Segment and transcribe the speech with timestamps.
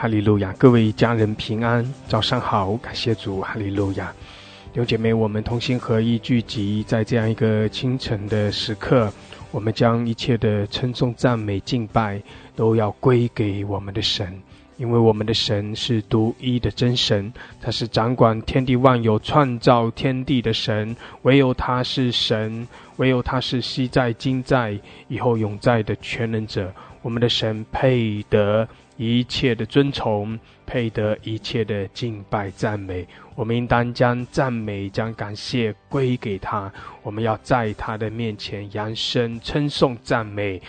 [0.00, 0.54] 哈利路亚！
[0.56, 4.14] 各位家人平安，早上好，感谢主，哈利路亚！
[4.74, 9.12] 有姐妹，我们同心合一聚集在这样一个清晨的时刻，
[9.50, 12.22] 我们将一切的称颂、赞美、敬拜
[12.54, 14.40] 都要归给我们的神。
[14.76, 22.68] 因为我们的神是独一的真神，他是掌管天地万有、创造天地的神，唯有他是神，
[22.98, 26.72] 唯有他是昔在、今在、以后永在的全能者。
[27.02, 28.68] 我们的神配得
[28.98, 33.06] 一切的尊崇，配得一切的敬拜赞美。
[33.34, 36.70] 我们应当将赞美、将感谢归给他。
[37.02, 40.60] 我们要在他的面前扬声称颂赞美。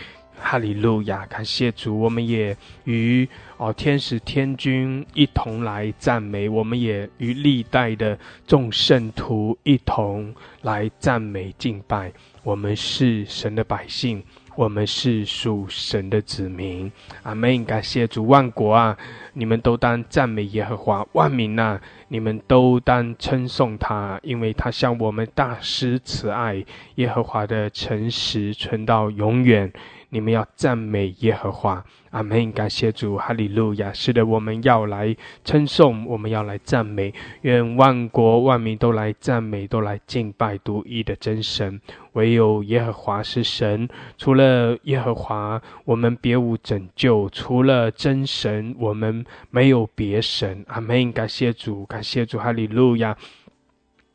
[0.42, 1.26] 哈利路亚！
[1.26, 2.56] 感谢主，我们也
[2.86, 3.28] 与
[3.58, 12.14] 哦天使天君一同来赞美，我们也与历代的众圣徒一同来赞美敬拜。
[12.42, 14.24] 我们是神的百姓，
[14.60, 16.92] 我们是属神的子民。
[17.24, 17.64] 阿门！
[17.64, 18.98] 感谢主，万国啊，
[19.32, 21.80] 你们都当赞美耶和华；万民呐，
[22.10, 26.62] 你们都当称颂他，因为他向我们大施慈爱。
[26.96, 29.72] 耶和华的诚实存到永远。
[30.10, 32.52] 你们要赞美耶和华，阿门！
[32.52, 33.94] 感谢主，哈利路亚！
[33.94, 41.80] 是的，我们要来称颂，我们要来赞美，愿万国万民都来赞美，都来敬拜独一的真神。
[42.14, 43.88] 唯有耶和华是神，
[44.18, 50.66] 除了耶和华，我们别无拯救；除了真神，我们没有别神。
[50.68, 51.12] 阿门！
[51.12, 53.16] 感谢主，感谢主，哈利路亚！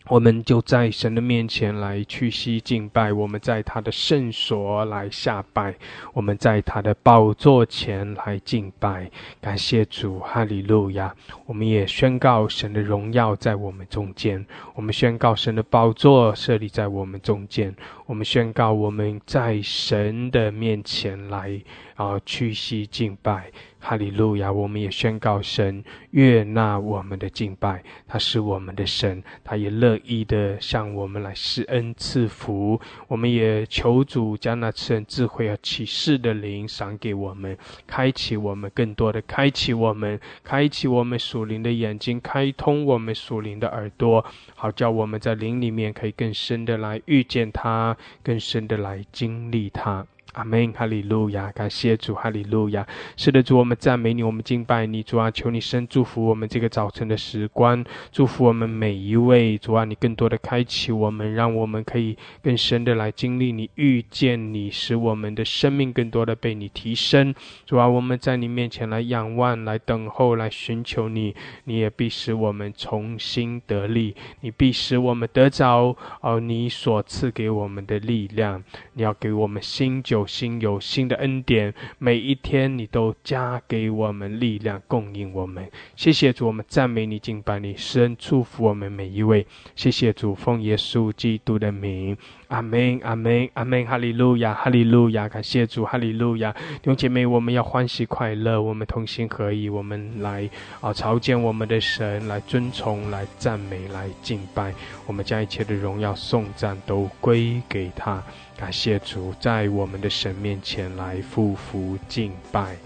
[0.09, 5.75] 我们就在神的面前来屈膝敬拜，我们在他的圣所来下拜，
[6.13, 9.11] 我们在他的宝座前来敬拜，
[9.41, 11.15] 感谢主，哈利路亚！
[11.47, 14.45] 我们也宣告神的荣耀在我们中间，
[14.75, 21.59] 我们宣告神的宝座设立在我们中间，我们宣告我们在神的面前来
[21.95, 23.51] 啊屈膝敬拜。
[23.87, 24.51] 哈利路亚！
[24.51, 32.81] 我们也宣告神悦纳我们的敬拜，他是我们的神，他也乐意的向我们来施恩赐福。
[33.09, 44.25] 我们也求主将那赐人智慧和启示的灵赏给我们，开启我们更多的，开启我们，开启我们属灵的眼睛，开通我们属灵的耳朵，
[44.55, 50.07] 好叫我们在灵里面可以更深的来遇见他，更深的来经历他。
[50.35, 52.87] 阿门，哈利路亚，感谢主，哈利路亚。
[53.17, 67.33] 是的，主，我们赞美你，我们敬拜你，主啊，求你生祝福我们这个早晨的时光，祝福我们每一位，主啊，你更多的开启我们，让我们可以更深的来经历你，遇见你，使我们的生命更多的被你提升。
[67.65, 71.35] 主啊，我们在你面前来仰望，来等候，来寻求你，
[71.65, 80.24] 你也必使我们重新得力，你必使我们得着哦，你所赐给我们的力量，你要给我们新酒。
[80.27, 85.71] 心有新的恩典，每一天你都加给我们力量，供应我们。
[85.97, 89.47] 谢谢主，我们赞美你，敬拜你，神祝福我们每一位。
[89.75, 92.17] 谢谢主，奉耶稣基督的名。
[92.55, 100.49] 阿门，阿门，阿门，哈利路亚，哈利路亚，感谢主，哈利路亚，弟兄姐妹，我们要欢喜快乐，我们同心合意，我们来
[100.81, 104.73] 啊朝见我们的神，来尊崇，来赞美，来敬拜，
[105.05, 108.23] 我们将一切的荣耀颂赞都归给他，
[108.57, 112.77] 感谢主，在我们的神面前来匍匐敬拜。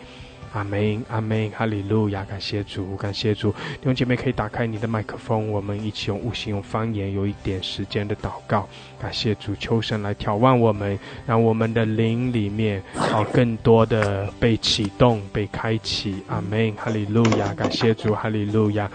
[0.54, 2.24] 阿门，阿门，哈利路亚！
[2.24, 3.52] 感谢主，感谢主。
[3.52, 8.66] 弟兄姐妹可以打开你的麦克风，我们一起用悟性、用方言，有一点时间的祷告。
[9.00, 16.22] 感谢主，求神来挑望我们，让我们的灵里面好、更多的被启动、被开启。
[16.28, 18.90] 阿门，哈利路亚，感谢主，哈利路亚。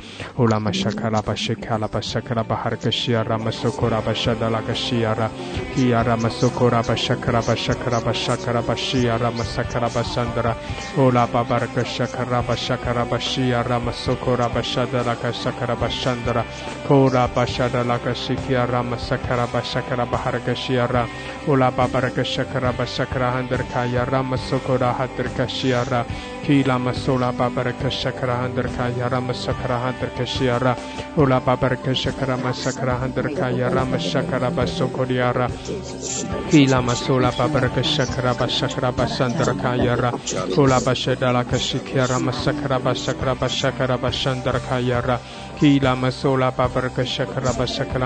[19.93, 21.07] shakara baharakashiara
[21.47, 26.05] ola babarakashakara bashakara handarkaya ramasokora hatarkashiara
[26.45, 30.75] kila masola babarakashakara handarkaya ramasakara handarkashiara
[31.17, 35.47] ola babarakashakara masakara handarkaya ramashakara basokoriara
[36.49, 40.11] kila masola babarakashakara bashakara basandarkaya ra
[40.57, 45.19] ola bashadala kashikiara masakara bashakara bashakara bashandarkaya ra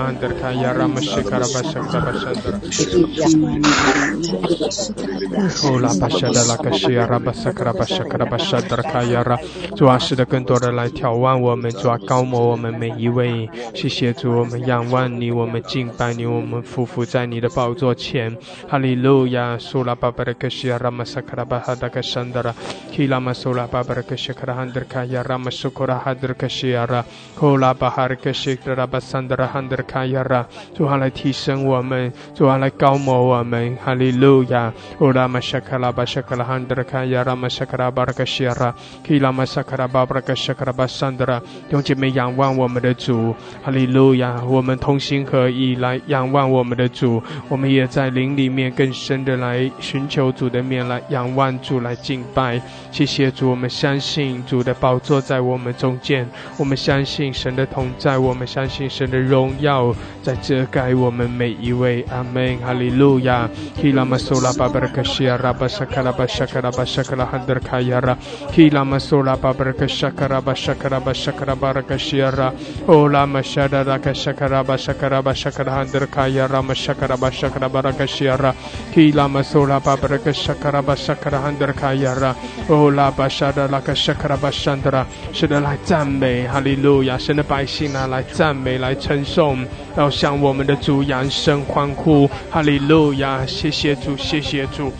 [0.08, 2.58] handar kaya rama shakara basakara basandara.
[5.70, 9.38] Ola bashada la kashia raba sakara bashakara basandara kaya ra。
[9.76, 13.48] 主啊，使得更多的来眺望我们，主啊，高摩我们每一位。
[13.74, 18.36] 谢谢主，我们仰望你，我们敬拜你，我们匍匐在你的宝座前。
[18.68, 19.58] 哈利路亚。
[19.58, 22.54] Sola babaraka shia rama sakara bahada kasandara.
[22.92, 26.34] Ki lama sola babaraka shakara handar kaya rama sukura hadar
[27.52, 27.58] 乌。
[27.58, 34.72] 拉巴哈克西克拉巴桑德拉汉德卡亚拉，主啊来提升我们，主啊来高摩我们，哈利路亚！
[34.96, 38.72] 呼拉玛沙卡拉巴沙卡拉汉德卡亚拉玛沙卡拉巴拉克西亚拉，
[39.04, 44.40] 基拉玛沙卡拉巴巴拉克沙卡拉巴桑德拉，用姐妹仰望我们的主，哈利路亚！
[44.44, 52.60] 我们同心合意来仰望我们的主，我们也在灵里面更深的来寻求主的面，来仰望主，来敬拜。
[52.92, 57.27] 谢谢主，我们相信主的宝座在我们中间，我们相信。
[57.32, 62.04] 神的同在，我们相信神的荣耀在遮盖我们每一位。
[62.10, 63.48] 阿门，哈利路亚。
[63.80, 68.16] 希拉玛苏拉巴巴克西亚拉巴沙卡拉巴沙卡拉巴沙卡拉汉德卡亚拉。
[68.52, 72.52] 希拉玛苏拉巴巴克沙卡拉巴沙卡拉巴沙卡拉巴拉克西亚拉。
[72.86, 78.54] 欧拉玛沙达拉克沙卡拉巴沙卡拉巴沙卡拉汉德卡亚拉玛沙卡拉巴沙卡拉巴拉克西亚拉。
[78.94, 82.34] 希拉玛苏拉巴巴克沙卡拉巴沙卡拉汉德卡亚拉。
[82.68, 85.06] 欧拉巴沙达拉克沙卡拉巴沙德拉。
[85.32, 87.17] 是的，来赞美，哈利路亚。
[87.18, 89.66] 神的百姓啊，来赞美，来称颂，
[89.96, 93.44] 要向我们的主扬声欢呼，哈利路亚！
[93.44, 94.92] 谢谢主，谢谢主。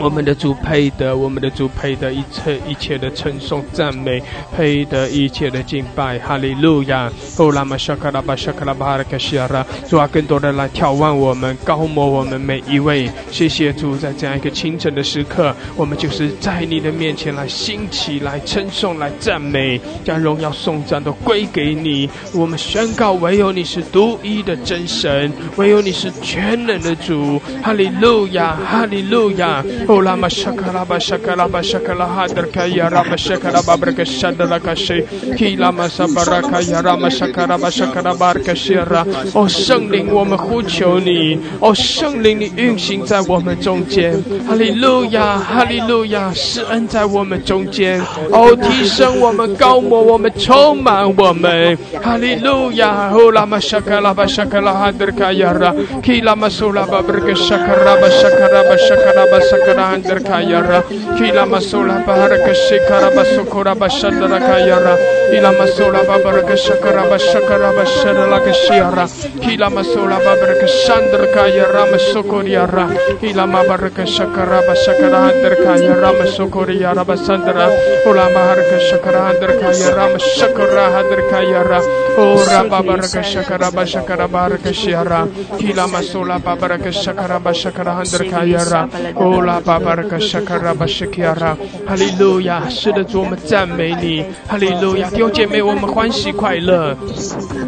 [0.00, 4.22] 我们的主配得，我们的主配得一切一切的称颂赞美，
[4.56, 7.12] 配得一切的敬拜，哈利路亚！
[7.36, 13.10] 哦，拉玛沙卡拉巴沙卡拉巴拉卡西亚拉，主啊，更多的来眺望我们，高摩我们每一位。
[13.30, 22.08] 谢谢主，在这样一个清晨的时刻，我们就是在你的面前来兴起来称颂来赞美，将荣耀颂赞都归给你。
[22.32, 29.62] 我们宣告，唯有你是独一的真神，唯有你是全能的主，哈利路亚，哈利路亚。
[29.90, 35.02] Ola mashakala bashakala bashakala hadarka yara mashakala babraka shadala kashi
[35.36, 39.04] kila masabaraka yara mashakala bashakala barka shira
[39.34, 41.40] 哦，圣灵，我们呼求你！
[41.58, 44.14] 哦，圣灵，你运行在我们中间！
[44.46, 46.32] 哈利路亚，哈利路亚！
[46.34, 48.00] 施恩在我们中间！
[48.30, 51.76] 哦，提升我们，高摩我们，充满我们！
[52.00, 53.10] 哈利路亚！
[53.12, 59.79] 哦，拉玛沙卡拉巴沙卡拉哈德卡亚拉，基拉玛苏拉巴布格沙卡拉巴沙卡拉巴沙卡拉巴沙卡。
[59.94, 60.82] Andar kayara
[61.18, 64.94] kila masola baraka shikara basokora bashandara kayara
[65.36, 69.04] ila masola babaraka shakara bashakara bashara lakashira
[69.44, 72.84] kila masola babaraka shandara kayara masokoriara
[73.22, 77.66] ila mabaraka shakara bashakara andar kayara masokoriara basandara
[78.10, 81.78] ula maharaka shakara andar kayara masakara andar kayara
[82.18, 85.20] ora babaraka shakara bashakara baraka shira
[85.60, 88.82] kila masola babaraka shakara bashakara andar kayara
[89.14, 92.62] ula 巴巴拉卡沙卡拉巴什基亚拉，哈利路亚！
[92.68, 95.08] 是的，主我们赞美你，哈利路亚！
[95.10, 96.94] 弟兄姐妹，我们欢喜快乐，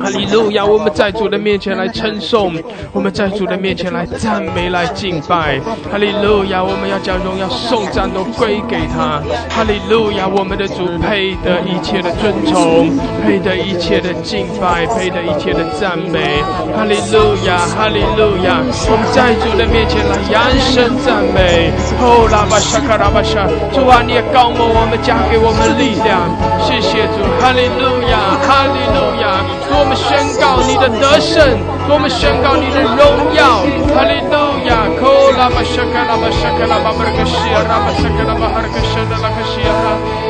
[0.00, 0.64] 哈利路亚！
[0.64, 2.54] 我们在主的面前来称颂，
[2.92, 6.62] 我们在主的面前来赞美，来敬拜，哈利路亚！
[6.62, 10.26] 我们要将荣耀颂赞都归给他，哈利路亚！
[10.26, 12.90] 我们的主配得一切的尊崇，
[13.24, 16.42] 配得一切的敬拜，配得一切的赞美，
[16.76, 17.58] 哈利路亚！
[17.74, 18.62] 哈利路亚！
[18.86, 21.72] 我们在主的面前来扬声赞美。
[21.98, 26.30] 哦，拉巴沙卡拉巴沙，主啊，你也高摩我们，加给我们力量。
[26.62, 29.42] 谢谢主，哈利路亚，哈利路亚。
[29.74, 31.40] 我们宣告你的得胜，
[31.88, 33.64] 我们宣告你的荣耀。
[33.90, 34.36] 哈利路
[34.68, 39.72] 亚，哦，拉巴沙卡拉巴沙卡拉巴巴格西亚，拉巴沙卡拉巴哈格沙德拉格西亚，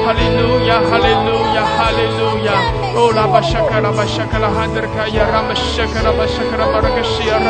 [0.07, 2.57] 哈利路亚，哈利路亚，哈利路亚。
[2.95, 7.41] 哦，拉巴沙卡拉巴沙卡拉哈德卡亚，拉巴沙卡拉巴沙卡拉巴格西亚，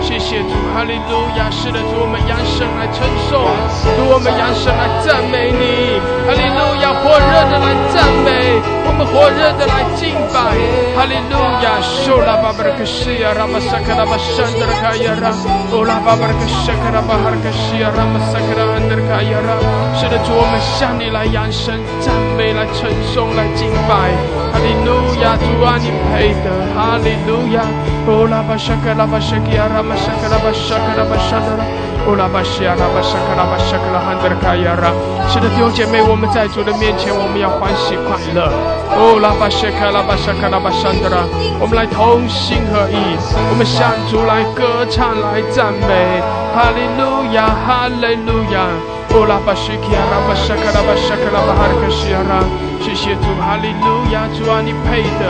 [0.00, 1.50] 谢谢主，哈利路亚。
[1.52, 3.36] 是的，主，我们扬声来称颂。
[3.84, 6.96] 主，我们扬声来赞美你，哈利路亚！
[6.96, 10.56] 火热的来赞美，我们火热的来敬拜，
[10.96, 11.76] 哈利路亚！
[11.84, 15.28] 受拉巴巴克西亚，拉玛萨克拉巴山德卡亚拉，
[15.72, 19.60] 欧拉巴巴克西克拉巴哈克西亚，拉玛萨克拉安德卡亚拉。
[19.92, 24.12] 是的，主，我们向你来扬声赞美，来称颂，来敬拜，
[24.52, 25.36] 哈利路亚！
[25.36, 27.62] 主啊，你配得，哈利路亚！
[28.06, 31.64] 哦拉巴沙克拉巴沙基亚，拉玛萨克拉巴沙克拉巴沙德拉。
[32.06, 34.94] 哦拉巴西亚拉巴沙卡拉巴沙卡拉汉德卡亚拉，
[35.26, 38.46] 是的弟兄姐妹，我们在主的面前，我们要欢喜快乐。
[38.94, 41.26] 哦拉巴西卡拉巴沙卡拉巴沙德拉，
[41.58, 43.18] 我们来同心合意，
[43.50, 46.22] 我们向主来歌唱来赞美，
[46.54, 48.70] 哈利路亚哈利路亚。
[49.10, 52.38] 哦拉巴西卡拉巴沙卡拉巴沙卡拉巴哈德西亚拉，
[52.78, 55.26] 谢谢主哈利路亚，主啊你配的，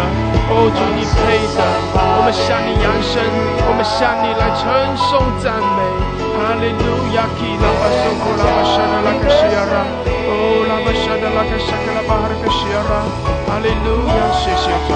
[0.53, 1.61] 哦主你配的，
[1.97, 3.17] 我们向你扬声，
[3.65, 4.69] 我们向你来称
[5.01, 6.16] 颂赞美。
[6.47, 9.83] 哈利路亚，基拉巴苏库拉巴沙达拉卡西亚拉，
[10.31, 13.03] 哦拉巴沙达拉卡沙卡拉巴哈卡西亚拉，
[13.51, 14.95] 哈利路亚，谢谢主，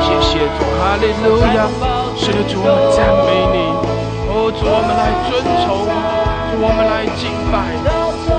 [0.00, 1.68] 谢谢主，哈利路亚，
[2.16, 3.68] 是的主，我们赞美你，
[4.32, 7.76] 哦主，我们来尊崇，主，我们来敬拜，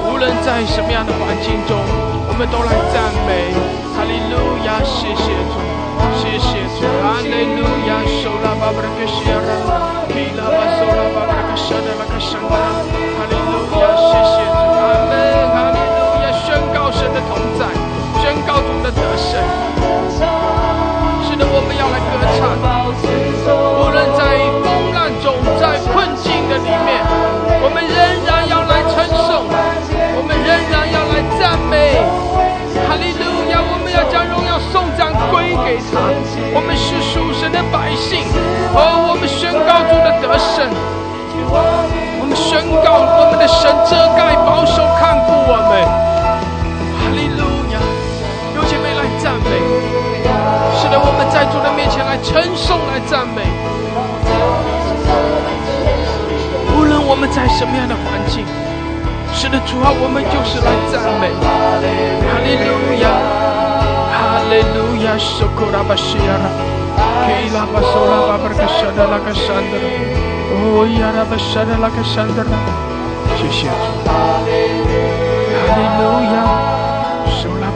[0.10, 3.54] 无论在什么样的环境中，我们都来赞美，
[3.94, 5.14] 哈利路亚，谢。
[5.14, 5.47] 谢
[42.84, 45.86] 告我们的神遮盖、保守、看顾我们。
[46.98, 47.42] 哈利路
[47.72, 47.80] 亚，
[48.56, 49.50] 有姐妹来赞美，
[50.76, 53.42] 是的，我们在主的面前来称颂、来赞美。
[56.76, 58.46] 无论我们在什么样的环境，
[59.34, 61.30] 是的，主啊，我们就是来赞美。
[62.26, 63.08] 哈利路亚。
[70.58, 71.28] Hallelujah, Sokora Bashiara.
[71.28, 72.18] Kila Basola Babrakashada Lakashandra.
[72.18, 72.58] Oh, Yara Bashada Lakashandra.
[73.38, 73.92] Shishiatu.
[75.68, 76.48] Hallelujah.
[77.42, 77.70] Sola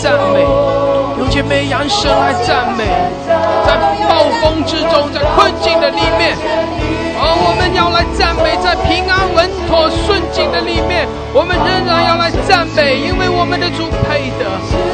[0.00, 0.40] 赞美，
[1.18, 2.84] 用赞美扬声来赞美，
[3.66, 3.76] 在
[4.08, 6.36] 暴风之中，在困境的里面，
[7.16, 14.44] 哦，我们要来赞美，在平安稳妥顺境的里面，我们仍然要来赞美，因为我们的主配得。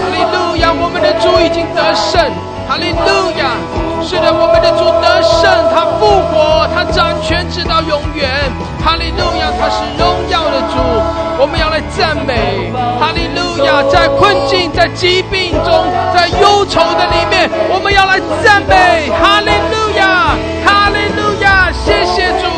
[0.00, 2.22] 哈利路亚，我们的主已经得胜。
[2.68, 3.58] 哈利路亚，
[4.00, 8.30] 是的，我们的主得胜，他复活，他掌权直到永远。
[8.78, 10.78] 哈利路亚，他是荣耀的主，
[11.38, 12.72] 我们要来赞美。
[13.00, 19.10] 哈利路亚，在困境、在疾病中、在忧愁的里面，我们要来赞美。
[19.10, 22.48] 哈利路亚，哈利路亚，谢谢主。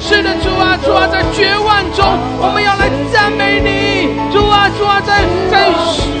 [0.00, 4.18] 是的，主啊，主啊，在绝望中，我们要来赞美你。
[4.32, 5.70] 主啊，主啊，在在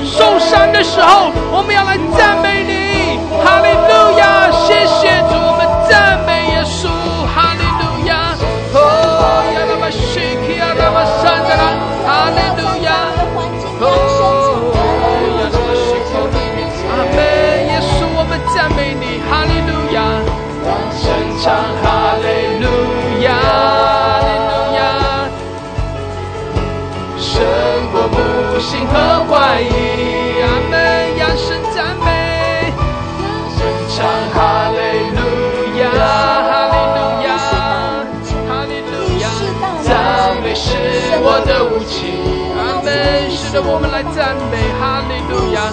[0.04, 3.18] 受伤的时候，我们要来赞美你。
[3.42, 6.86] 哈利路亚，谢谢主，我们赞美耶稣。
[7.34, 8.30] 哈利路亚。
[8.72, 8.78] 哦
[9.54, 9.74] 亚，阿门。
[9.74, 11.02] 耶稣，我们赞美你，哈利路亚。
[11.10, 11.89] 声唱哈利路亚，哈利路亚。
[27.18, 27.42] 胜
[27.92, 31.16] 过不幸和怀疑，阿门。
[31.16, 31.99] 扬声赞
[41.90, 43.36] 我的武器。
[43.36, 44.56] 是的，我们来赞美。
[44.78, 45.70] 哈利路亚，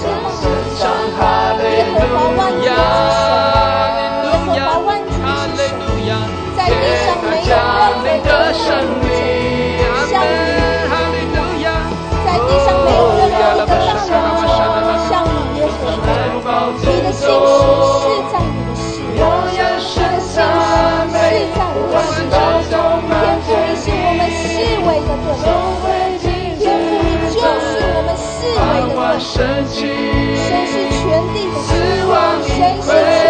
[29.29, 33.26] 神是全地的死亡神是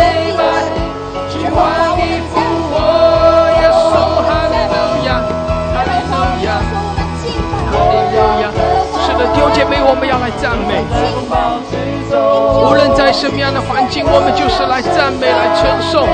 [9.57, 10.85] 姐妹，我们要来赞美。
[12.61, 16.05] 无论在什么样的环境，我们就是来赞美、来称颂。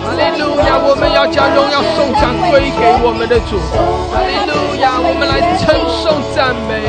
[0.00, 0.80] 哈利路亚！
[0.80, 3.60] 我们要将荣耀颂赞归给我们的主。
[4.08, 4.96] 哈利路亚！
[4.96, 6.88] 我们来称颂赞美，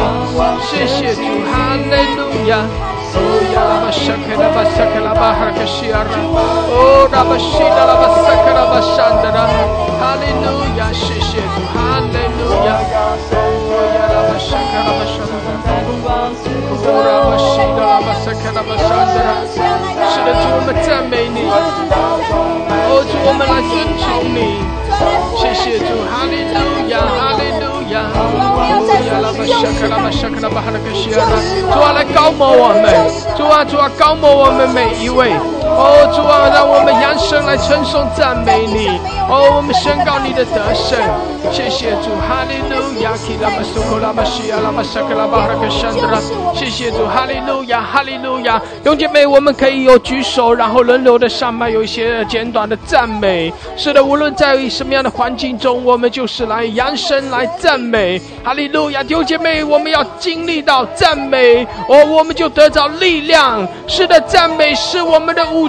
[0.64, 1.28] 谢谢主。
[1.52, 2.64] 哈利路亚！
[3.12, 3.20] 哦
[3.52, 6.16] 拉巴沙克拉巴沙克拉巴哈克西亚拉，
[6.72, 9.44] 哦拉巴西达拉巴沙克拉巴山达拉，
[10.00, 10.88] 哈利路亚！
[10.94, 11.60] 谢谢主。
[11.76, 12.80] 哈利路亚！
[20.10, 21.38] 是的，主，我们赞美你。
[22.89, 24.39] 哦，主，我们来尊崇你。
[25.38, 26.57] 谢谢主，哈利路
[26.89, 27.96] 亚，哈利路亚。
[31.69, 32.86] 主啊，来高摩我们，
[33.36, 35.34] 主啊，主啊，高摩我们每一位。
[35.77, 38.88] 哦，主啊，让我们扬声来称颂赞美你。
[39.29, 40.98] 哦，我们宣告你的得胜。
[41.51, 46.19] 谢谢主，哈利路亚，基拉巴苏克拉巴西亚拉巴沙克拉巴哈那个山德拉。
[46.55, 48.60] 谢谢主，哈利路亚，哈利路亚。
[48.84, 53.53] 弟姐妹，我们可以有举手，然后轮流的上麦，有一些简短的赞美。
[53.77, 58.19] 是的，无论在什么样的环境中，我们就是来扬声来赞美。
[58.43, 63.65] 哈利路亚，弟兄姐妹，我们要经历到赞美，哦，我们就得着力量。
[63.88, 65.66] 是的，赞美是我们的武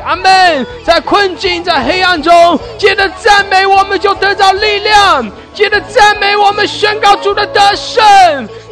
[0.00, 0.66] 阿门。
[0.84, 5.30] 在困境，在黑暗中，借着赞美，我们就得到力量。
[5.54, 8.02] 借着赞美，我们宣告主的得胜；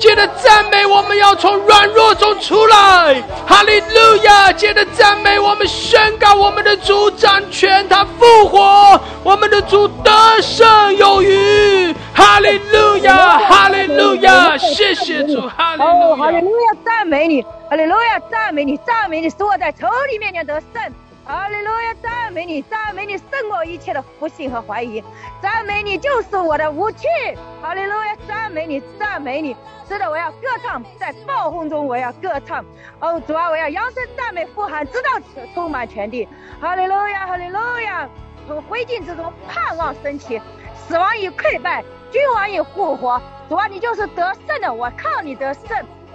[0.01, 3.23] 借着赞美，我们要从软弱中出来。
[3.47, 4.53] 哈利路亚！
[4.53, 10.11] 借着赞美，我们宣告我们的主掌权，他复活，我们的主得
[10.43, 11.95] 胜有余。
[12.13, 13.39] 哈利路亚！
[13.39, 14.59] 哈利路亚！
[14.59, 16.41] 谢谢主，哈利，路亚哈利。
[16.41, 20.83] 路亚，赞美你，哈利路亚，赞美你，赞美你，使我在仇敌面前得胜。
[21.25, 25.03] 哈利路亚，赞美你，赞美你，胜过一切的不信和怀疑。
[25.41, 27.07] 赞美你就是我的武器。
[27.61, 29.57] 哈利路亚，赞美你，赞美你。
[29.89, 32.65] 是的，我要歌唱，在暴风中我要歌唱。
[32.99, 35.11] 哦，主啊，我要扬声赞美呼喊，直到
[35.55, 36.27] 充满全地。
[36.61, 38.09] 哈利路亚，哈利路亚。
[38.49, 40.43] 从灰烬之中盼望升起，
[40.75, 43.23] 死亡已溃败，君王已复活。
[43.49, 45.69] 主啊，你就是得胜的，我靠你得胜。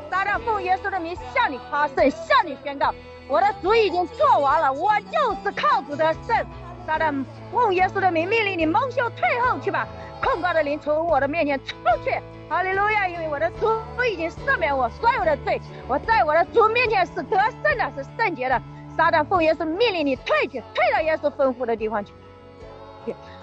[0.10, 2.94] 撒旦奉耶稣的名向你夸胜，向你宣告，
[3.28, 6.46] 我的主已经做完了，我就是靠主的圣。
[6.86, 9.86] 撒旦奉耶稣的名命令你蒙羞退后去吧，
[10.24, 12.18] 控告的灵从我的面前出去。
[12.50, 13.10] 哈利路亚！
[13.10, 13.68] 因为我的主
[14.10, 18.62] 已经赦免我所有的罪，我在我的主面前是得胜的，是圣洁的。
[18.96, 22.14] 撒旦奉耶稣命令你退去，退到耶稣吩咐的地方去。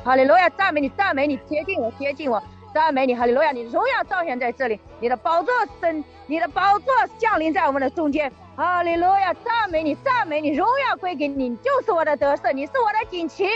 [0.02, 2.42] 哈利路亚，赞美你，赞美你，接近我，接近我，
[2.74, 8.30] 赞美你，哈利路亚，你荣耀彰显在这里，你的宝座升，你的宝座降临在我们的中间。
[8.56, 13.46] 哈利路亚，赞美你，赞美你，荣耀归给你，你就是我的得胜，你是我的锦旗。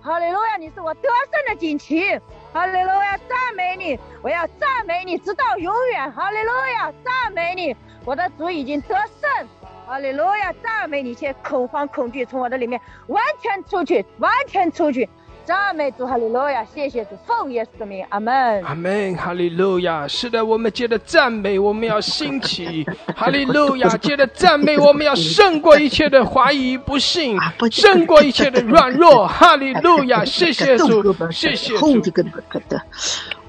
[0.00, 2.18] 哈利路亚，你是我得胜的锦旗。
[2.54, 6.10] 哈利路亚，赞美你，我要赞美你直到永远。
[6.10, 9.46] 哈利路亚，赞美你，我的主已经得胜。
[9.86, 15.06] 哈利路亚，赞美你，一切恐慌恐惧从我的里面完全出去，完全出去。
[15.44, 18.62] 赞美主，哈利路亚，谢谢主，奉耶稣的名，阿门。
[18.62, 20.06] 阿门，哈利路亚。
[20.06, 23.88] 是的，我们借着赞美，我们要兴起， 哈利路亚。
[23.98, 27.36] 借着赞美，我们要胜过一切的怀疑、不信，
[27.70, 30.24] 胜过一切的软弱，哈利路亚。
[30.24, 32.00] 谢谢主，谢谢主。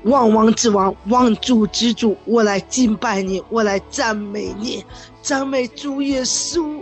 [0.04, 4.84] 万王之王，万主之主，我来敬拜你，我来赞美你，
[5.22, 6.82] 赞美主耶稣。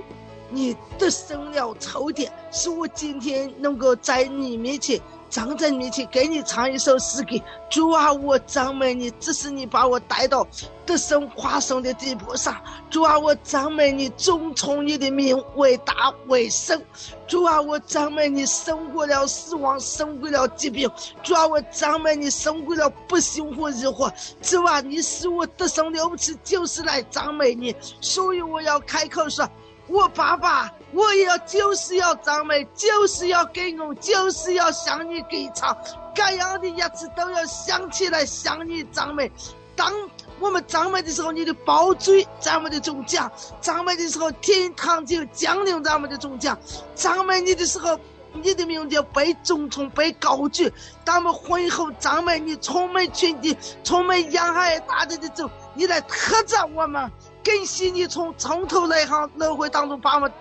[0.52, 7.38] 你得胜了仇敌，使我今天能够在你面前站在你面前，给你唱一首诗歌。
[7.70, 10.46] 主啊，我赞美你，这是你把我带到
[10.86, 12.54] 得胜华盛的地步上。
[12.90, 16.82] 主啊，我赞美你，尊崇你的名为大为圣。
[17.28, 20.92] 主啊，我赞美你，胜过了死亡，胜过了疾病。
[21.24, 24.12] 主啊，我赞美你，胜过了不幸和疑惑。
[24.42, 27.74] 主啊，你使我得胜了不起，就是来赞美你。
[28.02, 29.50] 所以我要开口说。
[29.92, 35.78] 我爸爸，我也要就是要赞美，就是要感恩，就是要向你歌唱，
[36.16, 39.30] 该样的日子都要想起来向你赞美。
[39.76, 39.92] 当
[40.40, 46.56] 我们赞美的时候，你的宝嘴在我们的中间；赞美的时候，天堂就降临在我们的中间；
[46.96, 48.00] 赞美你的时候，
[48.32, 50.72] 你的名就被尊崇、被高举。
[51.04, 57.12] 当我们婚后赞美你，充满全地，充满沿海大地的主，你来特赞我们。
[57.44, 60.32] 感谢你从从头来行轮回当中把我们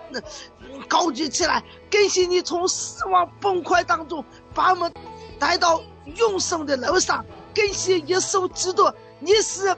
[0.87, 4.93] 高举起来，感谢你从死亡崩溃当中把我们
[5.39, 5.81] 带到
[6.17, 9.75] 永生的路上，感谢耶稣基督，你是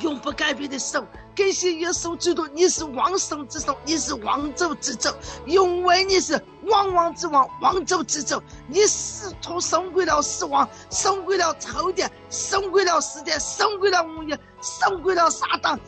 [0.00, 5.10] 永不改变的神，感谢耶稣基督，你是王生之神，你是王咒之主，
[5.44, 15.78] 因为你是王王之王，王咒之主，你死徒胜过了死亡，胜过了仇敌，胜过了世界，胜过了魔鬼，胜过了撒旦。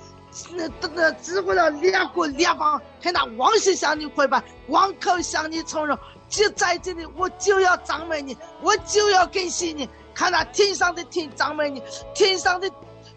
[0.54, 5.96] 那那那指挥了两国两邦，还拿王心向你跪拜，王口向你承认，
[6.28, 9.88] 就在这里，我就要赞美你，我就要感谢你。
[10.12, 11.82] 看那天上的天赞美你，
[12.14, 12.70] 天上的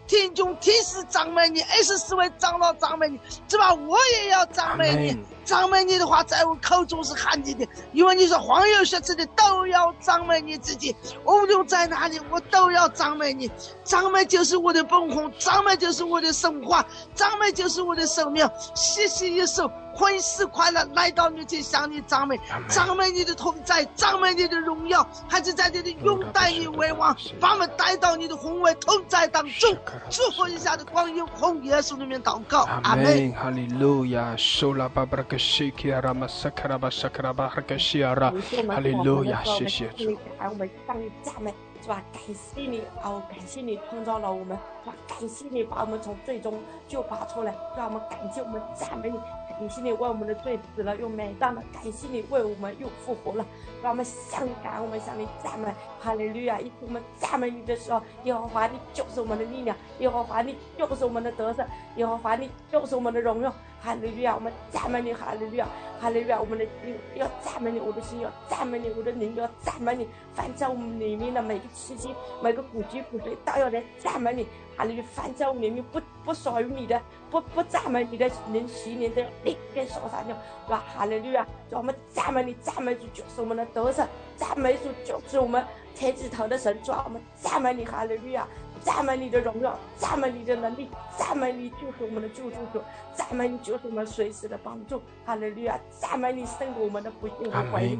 [0.06, 3.72] 天中天使赞美你，二十四位长老赞美你，是吧？
[3.74, 5.24] 我也要赞美你。
[5.48, 10.94] 赞美你的话，在我口中是喊你的，因为你是黄油学吃的，都要赞美你自己。
[11.24, 13.50] 无论在哪里，我都要赞美你。
[13.82, 16.84] 赞美就是我的本红，赞美就是我的神话，
[17.14, 18.46] 赞美就是我的生命。
[18.74, 19.70] 谢谢耶稣。
[19.94, 29.76] 欢喜快乐来到你前向你赞美，赞美你的同在，赞美你的荣耀，还是在这里拥戴你为王，把我们带到你的宏伟同在当中。
[30.08, 33.32] 祝福一下的光阴，奉耶稣里面祷告，阿门。
[33.32, 38.32] 哈利路亚，收拉巴巴拉克西基阿拉玛萨卡拉巴萨卡拉巴哈克西阿拉，
[38.68, 40.18] 哈利路亚，谢谢主。
[40.40, 42.02] 我们向你赞美，是吧？
[42.12, 44.96] 感谢你，哦，感谢你创造了我们，是吧？
[45.08, 49.16] 感谢你把我们从最终就拔出来，让我们感谢我们赞美你。
[49.48, 53.44] 感谢你为我们的罪死了又埋葬了，感谢你为我们又复活了，
[53.82, 56.60] 让我们向你感恩，我们向你赞美，哈利路亚！
[56.60, 64.34] 一我们赞美你的时候，耶和华你就是我们的力量，耶和华你就是我们的得胜，耶和华你就是我们的荣耀，哈利路亚！
[64.34, 65.66] 我们赞美你，哈利路亚，
[66.00, 66.40] 哈利路亚！
[66.40, 66.66] 我们的
[67.14, 74.46] 要赞美你，我的心要赞美你，我的灵要赞美你，凡在我们里面的每个气息、每个骨肌骨髓都要来赞美你。
[74.76, 75.06] 哈利路亚！
[75.12, 80.36] 凡在我们里面不不属于你的、不不赞美你的人，十年都要立刻烧杀掉，
[80.66, 80.84] 是吧？
[80.96, 81.44] 哈利路亚！
[81.68, 84.02] 让我们赞美你，赞美主就是我们的都是，
[84.36, 85.64] 赞美主就是我们
[85.98, 88.46] 抬起头的神，主啊我们赞美你，哈利路亚！
[88.80, 92.80] 赞美你的荣耀，赞美你的能力，赞美你就是我们的救主主，
[93.12, 95.78] 赞美你就是我们随时的帮助，哈利路亚！
[95.90, 97.98] 赞美你胜过我们的不幸和怀疑。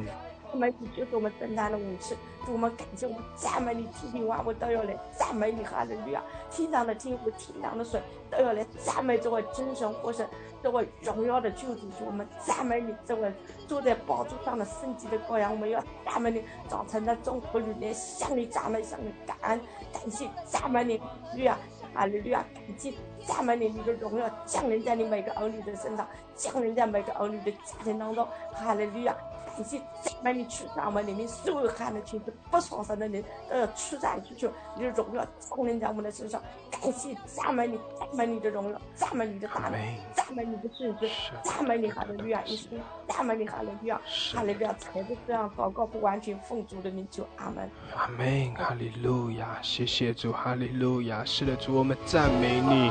[0.51, 6.23] 赞美你就是我们征战的武器，祝我们感谢我们赞美你，天地万物都要来赞美你，哈利路亚！
[6.49, 10.27] 天上的天父，天上的水都要来赞美这位精神活神，
[10.63, 13.31] 这位荣耀的救主主，我们赞美你，这位
[13.67, 19.61] 坐在宝座上的圣洁的羔羊，我们要赞美你，早晨的中午里面向你赞美，向你感恩，
[19.93, 21.57] 感谢赞美你，哈利路亚，
[21.93, 22.93] 哈利路亚，感谢
[23.25, 29.15] 赞美你，你的荣耀降临在你每个儿女的身上，降临在每个儿女的家庭当中，哈利路亚。
[29.59, 36.41] 感谢赞美你，去让我们里面所有喊的群众不双生的人都要出战出去，你的荣耀降临在我们的身上。
[36.71, 39.73] 感谢赞美你，赞美你的荣耀，赞美你的大能，
[40.13, 41.09] 赞美你的圣子，
[41.43, 42.69] 赞美你哈利路亚一生，
[43.09, 43.99] 赞美你哈利路亚，
[44.33, 47.69] 哈利路亚才是这样祷告不完全奉主的名求，阿门。
[47.97, 52.89] 阿门，哈利路亚，谢谢主，哈利路亚，是的主，我们赞美你，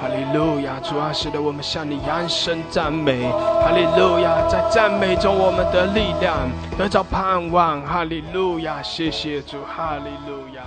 [0.00, 6.07] 哈利路亚，主啊，是的，我们向你扬声赞美，哈利路亚，在赞美中我们得力。
[6.08, 8.82] 力量得着盼望，哈利路亚！
[8.82, 10.64] 谢谢主，哈利路亚！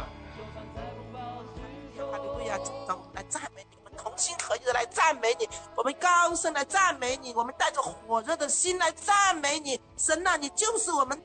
[1.98, 2.60] 哈利路亚！
[2.60, 9.82] 主，让我们来赞美你，我们同心合一的来赞美你，我们高声来赞美你，我们带着火热的心来赞美你。
[9.98, 11.20] 神啊，你就是我们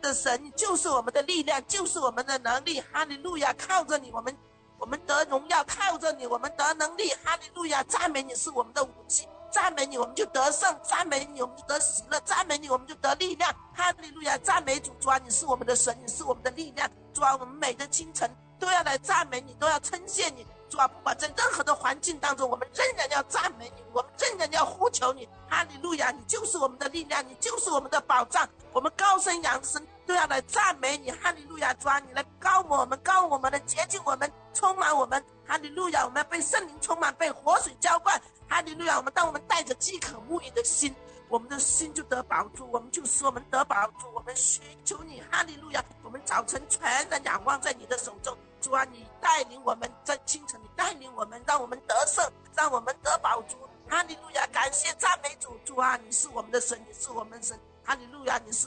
[0.00, 2.82] 的神，你就是我们的力量，就是我们的能力。
[2.90, 3.52] 哈利路亚！
[3.52, 4.34] 靠着你，我们
[4.78, 7.10] 我们得荣耀；靠着你，我们得能力。
[7.22, 7.82] 哈利路亚！
[7.82, 9.28] 赞美你是我们的武器。
[9.50, 13.54] 赞美你，我们就得胜；赞美你，我们就得喜乐；赞美你，我们就得力量。
[13.74, 14.36] 哈利路亚！
[14.38, 16.90] 赞美主，主啊，你是我们的神，你是我们的力量。
[17.12, 20.46] 主啊，我们每个清晨都要来赞美你，都要称谢你。
[20.68, 25.28] 主啊，不管在任何的环境当中，我们仍然要赞美你，我们仍然要呼求你。
[25.48, 26.10] 哈利路亚！
[26.10, 28.48] 你就是我们的力量，你就是我们的保障。
[28.72, 31.10] 我们高声扬声都要来赞美你。
[31.10, 31.72] 哈利路亚！
[31.74, 35.24] 主啊，你来高我们，高我们，来洁净我们，充满我们。
[35.46, 36.04] 哈利路亚！
[36.04, 38.20] 我们要被圣灵充满，被活水浇灌。
[38.48, 38.98] 哈利路亚！
[38.98, 40.94] 我们当我们带着饥渴沐浴的心，
[41.28, 44.06] 我们的心就得保住，我们就使我们得保住。
[44.14, 45.82] 我们寻求你，哈利路亚！
[46.02, 53.56] 我们早晨全然仰望在你的手中，主啊，你带领我们在清晨，你带领我们，让我们得胜，让我们得保住。
[53.88, 54.46] 哈利路亚！
[54.48, 57.58] 感谢赞美主，主啊，你是我们的神，你是我们神。
[57.84, 58.38] 哈利路亚！
[58.44, 58.66] 你是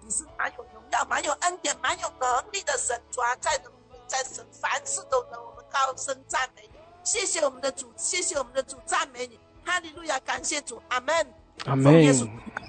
[0.00, 3.70] 你是蛮有荣耀、蛮有恩典、蛮有能力的神，主啊，在能
[4.06, 6.78] 在神凡事都能，我们高声赞美你。
[7.02, 11.34] 谢谢我们的主，谢谢我们的主，赞美你，哈利路亚，感谢主，阿门，
[11.66, 11.92] 阿门，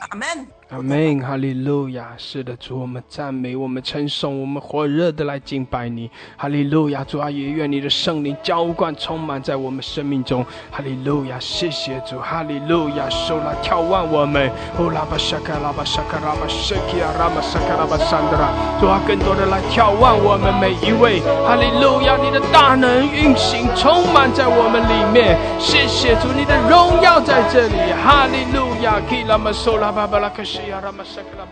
[0.10, 0.48] 阿门。
[0.70, 2.08] 阿门，哈利路亚！
[2.18, 7.04] 是的，主，我们赞美，我们称颂，我们火热的来敬拜你，哈利路亚！
[7.04, 11.40] 主啊，也愿你的圣灵浇灌充满在我们生命中，哈利路亚！
[11.40, 13.08] 谢谢主，哈利路亚！
[13.12, 18.50] 手来眺望我们，哦拉巴沙卡拉巴沙卡拉巴沙基亚拉巴沙卡拉巴山德拉，
[18.82, 22.18] 主啊，更多的来眺望我们每一位，哈利路亚！
[22.18, 29.00] 你的大能运行充满在我们里面，谢谢主，你的荣耀在这里，哈利路亚！
[29.08, 30.72] 基拉玛索拉巴巴拉克西。
[30.72, 31.46] 阿拉玛萨克拉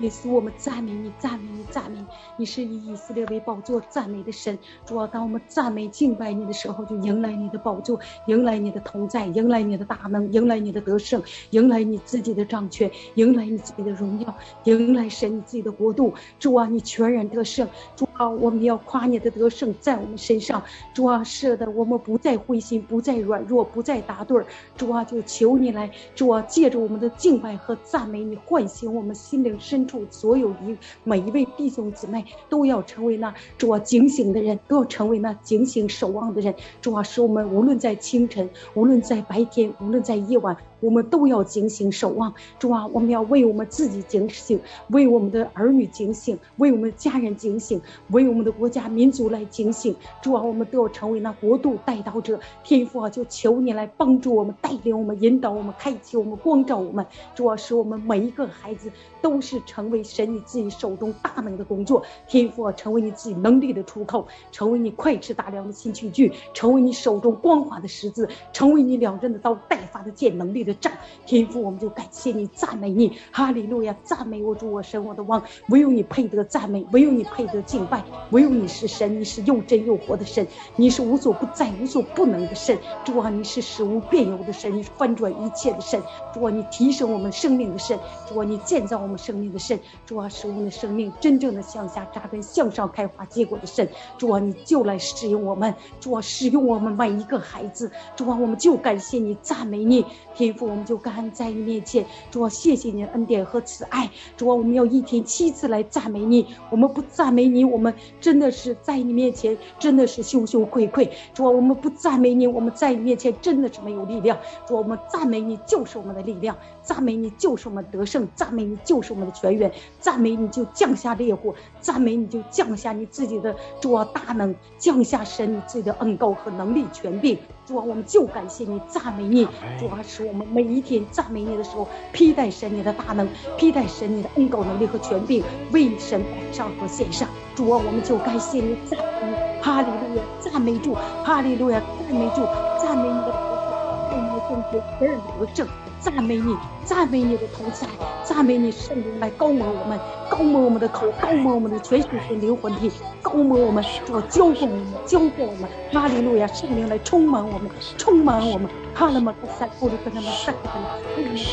[0.00, 0.08] 巴山塔拉，阿拉巴巴巴巴卡拉玛克萨拉巴。
[0.08, 2.06] 耶稣，我们赞美你，赞美你，赞美你！
[2.38, 4.58] 你是以以色列为宝座赞美的神。
[4.86, 14.34] 主啊，当我们赞美敬拜你的时候，就迎来你的宝座，迎来你的同在，迎来你的大能，迎来你的得胜，迎来你自己的掌权，迎来你自己的荣耀，
[14.64, 16.14] 迎来神你自己的国度。
[16.38, 17.68] 主啊，你全然得胜。
[17.94, 20.62] 主啊，我们要夸你的得胜在我们身上。
[20.94, 24.42] 主啊，是的，我们不再灰心，不再软弱，不再打盹。
[24.76, 29.86] 主啊，就求你来，主啊，借着我们的敬拜和赞美，你唤醒我们心灵深。
[29.90, 30.06] 祝。
[30.10, 36.54] 所有一每一位弟兄姊妹都要成为那主啊警醒的人，都要成为那警醒守望的人。
[36.80, 40.56] 主啊，使我们无论在清晨，无论在白天，无论在夜晚。
[40.80, 49.94] 我们都要警醒守望，主啊，我们要为我们自己警醒，为我们的儿女警醒，为我们的家人警醒，为我们的国家民族来警醒。
[50.22, 52.40] 主啊，我们都要成为那国度带导者。
[52.64, 57.04] 天父啊，就求你来帮助我们，带领我们，引导我们，开启我们，光照我们。
[57.34, 58.90] 主啊，使我们每一个孩子
[59.20, 62.02] 都是成为神你自己手中大能的工作。
[62.26, 70.69] 天父啊，成为你自己能力的出口，成为你快吃大粮的新器具，成为你手中光滑的十字，成为你两刃的刀带发的剑能力的。
[70.74, 70.92] 战
[71.26, 86.00] 天赋，我们就感谢你，赞美你，哈利路亚，赞美我主，我神，我的王，唯有你配得赞美，唯有你配得敬拜，唯有你是神，你是又真又活的神，你是无所不在、无所不能的神，主啊，你是使无变有的神，你是翻转一切的神，
[86.32, 100.04] 主啊，你提升我们生命的神，主啊，你建造我们生命的神，主啊，使我们的生命真正的向下扎根、向上开花结果的神，主啊，你就来使用我们，主啊，使用我们每一个孩子，主啊，我们就感谢你，赞美你，
[100.34, 100.50] 天。
[100.64, 127.38] 我们就感恩在你面前，主啊，谢谢你的恩典和慈爱，主啊，我们要一天七次来赞美你，我们不赞美你，我们真的是在你面前真的是羞羞愧愧，主啊，我们不赞美你，我们在你面前真的是没有力量，主啊，我们赞美你就是我们的力量，赞美你就是我们得胜，赞美你就是我们的全员，赞美你就降下烈火，赞美你就降下你自己的主啊大能，降下神你自己的恩高和能力权柄。
[127.70, 129.46] 主啊，我们就感谢你，赞美你。
[129.78, 137.28] 主啊，使我们每一天赞美你的时候，披戴神你的大能，披戴神你的恩膏能力和权柄，为神摆上和献上。
[137.54, 142.42] 主啊，我们就感谢你，赞美你，哈利路亚，赞美主，哈利路亚，赞美主，
[142.82, 145.89] 赞美你的国度，为你的圣洁而得胜。
[146.00, 147.86] 赞美你，赞美你的同在，
[148.24, 161.44] 赞美你圣灵来高摩我们，高摩我们的口，高摩我们的全身和灵魂体，高摩我们，做浇灌我们，浇灌我们，哈利路亚，圣灵来充满我们，充满我们，哈利玛克塞布里克纳玛塞克纳，哈利路亚，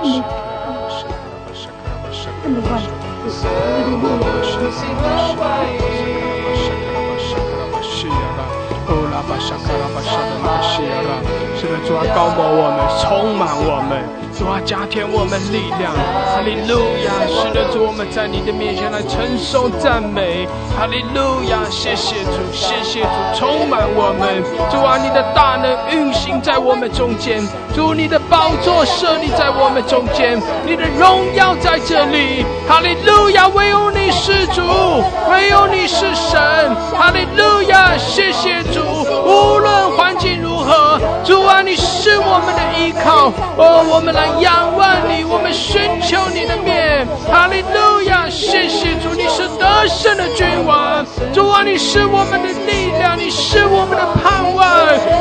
[0.00, 0.28] 哈利路亚，哈
[2.48, 2.60] 利路
[11.44, 11.47] 亚，
[11.86, 14.02] 主啊，高摩我们，充满我们，
[14.36, 15.92] 主啊，加添我们力量，
[16.32, 17.10] 哈利路亚！
[17.28, 21.58] 是的，主，我们在你的面前来承受赞美，哈利路亚！
[21.70, 27.42] 谢谢主，谢谢主，充满我们，主啊，你的大能运行在我们中间，
[27.74, 33.48] 主，你的宝座设立在我们中间，你的荣耀在这里，哈利路亚！
[33.48, 34.62] 唯有你是主，
[35.30, 36.38] 唯有你是神，
[36.94, 37.96] 哈利路亚！
[37.96, 38.80] 谢谢主，
[39.24, 41.48] 无论环境如何，主。
[41.48, 47.08] 啊，你是我们的依靠哦，我们来仰望你，我们寻求你的面。
[47.32, 51.04] 哈利路亚，谢谢主，你是得胜的君王。
[51.32, 54.68] 主啊，你是我们的力量，你是我们的盼望。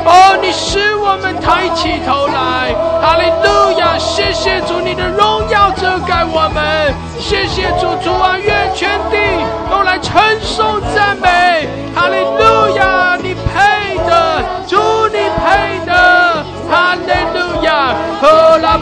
[0.03, 2.75] 哦，你是我们抬起头来。
[3.01, 6.93] 哈利路亚，谢谢主，你的荣耀遮盖我们。
[7.17, 9.17] 谢谢主，主啊，愿全地
[9.71, 11.69] 都来称颂赞美。
[11.95, 12.83] 哈利路亚，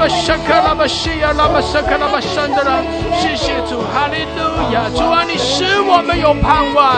[0.06, 2.78] 巴沙卡拉巴西亚，拉巴沙卡拉巴山的啦！
[3.18, 4.86] 谢谢主，哈利路亚！
[4.96, 6.94] 主啊，你使我们有盼望。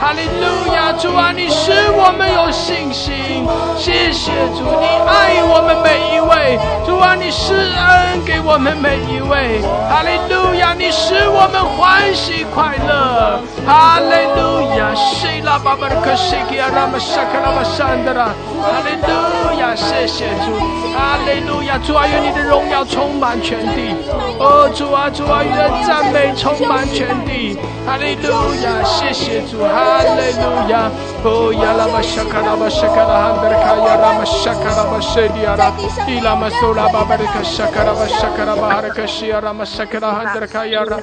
[0.00, 0.90] 哈利路亚！
[0.98, 3.46] 主啊，你使我们有信心。
[3.78, 6.58] 谢谢主，你爱我们每一位。
[6.84, 9.62] 主啊，你施恩给我们每一位。
[9.88, 10.74] 哈利路亚！
[10.74, 13.38] 你使我们欢喜快乐。
[13.64, 14.90] 哈利路亚！
[14.96, 18.34] 西拉巴巴的克西基亚，拉巴沙卡拉巴山的啦！
[18.58, 19.74] 哈利路亚！
[19.78, 20.58] 谢谢主，
[20.94, 21.78] 哈利路亚！
[21.78, 23.94] 主啊，愿你的荣耀充满全地。
[24.40, 25.56] 哦，主啊，主啊，愿
[25.86, 27.58] 赞美充满全地。
[27.86, 28.32] 哈利路
[28.64, 28.82] 亚！
[28.84, 30.90] 谢谢主，哈利路亚！
[31.24, 35.72] 哦呀拉巴沙卡拉巴沙卡拉汉德卡呀拉巴沙卡拉巴谢迪亚拉，
[36.06, 40.96] 伊拉玛苏拉巴巴的卡沙卡拉巴沙卡拉巴哈的卡西亚拉玛沙卡拉汉德卡呀拉。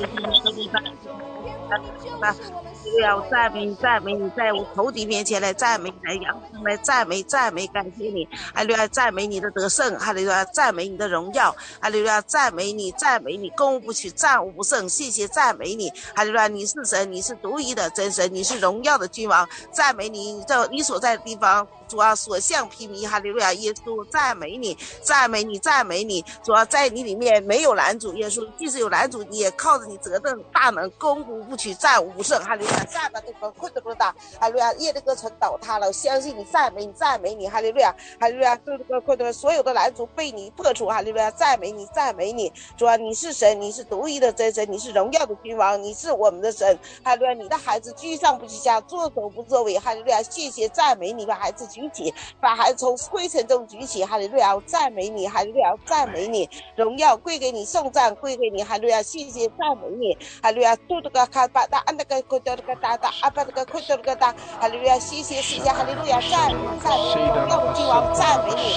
[3.01, 21.67] 要赞美你，赞美你，在我仇敌面前来赞美，来扬声来赞美，赞美感谢你，哈利路亚赞美你的得胜，哈利路亚赞美你的荣耀，哈利路亚赞美你，赞美你攻不取，战无不胜，谢谢赞美你，哈利路亚你是神，你是独一的真神，你是荣耀的君王，赞美你，你在你所在的地方。
[21.87, 23.53] 主啊，所向披靡，哈利路亚！
[23.53, 26.25] 耶稣赞美你，赞美你，赞美你。
[26.43, 32.83] 主啊，在你里面没有男主，耶稣即使有男主，你也靠着你责正大能，攻无不取，战无不胜，哈利路亚！
[32.85, 34.71] 战吧，这个困的不大，哈利路亚！
[34.75, 37.93] 耶的歌城倒塌了，相信你，赞美你，赞美你，哈利路亚！
[38.19, 38.55] 哈利路亚！
[38.57, 41.29] 这个困的所有的男主被你破除，哈利路亚！
[41.31, 42.51] 赞美你，赞美你。
[42.77, 47.33] 主啊，你是神，你是独一的真神，你是荣耀的君王，你是我们的神，哈利路亚！
[47.33, 50.23] 你的孩子居上不居下，作首不作尾，哈利路亚！
[50.23, 51.65] 谢谢赞美你把孩子。
[51.65, 68.75] 举起，把孩子从灰尘中举起，哈利路亚，赞美你，哈利路亚，赞美你，荣耀归给你，颂赞归给你，哈利路亚，谢谢赞美你，哈利路亚，嘟嘟个卡巴达，安那个口德个哒哒，阿巴那个口德个哒，哈利路亚，谢谢谢谢，哈利路亚，赞美赞美你，荣耀君王，赞美你，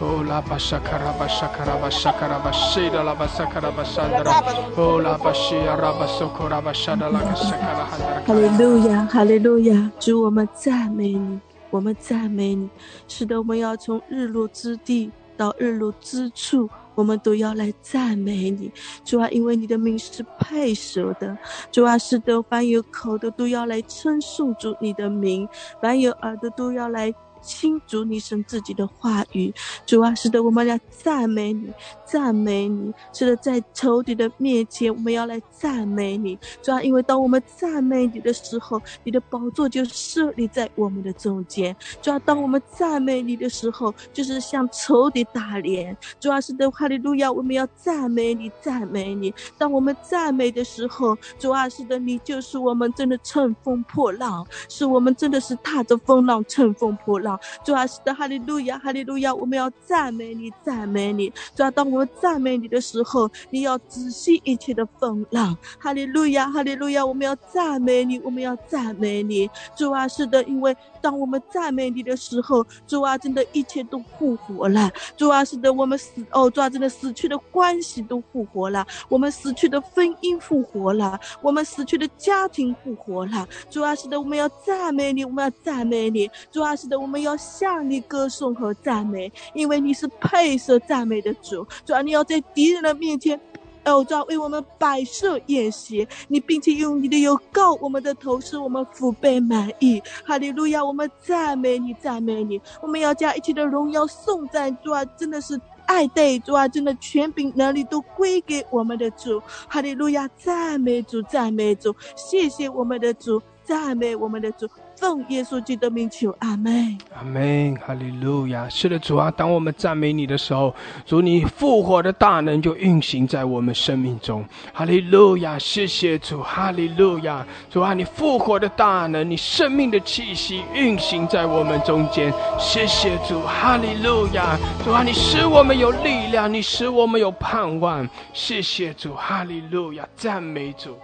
[0.00, 4.42] Oh la basakara basakara basakara basida la basakara basandra.
[4.76, 8.24] Oh la bashia rabasokora bashada la basakara handra.
[8.26, 9.90] 哈利路亚，哈利路亚！
[9.98, 12.70] 主，我们赞美你，我们赞美你。
[13.08, 18.70] 是的，我们要从日落之地到日落之处，我们都要来赞美你。
[19.02, 21.34] 主啊，因为你的名是配舍的。
[21.72, 25.48] 主啊，是的，凡有口的都要来称颂主你的名，
[25.80, 27.14] 凡有耳的都要来。
[27.42, 29.52] 倾主你神自己的话语，
[29.86, 31.72] 主啊，是的，我们要赞美你，
[32.04, 32.92] 赞美你。
[33.12, 41.74] 是的，在仇敌的面前，我们要来赞美你，主啊，因为当我们赞美你的时候，你的宝座就设立在我们的中间。
[42.02, 45.96] 主啊，当我们赞美你的时候，就是向仇敌打脸。
[46.18, 49.32] 主啊，是的，哈利路亚，我们要赞美你，赞美你。
[49.56, 57.29] 当我们赞美的时候，主啊，是的，你就是我们真的乘风破浪，是我们真的是踏着风浪乘风破浪。
[57.64, 59.34] 主啊，是的，哈利路亚，哈利路亚！
[59.34, 61.32] 我们要赞美你，赞美你。
[61.54, 65.56] 主啊，当我们赞美你的时候，你要仔细一切的风浪。
[65.78, 67.04] 哈利路亚，哈利路亚！
[67.04, 69.48] 我们要赞美你，我们要赞美你。
[69.76, 74.90] 主啊，是的，因为当我们赞美你的时候，主啊，真的一切都复活了。
[75.16, 83.46] 主啊，是的，我们死哦，主啊，真的死去的关系都复活了，我们死去的婚姻复活了，我们死去的家庭复活了。
[83.70, 86.28] 主啊，是的，我们要赞美你，我们要赞美你。
[86.50, 87.19] 主啊，是的，我们。
[87.22, 91.66] 要向你歌颂和赞美，因为你是配色赞美的主。
[91.84, 93.38] 主要你要在敌人的面前，
[93.84, 100.02] 哦，主要为我们摆设宴席，你并且用你的油膏我们的头，使我们腹背满意。
[100.24, 100.84] 哈利路亚！
[100.84, 102.60] 我们赞美你，赞美你。
[102.82, 109.42] 我们要将一切的荣耀颂赞主啊，真的是爱戴主啊，真的权柄能力都归给我们的主。
[109.66, 110.28] 哈利路亚！
[110.36, 114.68] 赞美主，赞美主，谢谢我们的主，赞美我们的主。
[115.00, 118.68] 奉耶稣基督的名求，阿门，阿门，哈利路亚。
[118.68, 120.74] 是的，主啊，当我们赞美你的时候，
[121.06, 125.58] 主你复活的大能就运行在我们生命中，哈利路亚。
[125.58, 127.46] 谢谢主，哈利路亚。
[127.70, 132.30] 主啊，你复活的大能，你生命的气息运行在我们中间。
[132.58, 134.58] 谢谢主，哈利路亚。
[134.84, 138.06] 主啊，你使我们有力量，你使我们有盼望。
[138.34, 140.94] 谢谢主，哈利路亚，赞美主。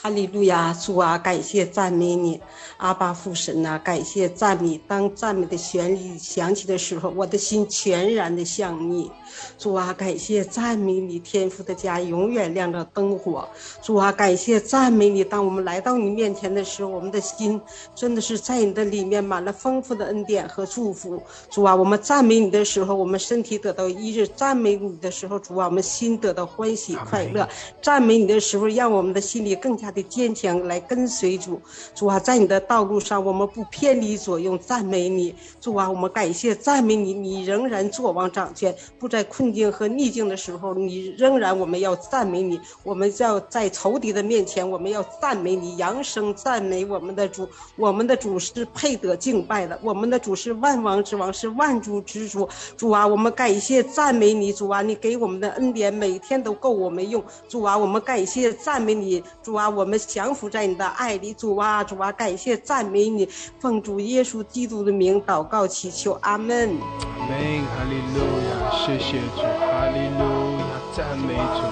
[0.00, 2.40] 哈利路亚，主啊，感谢赞美你，
[2.76, 4.80] 阿巴父神呐，感谢赞美。
[4.86, 9.10] 当赞美的旋律响起的时候，我的心全然的向你。
[9.58, 13.48] 主啊，感谢赞美你，天父的家永远亮着灯火。
[13.82, 17.60] 主啊，感谢赞美你，当我们来到你面前的时候，我们的心
[17.96, 21.20] 真的是在你的里面满了丰富的恩典和祝福。
[21.50, 27.48] 主啊，我们赞美你的时候，我们身体得到医治；赞美你的时候，主啊，我们心得到欢喜快乐。
[27.82, 31.58] 赞美你的时候，让我们的心里更加他的坚强，来跟随主。
[31.94, 34.58] 主啊，在你的道路上，我们不偏离左右。
[34.58, 39.24] 赞美你，主啊，我们感谢赞美你，你仍然坐王掌权，不在。
[39.28, 47.48] 困境和逆境的时候，你仍然我们要赞美你；我们要在仇敌的面前，我们要赞美你，扬声赞美我们的主。
[47.76, 52.48] 我们的主是配得敬拜的，我们的主是万王之王，是万主之主。
[52.76, 57.22] 主啊，我们感谢赞美你，主啊，你给我们的恩典每天都够我们用。
[57.48, 63.24] 主啊，我们感谢赞美你，主啊，我我们降服在你的爱里，主啊，主啊，感谢赞美你，
[63.60, 66.76] 奉主耶稣基督的名祷告祈求，阿门。
[67.16, 71.62] 阿门，哈利路亚，谢谢主，哈利路亚，赞美主，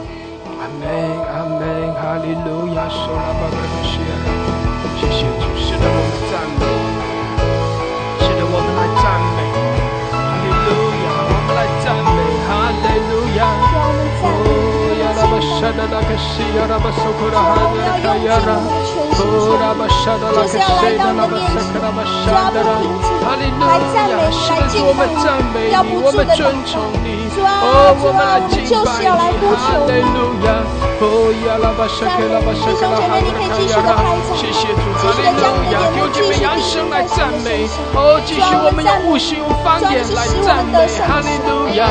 [0.55, 0.87] 阿门，
[1.27, 3.99] 阿门，哈利路亚，受拉巴格的谢
[4.97, 6.63] 谢谢主，是的，我们赞美，
[8.23, 9.05] 是的，我们来赞
[9.35, 9.39] 美，
[10.15, 10.71] 哈利路
[11.03, 13.45] 亚，我们来赞美，哈利路亚。
[15.67, 18.57] Shada la kashi yara basokura hada kayara
[19.19, 22.77] Ora bashada la kashi da la basakara bashadara
[23.27, 27.27] Hallelujah 是的主我们赞美你我们尊崇你。
[27.37, 30.63] 哦我们来敬拜你哈利路亚
[31.03, 41.85] 哦呀啦巴沙克啦巴沙克啦哈达卡呀啦谢谢主哈利路亚弟兄姐妹扬声来赞美哦继续我们用悟性用方言来赞美哈利路亚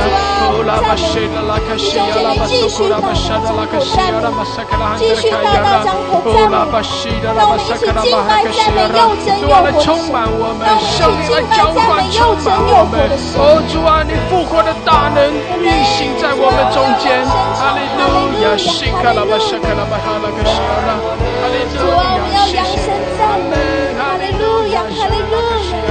[0.50, 5.84] 哦啦巴沙啦啦卡西呀啦巴索库啦巴沙的啦卡西呀啦巴沙克啦哈达卡呀啦
[6.24, 9.10] 哦啦巴西的啦巴沙克啦巴哈卡西呀啦
[9.42, 21.90] 主啊来充满我们圣灵来浇灌充满我们哦主啊你复活的大能运行在我们中间哈利路亚信卡拉巴沙卡拉巴哈拉卡西哈利路
[22.34, 22.92] 亚谢谢
[23.22, 23.54] 阿门
[23.98, 25.86] 哈利路亚哈利路亚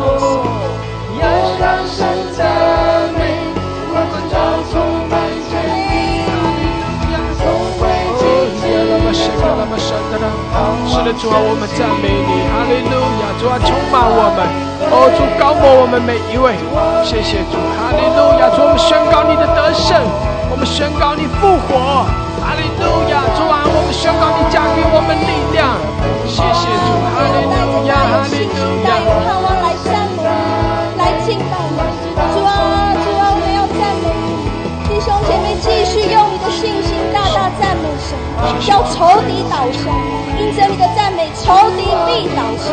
[1.58, 1.98] 赞美
[2.36, 2.69] 神。
[10.90, 13.30] 是的，主啊，我们赞美你，哈利路亚！
[13.38, 14.42] 主啊，充满我们，
[14.90, 16.58] 哦，主高摩我们每一位，
[17.06, 18.50] 谢谢主，哈利路亚！
[18.50, 20.02] 主，我们宣告你的得胜，
[20.50, 22.10] 我们宣告你复活，
[22.42, 23.22] 哈利路亚！
[23.38, 25.78] 主啊，我们宣告你加给我们力量，
[26.26, 29.38] 谢谢主，哈利路亚，哈利路带有盼亚。
[29.46, 31.78] 望来赞美你，来敬拜你。
[32.34, 34.42] 主啊，主啊，我们要赞美你。
[34.90, 38.18] 弟兄姐妹，继续用你的信心大大赞美神，
[38.66, 39.94] 叫仇敌倒下。
[40.40, 42.72] 因着你的赞美，仇敌必倒下；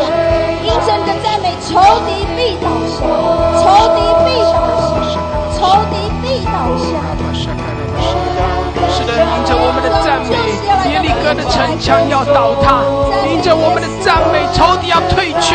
[0.62, 1.74] 因着你的赞美，仇
[2.06, 3.02] 敌必倒下，
[3.60, 3.64] 仇
[3.96, 4.56] 敌必倒
[5.10, 5.18] 下，
[5.58, 5.60] 仇
[5.90, 6.52] 敌必倒
[7.34, 7.55] 下。
[9.06, 10.34] 是的，因着我们的赞美，
[10.90, 12.82] 耶利哥的城墙要倒塌；
[13.30, 15.54] 因着我们的赞美，仇敌要退去；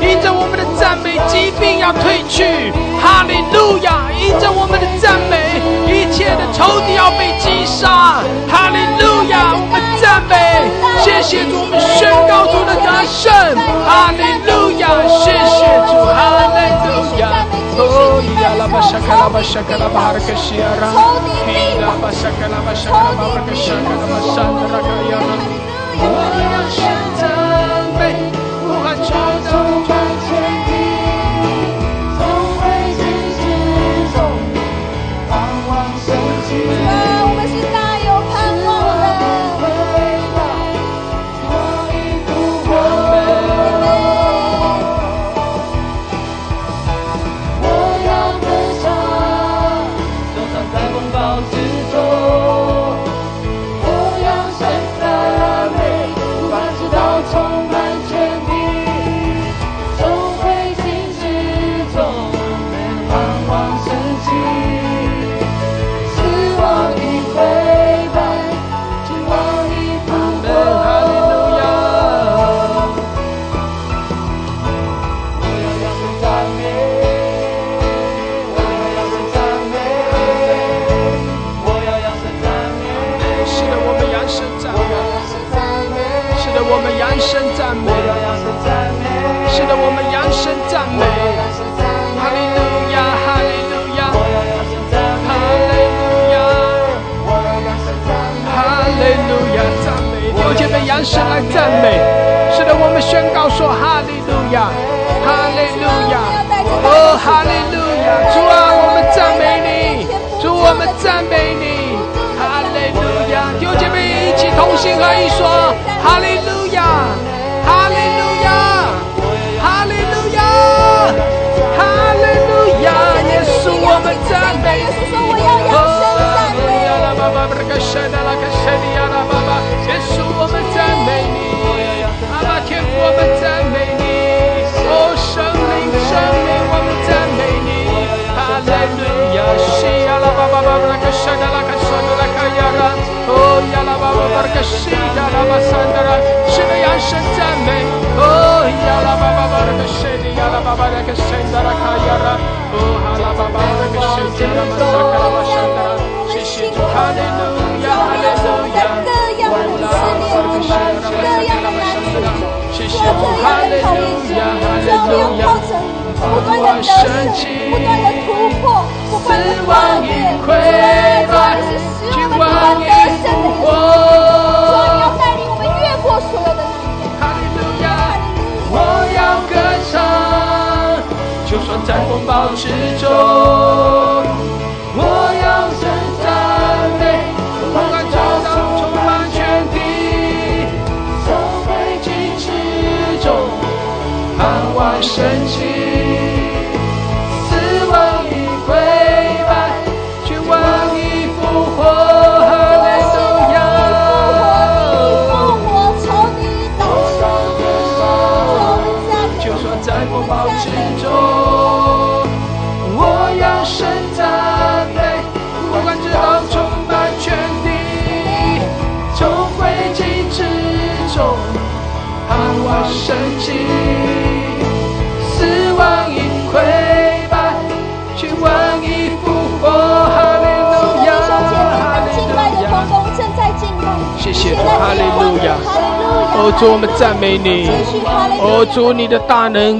[0.00, 2.72] 因着我们的赞美，疾病要退去。
[2.96, 4.08] 哈利路亚！
[4.18, 8.24] 因着我们的赞美，一切的仇敌要被击杀。
[8.48, 9.52] 哈利路亚！
[9.52, 10.64] 我们赞美，
[11.04, 13.28] 谢谢主，我们宣告主的得胜。
[13.84, 14.88] 哈利路亚！
[15.20, 16.45] 谢谢主，哈利！
[18.76, 18.82] 呀
[21.80, 22.86] 啦巴沙卡啦巴沙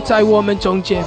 [0.07, 1.03] 在我们中间，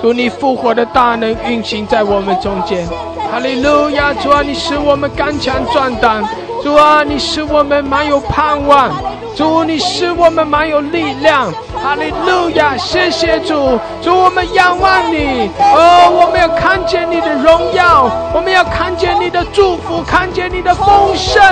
[0.00, 2.86] 主，你复活的大能运行在我们中间。
[3.32, 6.22] 哈利路亚，主啊，你使我们刚强壮胆，
[6.62, 8.92] 主啊，你使我们满有盼望，
[9.34, 11.52] 主，你使我们满有力量。
[11.82, 15.50] 哈利路亚，谢谢主，主，我们仰望你。
[15.58, 21.42] 哦，我们要看见你的荣耀，我们要看见你的祝福，看见你的丰盛。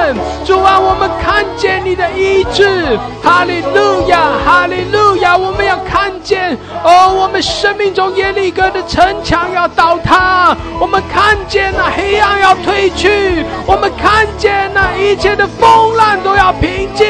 [0.44, 2.96] 主啊，我们看见你的医治。
[3.22, 17.06] 哈利路亚，哈利路亚，我们要看见哦，我们生命中耶利哥的城墙要倒塌，我们看见那黑暗要退去，我们看见那一切的风浪都要平静。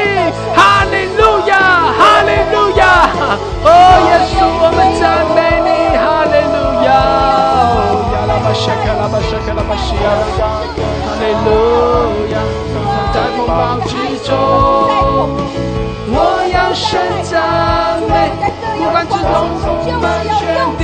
[0.54, 1.58] 哈利路亚，
[1.98, 3.10] 哈利路亚。
[3.64, 3.68] 哦，
[4.08, 5.02] 耶稣，我们赞
[5.34, 6.90] 美你，哈利路亚！
[11.04, 11.46] 哈利路
[12.32, 12.34] 亚！
[13.12, 13.50] 在风暴
[13.86, 13.90] 之
[14.26, 14.30] 中，
[16.14, 16.16] 我
[16.52, 17.21] 要伸赞美，
[19.04, 20.04] 不管之中充满
[20.38, 20.40] 全
[20.78, 20.80] 地，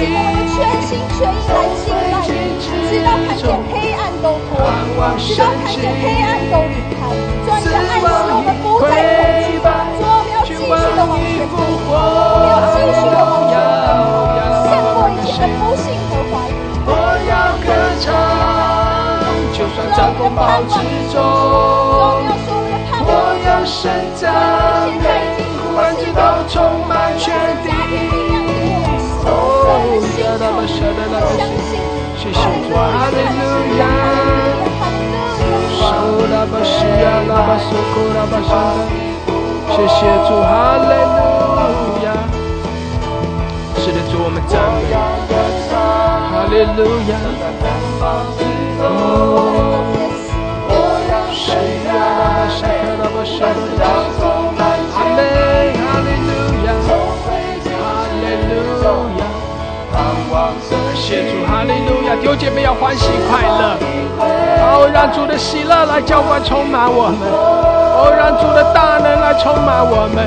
[0.55, 2.31] 全心全意来敬拜你，
[2.91, 7.01] 直到看见黑暗都脱离，直到看见黑暗都离开。
[7.45, 9.67] 主啊，你的暗示我们不再恐惧，主啊，
[10.01, 11.55] 我们要继续的往前走，
[12.19, 13.55] 我们要继续的往前
[13.87, 13.95] 走，
[14.67, 16.51] 胜过一切的不幸和怀疑。
[16.91, 16.91] 我
[17.29, 17.67] 要歌
[18.03, 18.07] 唱，
[19.55, 20.75] 就算在风暴之
[21.13, 21.17] 中，
[23.05, 23.11] 我
[23.47, 23.79] 要伸
[24.17, 24.27] 赞
[24.99, 25.07] 美，
[25.63, 26.57] 不管直到充
[27.29, 27.33] 满
[27.65, 27.95] 全地。
[29.29, 29.31] 哦，
[30.21, 31.27] 呀啦吧沙啦啦吧，
[32.17, 32.77] 谢谢主，哈
[33.13, 33.43] 利路
[33.79, 33.83] 亚。
[35.79, 35.81] 手
[36.33, 36.75] 啦吧西
[37.05, 38.81] 呀啦吧苏库啦吧沙啦，
[39.71, 40.51] 谢谢主，哈
[40.81, 41.19] 利路
[42.05, 42.07] 亚。
[43.77, 44.93] 是的，主，我们赞美，
[46.33, 47.13] 哈利路亚。
[48.81, 48.83] 哦，
[51.33, 51.43] 是
[51.87, 52.21] 呀啦
[62.21, 63.79] 弟兄姐妹要欢喜快乐，
[64.61, 70.27] 哦，让主的喜乐来浇灌充满我们，哦，让主的大能来充满我们，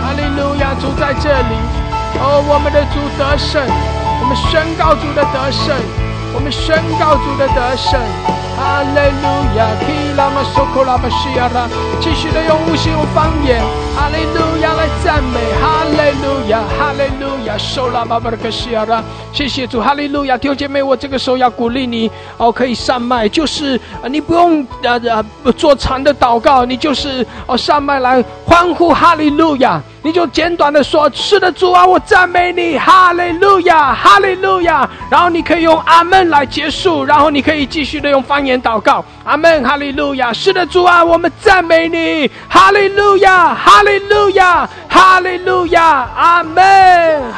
[0.00, 0.72] 哈利路亚！
[0.80, 1.54] 主在这里，
[2.18, 3.62] 哦，我们的主得胜，
[4.20, 5.76] 我们宣告主的得胜，
[6.32, 8.00] 我们宣告主的得胜，
[8.56, 9.28] 哈利路
[9.60, 9.68] 亚！
[10.16, 11.68] 拉玛索库拉巴西亚拉，
[12.00, 13.60] 继续的用无形用方言，
[13.94, 19.02] 哈利路亚来赞美，哈利路亚，哈利路亚，受拉巴巴的克西亚拉，
[19.32, 25.00] 谢谢主，哈利路亚，弟兄姐妹，我这个时候要鼓励你哦，可以上麦，就是你不用呃
[25.44, 29.80] 呃做长的祷告，你就是哦上麦来欢呼哈利路亚。
[30.02, 40.32] 你就简短的说：“是的，主啊，我赞美你，哈利路亚，哈利路亚。”然后你可以用阿门来结束，然后你可以继续的用方言祷告，阿门，哈利路亚。
[40.32, 47.32] 是的，主啊，我们赞美你，哈利路亚，哈利路亚，哈利路亚，阿门。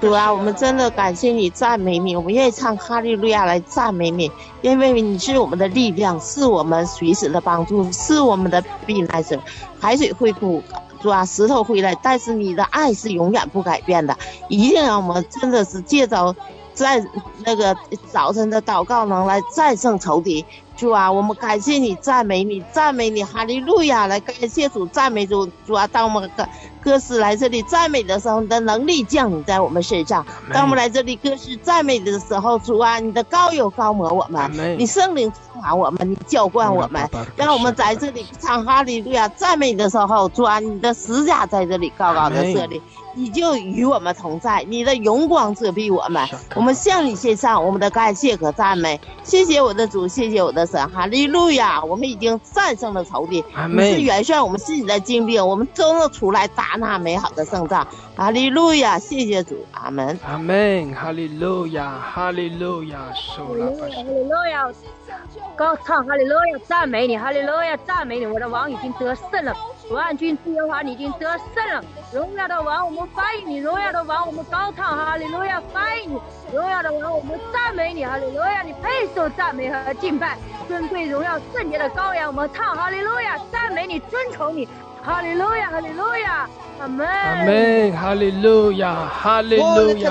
[0.00, 4.30] 主啊，我们真的感谢你，赞美你，我们愿意唱哈利路亚来赞美你，
[4.60, 9.36] 因为你是我们的力量，是我们随时的帮助，是我们的避难所，
[9.80, 10.62] 海水会枯。
[11.00, 14.16] 主啊，石头回来，但是你的爱是永远不改变的，
[14.48, 16.34] 一定让我们真的是借着
[16.72, 17.04] 在
[17.44, 17.76] 那个
[18.08, 20.44] 早晨的祷告能来战胜仇敌。
[20.82, 24.08] 主啊，我们感谢你，赞美你，赞美你，哈利路亚！
[24.08, 25.48] 来感谢主，赞美主。
[25.64, 26.44] 主啊，当我们歌
[26.82, 42.82] 歌诗来这里赞美的时候，你的能力降临在我们身上；当我们来这里歌诗赞美的时候，主啊，你的高有高抹我们，你圣灵充满我们，你浇灌我们，让我们在这里唱哈利路亚赞美的时候，主啊，你的十架在这里高高的设立。
[43.14, 46.26] 你就与我们同在，你的荣光遮蔽我们。
[46.54, 49.00] 我们向你献上我们的感谢和赞美。
[49.22, 51.82] 谢谢我的主，谢谢我的神，哈利路亚！
[51.84, 57.86] 我们已经战胜了仇敌，你是元帅，我们是你的精兵，我们都能出来打那美好的胜仗。
[58.16, 58.98] 哈利路亚！
[58.98, 62.98] 谢谢主，阿门，阿门，哈利路亚，哈利路亚，
[63.36, 64.68] 哈利路亚，
[65.56, 69.54] 高唱哈利路亚，赞美你，哈利路亚，赞美你，我的王已经得胜了。
[69.90, 71.84] 万军之耶和华，已经得胜了。
[72.12, 76.18] 荣耀的王，我们欢迎你；荣耀的王，我们高唱哈利路亚，欢迎你；
[76.52, 80.38] 荣耀的王，我们赞美你哈利路亚，你配受赞美和敬拜。
[80.68, 84.68] 尊贵荣耀圣洁的羔羊，我们唱哈利路亚，赞美你，尊崇你。
[85.02, 86.48] 哈利路亚，哈利路亚，
[86.82, 89.62] 阿门，哈利路亚，哈利路
[89.98, 90.10] 亚，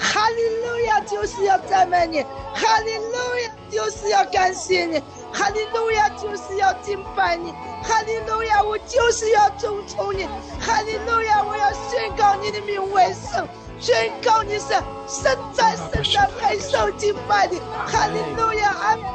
[0.00, 2.20] 哈利路亚，就是要赞美你，
[2.52, 3.12] 哈利路
[3.44, 5.00] 亚，就是要感谢你，
[5.32, 7.52] 哈利路亚，就是要敬拜你，
[7.84, 10.24] 哈利路亚，我就是要尊崇你，
[10.60, 13.46] 哈利路亚，我要宣告你的名为圣。
[13.79, 14.73] 宣告你是
[15.07, 17.55] 神在神在配受敬拜的，
[17.87, 19.13] 哈利路亚，阿门。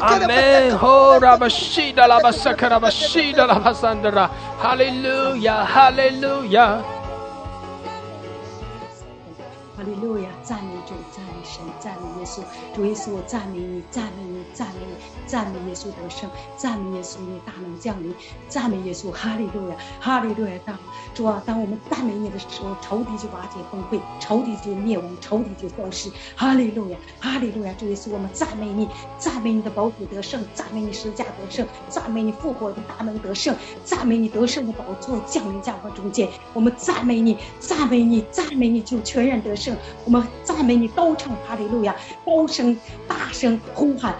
[0.00, 0.70] 阿门。
[0.78, 6.78] 哦，拉巴西的拉巴萨克拉巴西的拉巴桑德拉，哈利路亚，哈利路亚。
[9.76, 11.03] 哈利路亚，赞美主，赞美
[11.45, 12.41] 神，赞美耶稣。
[12.73, 14.93] 主耶稣，我赞美你，赞美你，赞美你，
[15.27, 18.13] 赞美耶稣得胜，赞美耶稣你大能降临，
[18.49, 20.51] 赞美耶稣，哈利路亚，哈利路亚。
[20.65, 20.77] 当
[21.13, 26.09] 主啊，当我们赞美你的时候，仇敌就瓦解崩溃，仇敌就灭亡，仇敌就消失。
[26.35, 27.73] 哈利路亚，哈利路亚。
[27.77, 36.29] 主耶稣，我们赞美你，赞美你的宝血得胜，赞美你十字架得胜，赞美你复活的大能得胜，赞美你得胜的宝座降临在我中间。
[36.53, 39.75] 我们赞美你，赞美你，赞美你，就全然得胜。
[40.05, 42.77] 我们赞美你，高唱哈利路亚，高声
[43.07, 44.15] 大声呼喊。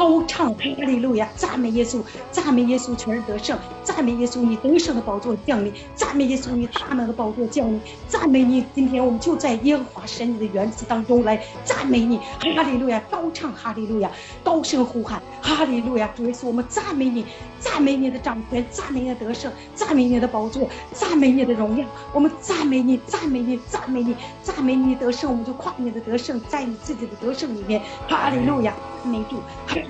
[0.00, 7.78] 高唱哈利路亚，赞美耶稣，赞美耶稣，全然得胜，赞美耶稣，你得胜的宝座降临，赞美耶稣，你大能的宝座降临，
[8.08, 8.64] 赞美你。
[8.74, 14.10] 今天我们就在耶和华神你的园子当中来赞美你，哈利路亚，高唱哈利路亚，
[14.42, 17.26] 高声呼喊哈利路亚，主耶稣，我们赞美你，
[17.58, 28.72] 赞美你的掌权，赞美你的得胜，赞美你的宝座，赞美你的荣耀，我们赞美你，赞美你，赞美你，赞美你得胜，我们就夸你的得胜，在你自己的得胜里面，哈利路亚，
[29.04, 29.36] 赞美主。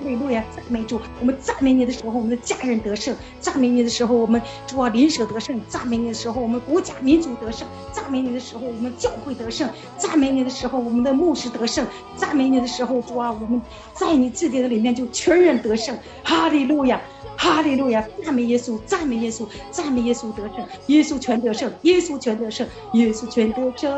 [0.01, 0.99] 哈利路亚，赞美主！
[1.21, 11.85] 我们赞美你的时候，我们的家人得胜；赞美你的时候，我们主啊邻舍得胜；赞美你的时候，我们国家民族得胜；赞美你的时候，我们教会得胜；赞美你的时候，我们的牧师得胜；
[12.17, 13.61] 赞美你的时候，主啊，我们
[13.93, 15.95] 在你自己的里面就全然得胜。
[16.25, 16.99] 哈利路亚，
[17.37, 18.03] 哈利路亚！
[18.25, 23.93] 赞美耶稣，赞美耶稣，赞美耶稣得胜，耶稣全得胜，耶稣全得胜，耶稣全得胜，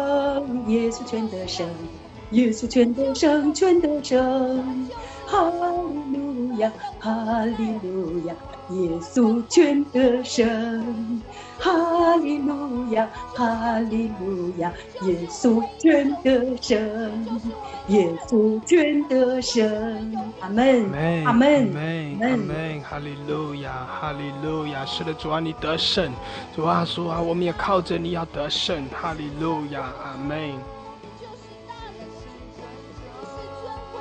[0.67, 1.69] 耶稣全得胜，
[2.33, 4.89] 耶稣全得胜，全得胜。
[5.33, 6.71] 哈利路亚，
[7.01, 8.35] 哈利路亚，
[8.69, 11.23] 耶稣全得胜。
[11.59, 14.71] 哈利路亚，哈利路亚，
[15.05, 16.79] 耶稣全得胜，
[17.89, 20.15] 耶稣全得胜。
[20.41, 21.73] 阿门，阿门，
[22.21, 24.85] 阿门，哈利路亚，哈利路亚。
[24.85, 26.13] 是的，主啊，你得胜。
[26.55, 28.85] 主啊，主啊，我们也靠着你要得胜。
[28.93, 30.53] 哈利路亚，阿门。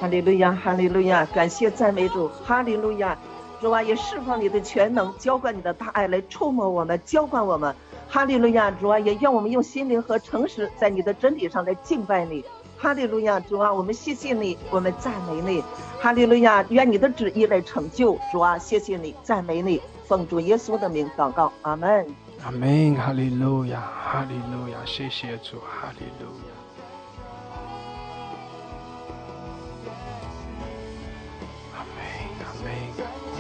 [0.02, 3.16] 哈利路亚，哈利路亚，感谢赞美主，哈利路亚，
[3.62, 7.76] 主啊，也释放你的全能，浇灌你的大爱来触摸我们，浇灌我们，
[8.10, 12.44] 哈利路亚，主啊，也愿我们用心灵和诚实，在你的真理上来敬拜你。
[12.80, 15.64] 哈利路亚，主啊，我们谢谢你，我们赞美你，
[16.00, 22.08] 哈利路亚，愿你的旨意来成就，主啊，谢谢你，赞美你，奉主耶稣的名祷告，阿门。
[22.44, 26.41] 阿门，哈利路亚，哈利路亚，谢谢主，哈利路。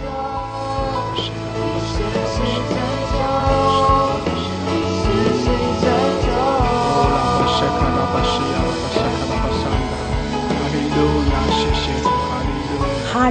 [0.01, 0.30] 门，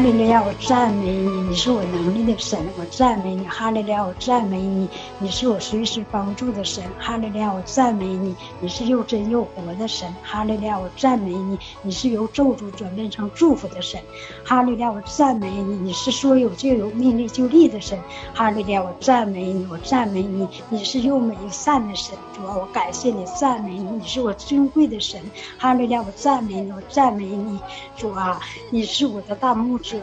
[0.00, 3.44] 哈利路亚，我赞美你，你是我能力的神，我赞美你。
[3.44, 4.88] 哈利路亚，我赞美你，
[5.18, 6.82] 你是我随时帮助的神。
[6.98, 10.08] 哈利路亚，我赞美你，你是又真又活的神。
[10.22, 14.00] 哈利路亚，我赞美你，你是由咒诅转变成祝福的神。
[14.42, 17.98] 哈利路亚，我赞美你，你是说有就有，命立就立的神。
[18.32, 22.16] 哈利路亚，我赞美你，我赞美你，你是又美又善的神。
[22.34, 25.20] 主啊，我感谢你，赞美你，你是我尊贵的神。
[25.58, 27.60] 哈利路亚，我赞美你，我赞美你。
[27.98, 28.40] 主啊，
[28.70, 29.78] 你是我的大牧。
[29.90, 30.00] 主，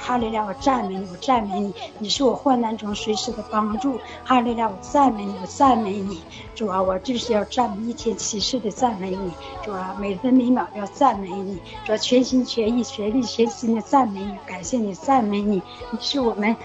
[0.00, 4.00] 哈利亚，我赞美你，我赞美你，你是我患难中随时的帮助。
[4.24, 6.20] 哈利亚，我赞美你，我赞美你。
[6.56, 9.30] 主啊，我就是要赞美一天七次的赞美你。
[9.62, 11.60] 主啊，每分每秒要赞美你。
[11.84, 15.62] 主啊，全心全意、全力全心的赞美你，感谢你，赞美你。
[15.92, 16.56] 你是我们，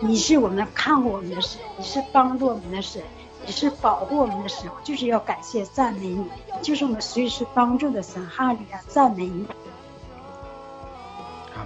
[0.00, 3.02] 你是我们看过我们的神，你是帮助我们的神，
[3.44, 4.70] 你是保护我们的神。
[4.82, 6.24] 就是要感谢赞美你，
[6.62, 8.26] 就是我们随时帮助的神。
[8.26, 9.44] 哈利亚，赞美你。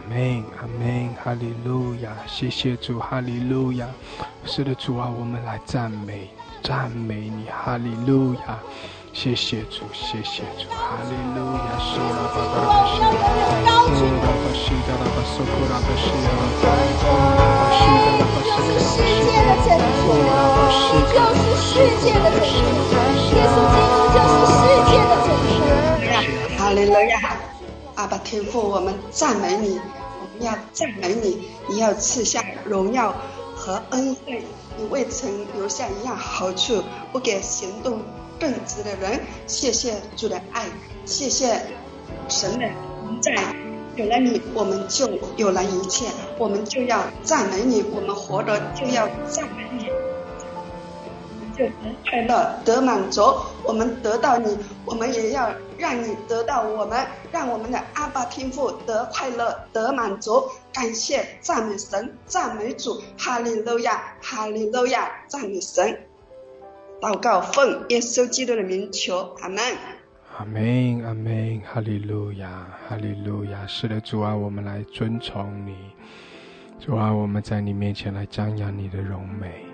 [0.07, 2.17] 阿门，阿门，哈利路亚！
[2.29, 3.89] 谢谢主，哈利路亚！
[4.45, 6.31] 是的，主啊，我们来赞美，
[6.63, 8.57] 赞美你，哈利路亚！
[9.13, 11.75] 谢谢主，谢谢主，哈利路亚！
[11.83, 13.03] 苏拉巴巴巴西，
[13.99, 17.03] 苏拉巴西达拉巴苏库拉巴西亚，苏
[17.35, 19.75] 拉巴西达拉巴苏库拉巴西亚，苏拉巴西达拉巴苏
[20.07, 20.87] 库拉巴西
[21.17, 21.19] 亚，
[23.35, 25.59] 耶稣基督就是世界的拯救。
[26.57, 27.13] 哈利路亚！
[27.97, 29.81] 阿爸天父，我们赞美你，
[30.21, 33.15] 我们要赞美你，你要赐下荣耀
[33.55, 34.45] 和恩惠，
[34.77, 38.03] 你未曾留下一样好处不给行动
[38.39, 39.19] 正直的人。
[39.47, 40.67] 谢谢主的爱，
[41.07, 41.59] 谢谢
[42.29, 42.69] 神的
[43.01, 43.33] 同在，
[43.97, 46.05] 有了你，我们就有了一切，
[46.39, 49.96] 我们就要赞美你，我们活着就要赞美你。
[51.57, 51.71] 得
[52.09, 53.23] 快乐，得满足。
[53.65, 60.43] 我们得到你，我们也要让你得到我们，让我们的阿爸天父得快乐，得满足。
[60.73, 65.99] 感谢赞美神，赞美主，哈利路亚，哈利路亚，赞美神。
[67.01, 69.59] 祷告奉耶稣基督的名求，阿门。
[70.39, 73.67] 阿门，阿门，哈利路亚，哈利路亚。
[73.67, 75.75] 是的，主啊，我们来尊崇你，
[76.79, 79.66] 主啊，我们在你面前来张扬你的荣美。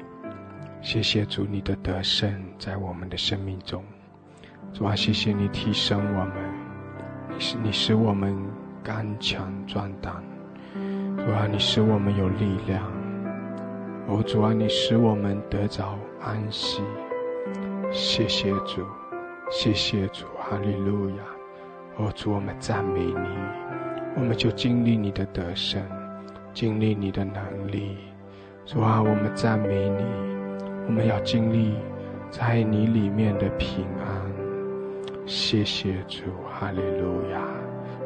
[0.83, 2.29] 谢谢主，你的得胜
[2.59, 3.85] 在我们的生命中。
[4.75, 6.35] 主啊，谢谢你提升我们，
[7.31, 8.37] 你使你使我们
[8.83, 10.13] 刚强壮胆。
[11.17, 12.83] 主啊，你使我们有力量。
[14.09, 16.83] 哦，主啊，你使我们得着安息。
[17.93, 18.85] 谢谢主，
[19.53, 21.17] 谢谢主，哈利路亚。
[21.99, 23.29] 哦，主，我们赞美你，
[24.17, 25.81] 我们就经历你的得胜，
[26.53, 27.99] 经历你的能力。
[28.67, 30.42] 主啊，我们赞美你。
[30.87, 31.75] 我们要经历
[32.31, 34.33] 在你里面的平安，
[35.27, 37.41] 谢谢主，哈利路亚！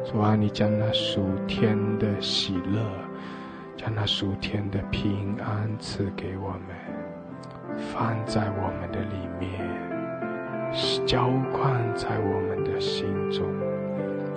[0.05, 2.79] 主啊，你将那属天的喜乐，
[3.75, 6.75] 将那属天的平安赐给我们，
[7.77, 9.67] 放在我们的里面，
[11.05, 13.43] 浇灌在我们的心中。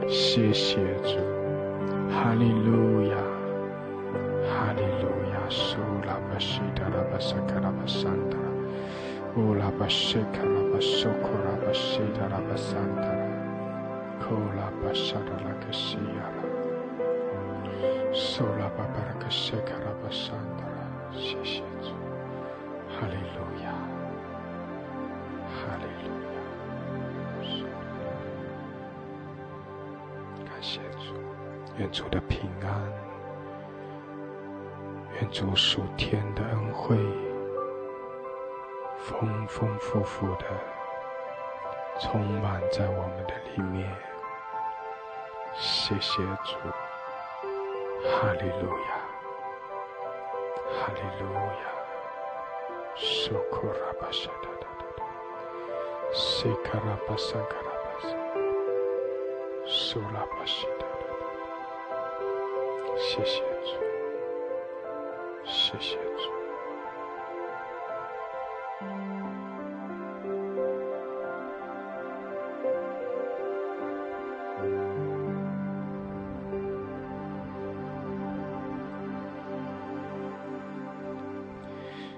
[0.08, 1.18] 谢谢主，
[2.10, 3.16] 哈利路亚，
[4.48, 5.29] 哈利路亚！
[5.50, 5.76] 苏
[6.06, 8.38] 拉巴西达拉巴萨卡拉巴桑达，
[9.36, 13.02] 乌拉巴西卡拉巴苏库拉巴西达拉巴桑达，
[14.20, 16.42] 库拉巴沙达拉克西亚拉，
[18.12, 20.62] 苏拉巴巴拉克西卡拉巴桑达，
[21.18, 21.90] 谢谢主，
[22.88, 23.74] 哈利路亚，
[25.50, 26.10] 哈利路
[27.42, 27.66] 亚，
[30.44, 31.12] 感谢主，
[31.76, 33.09] 愿主的平安。
[35.20, 36.96] 愿主属天的恩惠，
[38.98, 40.46] 丰丰富富的
[42.00, 43.94] 充满在我们的里面。
[45.56, 46.56] 谢谢主，
[48.08, 48.96] 哈利路亚，
[50.72, 51.68] 哈利路亚，
[52.96, 55.04] 苏库拉巴沙达达达达，
[56.14, 58.08] 西卡拉巴桑卡拉巴萨，
[59.66, 61.26] 苏拉巴西达达达，
[62.96, 63.99] 谢谢主。
[65.44, 66.30] 谢谢主。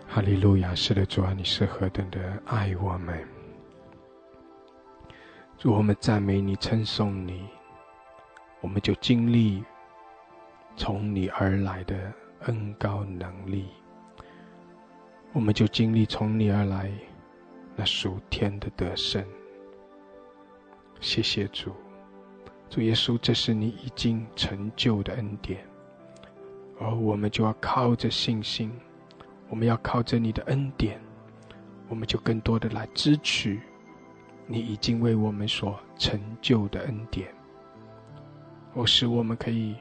[0.09, 3.27] 哈利路亚，是的主啊，你是何等的爱我们。
[5.57, 7.49] 主，我们赞美你，称颂你，
[8.61, 9.65] 我们就经历
[10.77, 12.13] 从你而来的。
[12.47, 13.67] 恩高能力，
[15.33, 16.91] 我们就经历从你而来
[17.77, 19.25] 那属天的得胜。
[21.01, 21.73] 谢谢主，
[22.71, 25.67] 主耶稣，这是你已经成就的恩典，
[26.79, 28.73] 而我们就要靠着信心，
[29.49, 31.01] 我们要靠着你的恩典，
[31.89, 33.61] 我们就更多的来支取。
[34.47, 37.33] 你已经为我们所成就的恩典，
[38.75, 39.77] 我使我们可以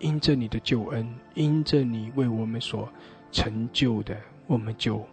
[0.00, 2.88] 因着你的救恩，因着你为我们所
[3.30, 5.06] 成就的，我们就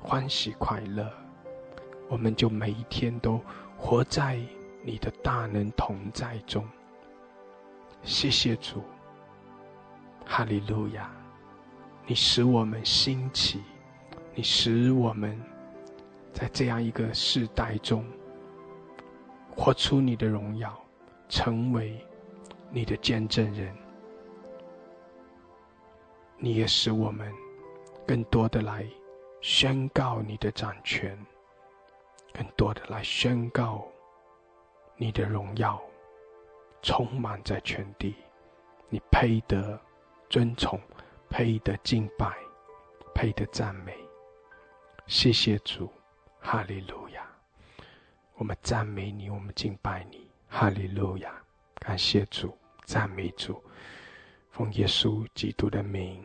[0.00, 1.10] 欢喜快乐，
[2.08, 3.40] 我们就每一天都
[3.78, 4.38] 活在
[4.84, 6.68] 你的大能同在中。
[8.02, 8.82] 谢谢主，
[10.26, 11.10] 哈利路亚！
[12.04, 13.62] 你使我们兴起，
[14.34, 15.40] 你使我们。
[16.32, 18.02] 在这样一个世代中，
[19.54, 20.74] 活出你的荣耀，
[21.28, 22.02] 成为
[22.70, 23.70] 你的见证人，
[26.44, 27.32] 你也使我们
[28.04, 28.84] 更多的来
[29.40, 31.16] 宣告你的掌权，
[32.34, 33.86] 更多的来宣告
[34.96, 35.80] 你的荣耀，
[36.82, 38.16] 充满在全地。
[38.88, 39.80] 你配得
[40.28, 40.80] 尊崇，
[41.30, 42.34] 配得敬拜，
[43.14, 43.96] 配得赞美。
[45.06, 45.88] 谢谢主。
[46.40, 47.24] 哈利路亚！
[48.34, 50.28] 我们赞美你，我们敬拜你。
[50.48, 51.32] 哈利路亚！
[51.76, 53.62] 感谢主，赞美主，
[54.50, 56.20] 奉耶稣基督的名。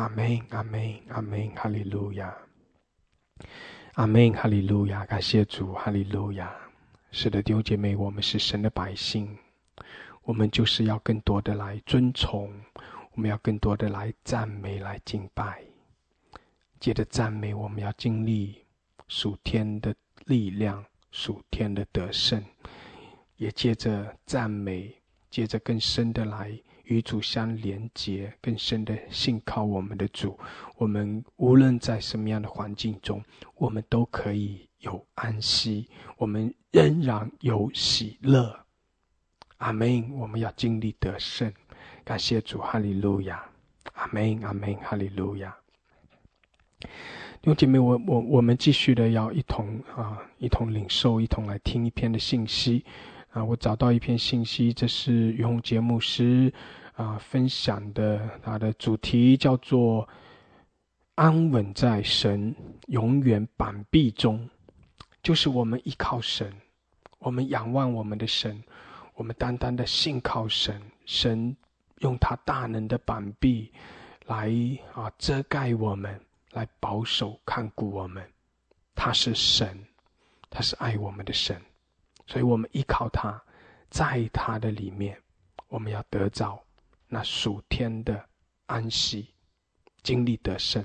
[0.00, 1.50] 阿门，阿门，阿门。
[1.54, 2.34] 哈利路亚！
[3.96, 5.04] 阿门，哈利路亚！
[5.04, 6.50] 感谢主，哈利路亚！
[7.10, 9.36] 是的，弟兄姐妹，我们是神的百姓，
[10.22, 12.50] 我们就是要更多的来尊崇，
[13.12, 15.62] 我们要更多的来赞美，来敬拜。
[16.78, 18.64] 借着赞美，我们要经历
[19.06, 19.94] 属天的
[20.24, 22.40] 力量、属天的得胜；
[23.36, 24.94] 也借着赞美，
[25.28, 26.58] 借着更深的来
[26.90, 30.36] 与主相连接，更深的信靠我们的主。
[30.76, 33.22] 我们无论在什么样的环境中，
[33.54, 35.88] 我们都可以有安息，
[36.18, 38.66] 我们仍然有喜乐。
[39.58, 40.10] 阿门！
[40.18, 41.52] 我们要经历得胜，
[42.02, 43.40] 感谢主，哈利路亚！
[43.92, 45.54] 阿门，阿门，哈利路亚。
[46.80, 46.88] 弟
[47.44, 52.84] 兄姐妹，我我我们继续的要一同啊，一同领受，一同来听一篇的信息
[53.30, 53.44] 啊。
[53.44, 56.52] 我找到一篇信息，这是永节牧师
[57.00, 60.06] 啊分享的，他的主题叫做
[61.16, 62.54] “安稳在神
[62.88, 64.48] 永远板壁中”，
[65.22, 66.52] 就是我们依靠神，
[67.18, 68.62] 我们仰望我们的神，
[69.14, 71.56] 我们单单的信靠神，神
[72.00, 73.72] 用他大能的板壁
[74.26, 74.50] 来
[74.92, 76.20] 啊遮盖我们。
[76.52, 78.28] 来保守看顾我们，
[78.96, 79.78] 他是神，
[80.50, 81.56] 他是爱我们的神，
[82.26, 83.40] 所以我们依靠他，
[83.88, 85.16] 在他的里面，
[85.68, 86.60] 我们要得着
[87.12, 88.24] 那属天的
[88.66, 89.26] 安息，
[90.02, 90.84] 经历得胜。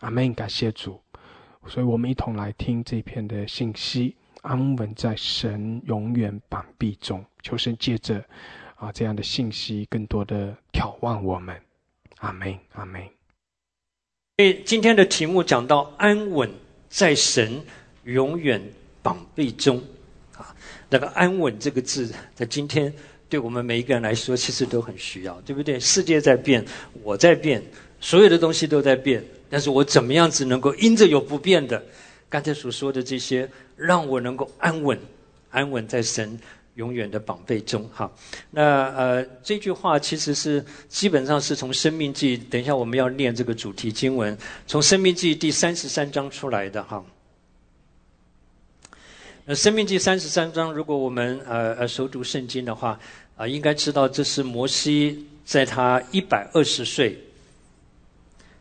[0.00, 0.32] 阿门！
[0.34, 1.02] 感谢主，
[1.66, 8.22] 所以我们一同来听这篇的信息，安稳在神永远膀臂中，求神借着
[8.76, 11.60] 啊这样的信息，更多的眺望我们。
[12.18, 12.56] 阿门！
[12.72, 13.02] 阿门。
[14.36, 16.48] 所以今天的题目讲到安稳
[16.88, 17.64] 在神
[18.04, 18.62] 永远
[19.02, 19.82] 绑臂中，
[20.36, 20.54] 啊，
[20.90, 22.94] 那个安稳这个字，在今天
[23.28, 25.78] 对我们每一个人来说，其实都很需要，对不对？
[25.78, 26.64] 世界在变，
[27.02, 27.62] 我在变，
[28.00, 31.82] 所有的东西都在变，但是我怎么样子能够因着有不变的，
[32.28, 34.98] 刚才所说的这些，让我能够安稳，
[35.50, 36.38] 安稳在神。
[36.74, 38.08] 永远的宝贝中，哈，
[38.52, 47.04] 那呃，这句话其实是基本上是从《生命记》，等一下我们要念这个主题经文，从《生命记》第三十三章出来的，哈。
[49.50, 53.00] 那《生命记》三十三章，如果我们呃呃熟读圣经的话，
[53.34, 57.18] 啊，应该知道这是摩西在他一百二十岁，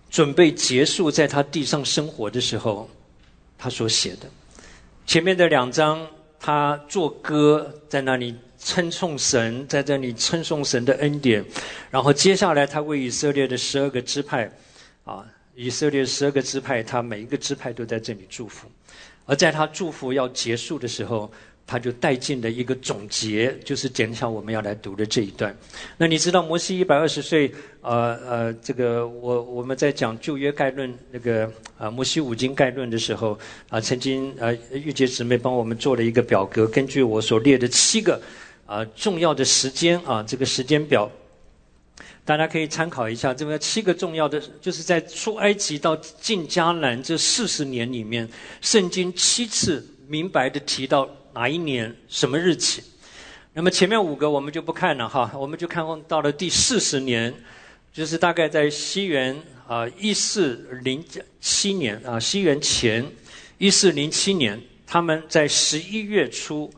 [0.10, 2.90] 准备结束在他地上生活的时候，
[3.58, 4.30] 他所写的。
[5.06, 6.08] 前面的两章。
[6.40, 11.44] 他做歌，在那里称颂神，在这里称颂神的恩典。
[11.90, 14.50] 然后接下来，他为以色列的十二个支派，
[15.04, 15.26] 啊，
[15.56, 18.68] 以色列十二个支派，他每一个支派都在这里祝福。
[19.28, 21.32] 而在他祝福要结束的时候。
[21.70, 25.54] 他就带进了一个总结，就是减少我们要来读的这一段。
[25.98, 27.52] 那你知道摩西一百二十岁，
[27.82, 38.18] 呃呃，这个我我们在讲旧约概论那个啊摩西五经概论的时候啊，曾经呃玉洁姊妹帮我们做了一个表格，根据我所列的七个
[38.66, 41.12] 啊重要的时间啊这个时间表，
[42.28, 43.34] 大家可以参考一下。
[43.34, 48.28] 这个七个重要的，就是在出埃及到进迦南这四十年里面，
[48.60, 52.84] 圣经七次明白的提到哪一年什么日期。
[53.54, 57.34] 那么前面五个我们就不看了哈，我们就看到了第四十年，
[57.94, 59.34] 就是大概在西元
[59.66, 61.02] 啊一四零
[61.40, 63.10] 七年啊西元前
[63.58, 66.70] 一四零七年，他们在十一月初，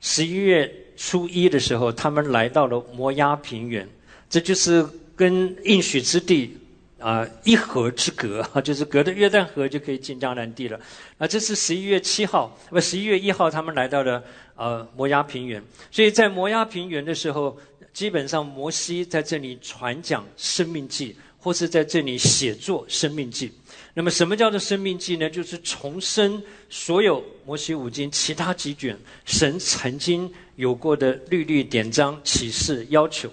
[0.00, 3.88] 十一月初一的时候，他们来到了摩崖平原。
[4.30, 6.56] 这就是跟应许之地
[7.00, 10.80] 啊一河之隔， 就是隔着约旦河就可以进迦南地了。
[11.18, 14.22] 啊，这是十一月七号，不，十一月一号他们来到了
[14.54, 15.60] 呃摩崖平原。
[15.90, 17.58] 所以在摩崖平原的时候，
[17.92, 23.50] 基本上摩西在这里传讲生命记，或是在这里写作生命记。
[23.94, 25.28] 那么什么叫做生命记呢？
[25.28, 33.28] 就是重申所有摩西五经其他几卷神曾经有过的律律典章启示要求。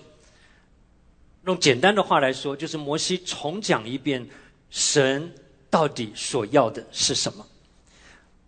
[1.48, 4.26] 用简单的话来说，就是摩西重讲一遍
[4.70, 5.32] 神
[5.70, 7.46] 到底所要的是什么，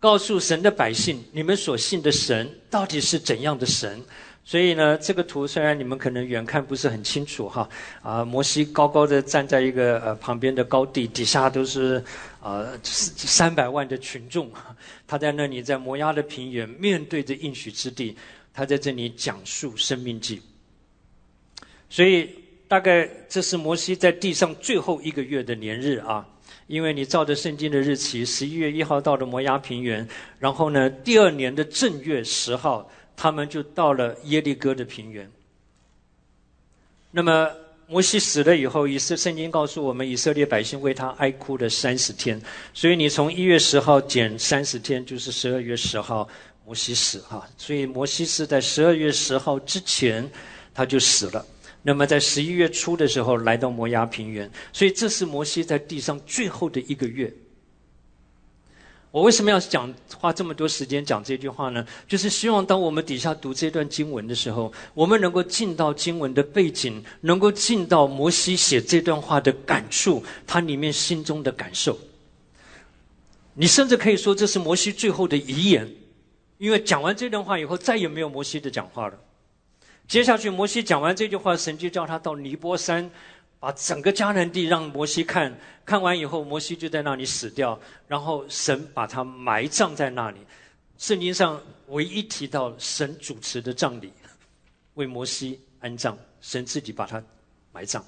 [0.01, 4.03] 告诉神的百姓，你们所信的神到底是怎样的神。
[4.43, 7.69] 所以呢，这个图虽然你们可能远看不是很清楚哈，
[8.01, 12.03] 啊，摩西高高的站在一个呃旁边的高地，底下都是
[12.41, 14.51] 啊三百万的群众，
[15.07, 18.17] 他在那里在摩押的平原，面对着应许之地，
[18.53, 20.41] 他在这里讲述生命记，
[21.89, 22.29] 所以。
[22.69, 26.23] 大概这是摩西在地上最后一个月的年日啊，
[26.67, 30.07] 因为你照着圣经的日期，十一月一号到了摩崖平原，
[30.37, 35.27] 然后呢，第二年的正月十号，他们就到了耶利哥的平原。
[37.09, 37.49] 那么
[37.87, 42.39] 摩西死了以后，以色圣经告诉我们，以色列百姓为他哀哭了三十天，
[42.71, 46.29] 所以你从一月十号减三十天，就是十二月十号，
[46.63, 50.29] 摩西死哈，所以摩西是在十二月十号之前
[50.71, 51.43] 他就死了。
[51.81, 57.33] 那么在十一月初的时候来到摩崖平原，所以这是摩西在地上最后的一个月。
[59.11, 61.83] 我为什么要讲花这么多时间讲这句话呢？
[62.07, 71.97] 就是希望当我们底下读这段经文的时候，我们能够进到经文的背景，能够进到摩西写这段话的感触，他里面心中的感受。
[73.55, 75.89] 你甚至可以说这是摩西最后的遗言，
[76.59, 79.17] 因为讲完这段话以后，再也没有摩西的讲话了。
[80.09, 83.07] 接下去，摩西讲完这句话，神就叫他到尼泊山，
[83.59, 85.55] 把整个迦南地让摩西看。
[85.85, 90.39] 看完以后，摩西就在那里死掉，然后神把他埋葬在那里。
[90.97, 94.11] 圣经上唯一提到神主持的葬礼，
[94.95, 97.23] 为摩西安葬，神自己把他
[97.71, 98.03] 埋葬。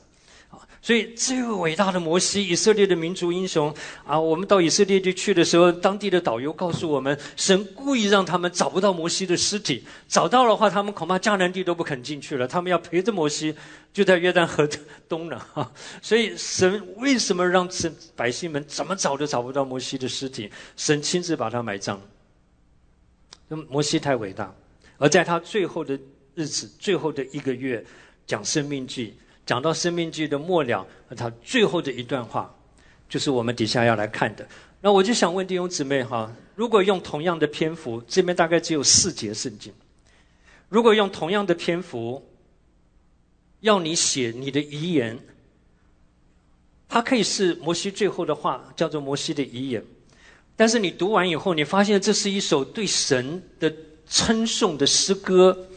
[0.83, 3.71] 所以，这位伟大的摩西，以色列的民族英雄
[4.03, 4.19] 啊！
[4.19, 12.47] 我们到以色列地去的时候，当地的导游告诉我们，神故意让他们找不到摩西的尸体，找到的话，他们恐怕迦南地都不肯进去了。
[12.47, 13.55] 他们要陪着摩西，
[13.93, 14.67] 就在约旦河
[15.07, 15.37] 东了。
[15.53, 15.71] 哈，
[16.01, 20.49] 所以神为什么让神百姓们怎么找都找不到摩西的尸体？
[20.75, 22.01] 神亲自把他埋葬。
[23.47, 24.51] 那摩西太伟大，
[24.97, 25.97] 而在他最后的
[26.33, 27.85] 日子，最后的一个月，
[28.25, 29.13] 讲生命记。
[29.45, 30.85] 讲到生命记的末了，
[31.17, 32.53] 他最后的一段话，
[33.09, 34.47] 就是我们底下要来看的。
[34.79, 39.73] 那我就想问弟兄姊妹哈，如果用同样的篇幅，这边大概只有四节圣经，
[40.69, 42.23] 如果用同样的篇幅，
[43.59, 45.19] 要你写你的遗言，
[46.87, 49.83] 它可以是摩西最后的话，叫做摩西的遗言。
[50.55, 53.71] 但是你读完以后，你发现这是一首对神的
[54.07, 55.67] 称颂的诗歌。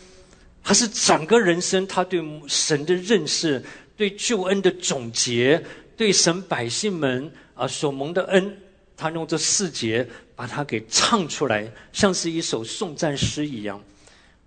[0.65, 3.63] 他是整个人生，他对神的认识，
[3.99, 5.63] 对救恩的总结，
[5.95, 8.57] 对神百姓们啊所蒙的恩，
[8.97, 13.79] 他用这四节把它给唱出来，像是一首颂赞诗一样。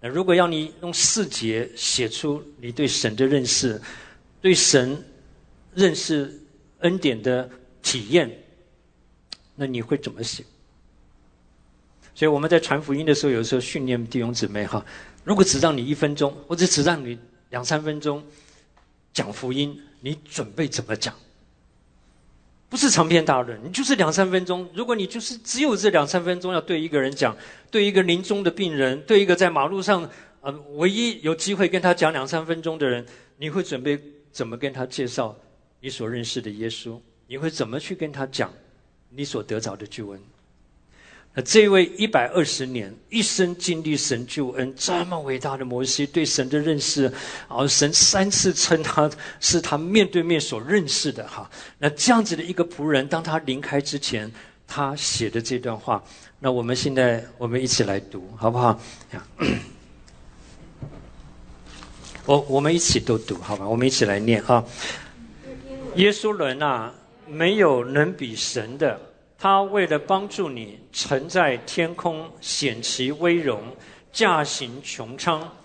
[0.01, 3.79] 那如果要你用四节写出你对神的认识，
[4.41, 5.05] 对神
[5.75, 6.41] 认识
[6.79, 7.47] 恩典的
[7.83, 8.43] 体验，
[9.55, 10.43] 那你会怎么写？
[12.15, 14.83] 所以我们在传福音的时候，有时候训练弟兄姊妹哈。
[15.27, 17.19] 如果只让你一分钟，或者只让你
[17.49, 18.23] 两三分钟
[19.11, 21.13] 讲福音，你准备怎么讲？
[22.69, 24.69] 不是长篇大论，你就是两三分钟。
[24.73, 27.35] 如果你就是只有这两三分钟要对一个人讲，
[27.69, 30.09] 对一个临终的病人，对一个在马路上
[30.39, 33.05] 呃唯一有机会跟他讲两三分钟的人，
[33.35, 34.01] 你会准备
[34.31, 35.37] 怎么跟他介绍
[35.81, 36.97] 你所认识的耶稣？
[37.27, 38.49] 你会怎么去跟他讲
[39.09, 40.21] 你所得着的救恩？
[41.43, 47.11] 这位一百二十年一生经历神救恩这么伟大的摩西，对神的认识，
[47.47, 49.09] 啊，神三次称他
[49.39, 51.47] 是他面对面所认识的哈。
[51.77, 54.31] 那这样子的一个仆人，当他临开之前，
[54.67, 56.03] 他写的这段话，
[56.39, 58.79] 那我们现在我们一起来读好不好？
[62.25, 63.67] 我我们一起都读好吧？
[63.67, 64.65] 我们一起来念啊！
[65.95, 66.93] 耶稣人啊，
[67.27, 68.99] 没有能比神的。
[69.39, 73.61] 他为了帮助你，乘在天空，显其威荣，
[74.11, 75.55] 驾行穹苍。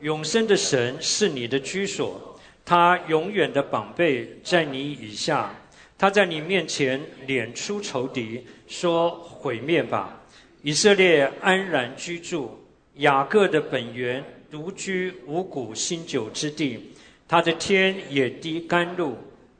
[0.00, 5.54] 永生的神是你的居所，他永远的宝贝在你以下。
[5.96, 10.20] 他在你面前脸出仇敌，说：“毁灭吧！”
[10.62, 12.60] 以色列安然居住，
[12.96, 16.92] 雅各的本源独居五谷新酒之地。
[17.28, 19.16] 他的天也滴甘露。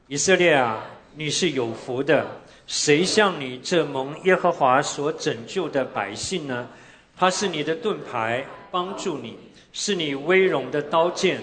[0.08, 2.41] 以色列啊，你是有福的。
[2.66, 6.68] 谁像你这蒙耶和华所拯救的百姓呢？
[7.16, 9.36] 他是你的盾牌，帮助你。
[9.74, 11.40] 是你威荣的刀剑，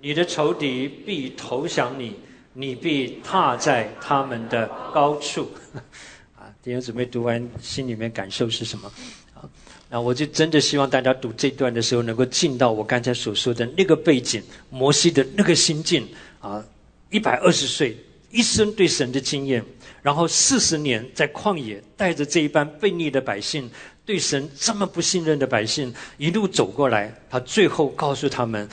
[0.00, 2.14] 你的仇敌必投降你，
[2.52, 5.50] 你必踏在他们的高处。
[6.36, 8.92] 啊，弟兄姊妹读完，心里面感受是什么？
[9.34, 9.48] 啊，
[9.88, 16.06] 那我就真的希望大家读这段的时候，能够进到我刚才所说的那个背景，摩西的那个心境。
[16.40, 16.62] 啊，
[17.10, 17.96] 一百二十岁，
[18.30, 19.64] 一生对神的经验，
[20.02, 23.70] 然后四十年在旷野，带着这一班悖逆的百姓。
[24.06, 28.68] 对神这么不信任的百姓一路走过来，他最后告诉他们：“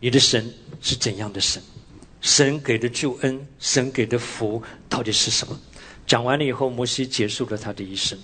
[0.00, 1.62] 你的神是怎样的神？
[2.20, 5.56] 神给的救恩，神给的福到底是什么？”
[6.04, 8.18] 讲完了以后，摩西结束了他的一生。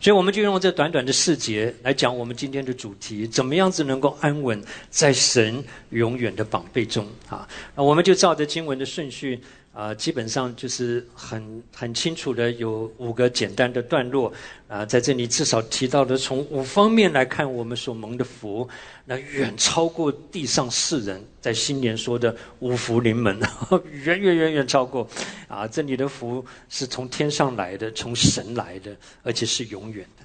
[0.00, 4.60] 所以，我们就用这短短的四节来讲我们今天的主题：怎么样子能够安稳
[4.90, 7.46] 在神永远的宝贝中啊？
[7.76, 9.40] 那我们就照着经文的顺序。
[9.72, 14.30] 啊，基本上就是很很清楚的，有五个简单的段落
[14.68, 18.68] 啊，在这里至少提到的，从五方面来看，我们所蒙的福，
[19.06, 23.40] 那远超过地上世人在新年说的五福临门，
[24.04, 25.08] 远远远远超过。
[25.48, 30.24] 啊，这里的福是从天上来的，从神来的，而且是永远的。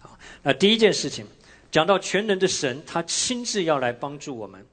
[0.00, 1.24] 好，那第一件事情，
[1.70, 4.66] 讲到全能的神，他亲自要来帮助我们。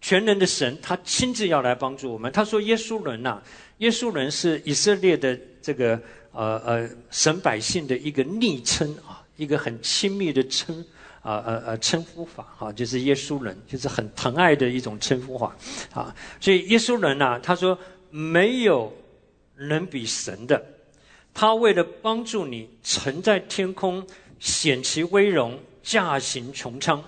[0.00, 2.30] 全能的神，他亲自要来帮助我们。
[2.30, 3.42] 他说：“耶稣人呐，
[3.78, 6.00] 耶稣人是以色列的这个
[6.32, 10.84] 呃呃神百姓的一个昵称啊，一个很亲密的称
[11.20, 15.56] 啊呃呃称呼法啊，就是耶稣人，就是很疼爱的一种称呼法
[15.92, 16.14] 啊。
[16.40, 17.76] 所以耶稣人呐，他说
[18.10, 18.92] 没有
[19.56, 20.64] 能比神的，
[21.34, 24.06] 他为了帮助你，乘在天空，
[24.38, 27.02] 显其威荣，驾行穹苍。”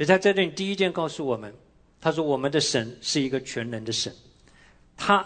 [0.00, 1.52] 所以在这里第一件告诉我们，
[2.00, 4.10] 他说：“我们的神是一个全能的神，
[4.96, 5.22] 他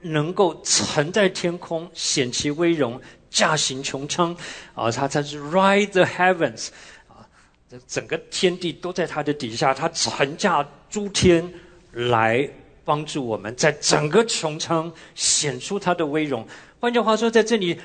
[0.00, 3.00] 能够乘在天空，显其威荣，
[3.30, 4.32] 驾行穹苍。
[4.76, 6.68] 啊，他他是 ride the heavens，
[7.08, 7.26] 啊，
[7.68, 11.52] 这整个天地都在他的底下，他乘驾诸天
[11.90, 12.48] 来
[12.84, 16.46] 帮助我们，在整个穹苍显出他的威荣。
[16.78, 17.76] 换句话说，在这里。”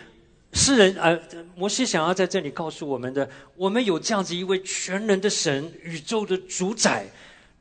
[0.53, 1.19] 诗人呃，
[1.55, 7.05] 摩西想要在这里告诉我们的，我们有这样子一位全能的神，宇宙的主宰，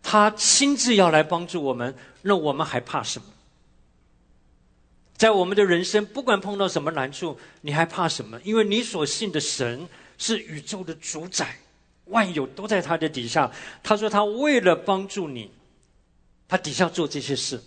[0.03, 3.27] 他亲自要来帮助我们，那我们还怕什么？
[5.17, 8.41] 在我们的人生，不管碰到什么难处，你还怕什么？
[8.45, 11.59] 因为你所信的神是宇宙的主宰，
[12.07, 13.51] 万有都在他的底下。
[13.83, 15.51] 他说他为了帮助你，
[16.49, 17.61] 他底下做这些事，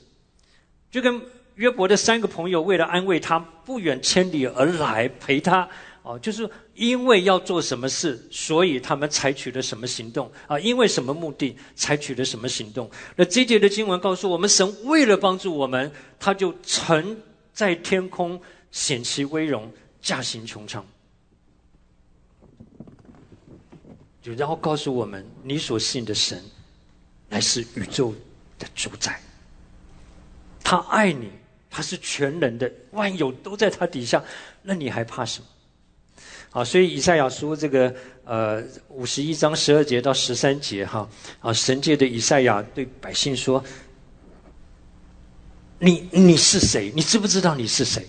[0.90, 1.22] 就跟。
[1.60, 5.68] 约伯的三个朋友为了安慰他，不远千里而来陪他。
[6.04, 10.58] 哦，就是因为要做什么事，所以他们采取了什么行动啊？
[10.58, 12.90] 因为什么目的采取了什么行动？
[13.18, 17.18] 那这节的经文告诉我们，神为了帮助我们，他就乘
[17.52, 18.42] 在天空，
[18.72, 19.70] 显其威荣，
[20.02, 20.86] 驾行穹苍。
[24.22, 26.42] 就然后告诉我们，你所信的神，
[27.28, 28.16] 乃是宇宙
[28.58, 29.20] 的主宰，
[30.64, 31.30] 他爱你。
[31.70, 34.24] 他是全能的，万有都在他底下，
[34.64, 35.46] 那你还怕什么？
[36.52, 37.94] 好，所以以赛亚书这个
[38.26, 41.08] 呃五十一章十二节到十三节哈
[41.42, 43.64] 啊，神界的以赛亚对百姓说
[45.78, 46.92] ：“你你是谁？
[46.96, 48.08] 你知不知道你是谁？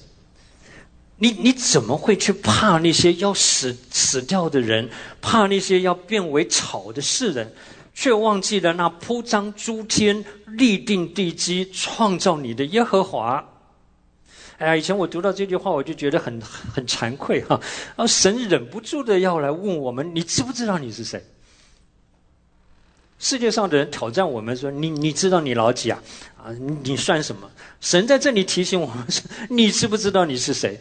[1.19, 4.89] 你你怎么会去怕那些要死死掉的人，
[5.21, 7.53] 怕那些要变为草的世人？”
[7.95, 13.45] 却忘记了那铺张诸天、立定地基、创造你的耶和华。
[14.59, 17.59] 哎呀，以前我读到这句话，我就觉得很很惭愧哈。
[17.97, 21.25] 啊，神忍不住的要来问我们：你知不知道你是谁？
[23.19, 26.03] 世界上的人挑战我们说：你你知道你老几啊？
[26.37, 26.53] 啊，
[26.83, 27.51] 你算什么？
[27.81, 30.79] 神在这里提醒我们说：你知不知道你是谁？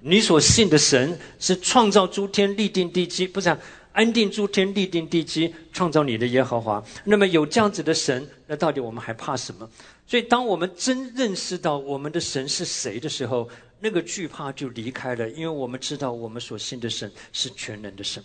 [0.00, 3.56] 你所信的神是创造诸天、立定地基，不是？
[3.94, 6.82] 安定诸天，立定地基，创造你的耶和华。
[7.04, 9.70] 那么有这样子的神，那到底我们还怕什么？
[10.04, 13.48] 所以，当我们真认识到我们的神是谁的时候，
[13.78, 18.22] 那个惧怕就离开了，因为我们知道我们所信的神是全能的神。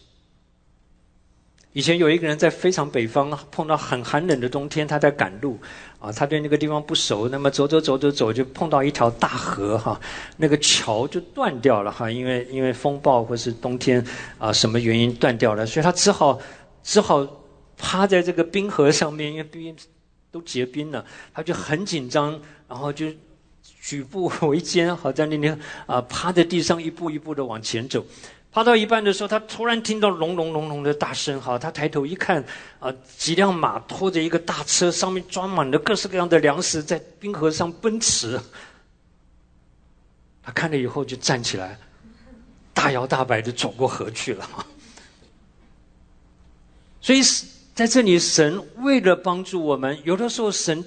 [1.73, 5.59] 以前有一个人在非常北方碰到很寒冷的冬天，他在赶路，
[5.99, 9.99] 啊，他对那个地方不熟，那么走走走走走就碰到一条大河哈，
[10.37, 14.03] 那个桥就断掉了哈，因为因为风暴或是冬天
[14.39, 16.39] 啊什么原因断掉了，所以他只好
[16.81, 17.25] 只好
[17.77, 19.75] 趴在这个冰河上面，因为冰
[20.31, 23.05] 都结冰了，他就很紧张，然后就
[23.79, 25.55] 举步维艰，好在那里
[25.85, 28.03] 啊趴在地上一步一步的往前走。
[28.51, 31.39] 爬到一半的时候，他突然听到隆隆隆隆的大声。
[31.39, 32.43] 哈，他抬头一看，
[32.79, 38.39] 啊，几辆马拖着一个大车，上面装满了各式各样的粮食，在冰河上奔驰。
[40.41, 41.77] 他看了以后就站起来，
[42.73, 44.49] 大摇大摆的走过河去了。
[47.01, 47.21] 所以
[47.75, 50.83] 在这里，神为了帮助我们，有的时候神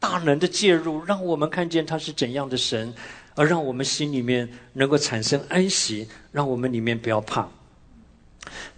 [0.00, 2.92] 大能的介入，让我们看见他是怎样的神。
[3.34, 7.48] 而让我们心里面能够产生安息，让我们里面不要怕。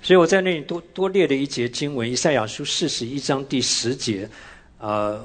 [0.01, 4.28] 所以我在那里多多列了一节经文，《以赛亚书》四十一章第十节。
[4.78, 5.20] 呃，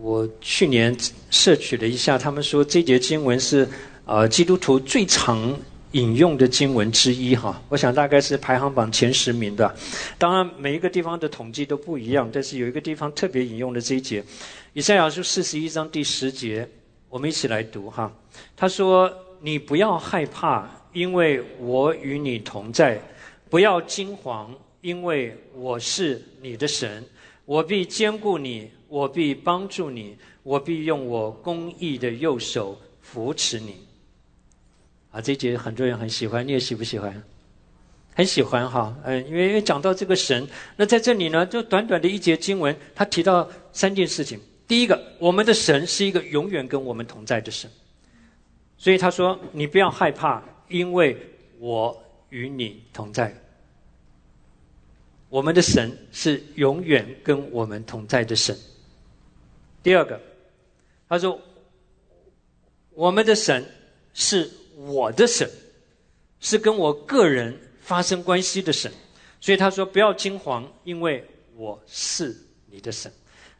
[0.00, 0.96] 我去年
[1.30, 3.68] 摄取了一下，他们说这节经文是
[4.04, 5.58] 呃基督徒最常
[5.90, 7.60] 引用的经文之一哈。
[7.68, 9.74] 我想大概是排行榜前十名的。
[10.16, 14.22] 当然每一个地方的统计都不一样，但是有一个地方特别引用的这一节，
[14.74, 16.68] 《以赛亚书》四十一章第十节。
[17.12, 18.10] 我们一起来读哈，
[18.56, 22.96] 他说：“你不要害怕，因为我与你同在；
[23.50, 24.48] 不要惊惶，
[24.80, 27.04] 因为我是你的神。
[27.44, 33.86] 我必兼顾你，我必帮助你，我必用我公义的右手扶持你。”
[35.12, 37.22] 啊，这节很多人很喜欢，你也喜不喜欢？
[38.14, 44.40] 很喜欢哈，嗯，因为因为讲到这个神，那在这里呢，就短短的一节经文，他提到三件事情。
[44.72, 47.70] 第一个，我们的神是一个永远跟我们同在的神，
[48.78, 51.14] 所以他说：“你不要害怕，因为
[51.58, 53.36] 我与你同在。”
[55.28, 58.56] 我们的神是永远跟我们同在的神。
[59.82, 60.18] 第二个，
[61.06, 61.38] 他说
[62.94, 63.62] ：“我们的神
[64.14, 65.50] 是我的神，
[66.40, 68.90] 是跟我个人发生关系的神。”
[69.38, 71.22] 所以他说：“不要惊慌，因为
[71.56, 72.34] 我是
[72.70, 73.12] 你的神。”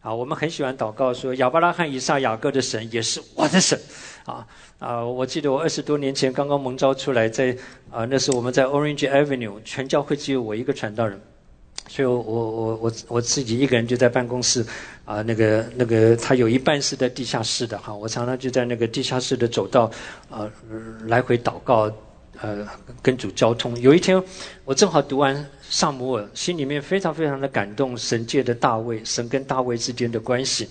[0.03, 3.81] 啊，我们很喜欢祷告说亚伯拉罕、以撒、雅各的神也是我的神，
[4.27, 4.45] 啊
[4.81, 5.07] 啊！
[5.07, 7.57] 我记得我二十多年前刚刚蒙召出来，在
[7.89, 11.21] 啊，那时候我们在 Orange Avenue，全教会只有我一个传道人，
[11.87, 14.67] 所以我我我我自己一个人就在办公室，
[15.05, 19.89] 啊，那个那个他有一半是在地下室的哈，我常常就在那个地下室的走道，
[20.29, 20.51] 啊，
[21.07, 21.89] 来回祷告。
[22.41, 22.67] 呃，
[23.03, 23.79] 跟主交通。
[23.81, 24.21] 有一天，
[24.65, 27.97] 我正好读完萨姆尔，心里面非常非常的感动。
[27.97, 30.69] 神借的大卫，神跟大卫之间的关系，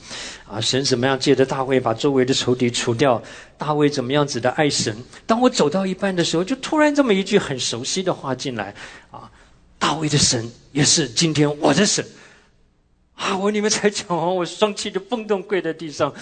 [0.48, 3.19] 啊，神怎么样借着大卫把周围的仇敌除掉？
[3.57, 4.95] 大卫怎么样子的爱神？
[5.26, 8.76] 当我走到一半的时候，就突然这么一句很熟悉的话进来，
[9.10, 9.28] 啊，
[9.80, 12.06] 大卫的神也是今天我的神。
[13.15, 16.14] 啊，我你们才讲完，我双气就蹦动跪在地上。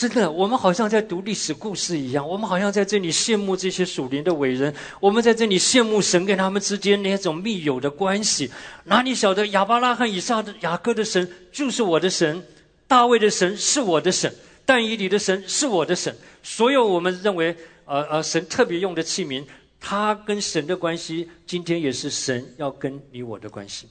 [0.00, 8.50] 真的，我们好像在读历史故事一样，我们好像在这里羡慕这些属灵的伟人，我们在这里羡慕神跟他们之间那种密友的关系。
[8.84, 12.42] 哪里晓得亚伯拉罕以上的雅各的神就是我的神，
[12.88, 16.16] 大卫的神是我的神，但以理的神是我的神。
[16.42, 17.54] 所有我们认为
[17.84, 19.44] 呃呃神特别用的器皿，
[19.78, 23.86] 他跟神的关系，今天也是神要跟你我的关系。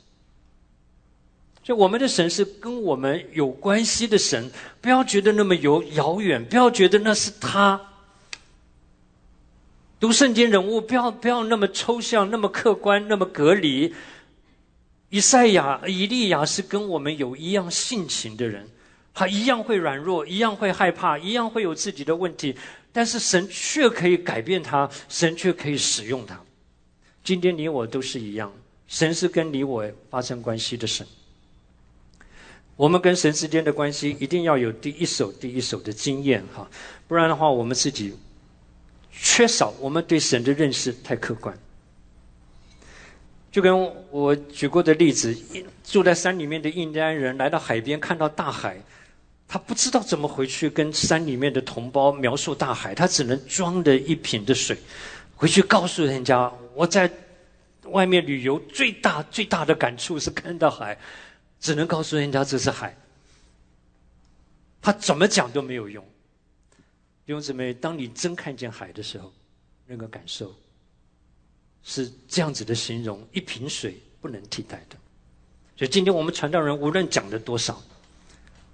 [1.70, 4.50] 就我们的神是跟我们有关系的神，
[4.82, 7.80] 不要觉得那么遥遥远，不要觉得那是他。
[10.00, 13.94] 读圣经人物，不要不要那么抽象，那么客观，那么隔离。
[15.12, 18.68] 以赛亚、以利亚是跟我们有一样性情的人，
[19.14, 22.56] 他一样会软弱，一样会害怕，一样会有自己的问题，
[22.92, 26.42] 但是神却可以改变他，神却可以使用他。
[27.24, 28.52] 今天你我都是一样，
[28.88, 31.06] 神是跟你我发生关系的神。
[32.80, 36.66] 我们跟神之间的关系一定要有第一手、第一手的经验哈，
[37.10, 38.16] 不然的话，我们自己
[39.12, 41.54] 缺少我们对神的认识太客观。
[43.52, 43.78] 就跟
[44.12, 45.38] 我举过的例子，
[45.84, 48.82] 住在山里面的印第安人来到海边，看到大海，
[49.46, 54.78] 他不知道怎么回去跟山里面的同胞描述大海，他只能装着一瓶的水，
[55.36, 57.12] 回去告诉人家：我在
[57.92, 60.98] 外面旅游最大最大的感触是看到海。
[61.60, 62.96] 只能告诉人家这是海，
[64.82, 66.04] 他怎么讲都没有用。
[67.26, 69.32] 弟兄姊妹，当你真看见海的时候，
[69.86, 70.56] 那个感受
[71.84, 74.96] 是这样子的形容，一瓶水不能替代的。
[75.78, 77.82] 所以今天我们传道人无论讲的多少，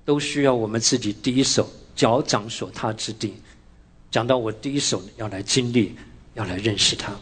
[0.05, 3.35] 都需要我们自己第一手脚掌所踏之地，
[4.09, 5.95] 讲到我第一手要来经历，
[6.33, 7.13] 要来认识他。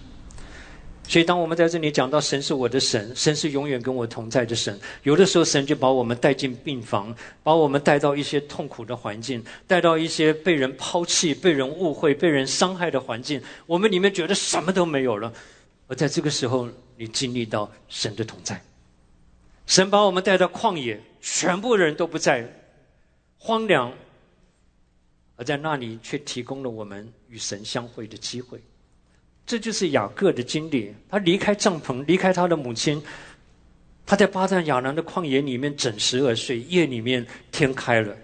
[1.13, 15.31] 所以，当我们在这里讲到神是我的神，神是永远跟我同在的神，有的时候神就把我们带进病房，把我们带到一些痛苦的环境，带到一些被人抛弃、被人误会、被人伤害的环境，我们里面觉得什么都没有了。
[15.87, 16.67] 而在这个时候，
[16.97, 18.59] 你经历到神的同在，
[19.67, 22.51] 神把我们带到旷野，全部人都不在，
[23.37, 23.93] 荒凉，
[25.35, 28.59] 而在那里却提供了我们与神相会的机会。
[29.45, 30.93] 这就是雅各的经历。
[31.09, 33.01] 他离开帐篷，离开他的母亲，
[34.05, 36.59] 他在巴旦亚南的旷野里面枕食而睡。
[36.61, 38.15] 夜里面天开了，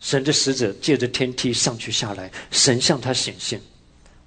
[0.00, 3.60] 神的使者借着天梯上去下来，神向他显现。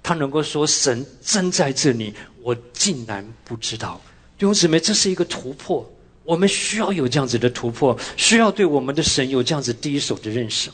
[0.02, 4.00] 他能够说：“神真在这里，我竟然不知道。”
[4.38, 5.86] 弟兄姊妹，这是一个突破。
[6.24, 10.70] 我们需要有这样子的突破，需要对我们的神有这样子第一手的认识。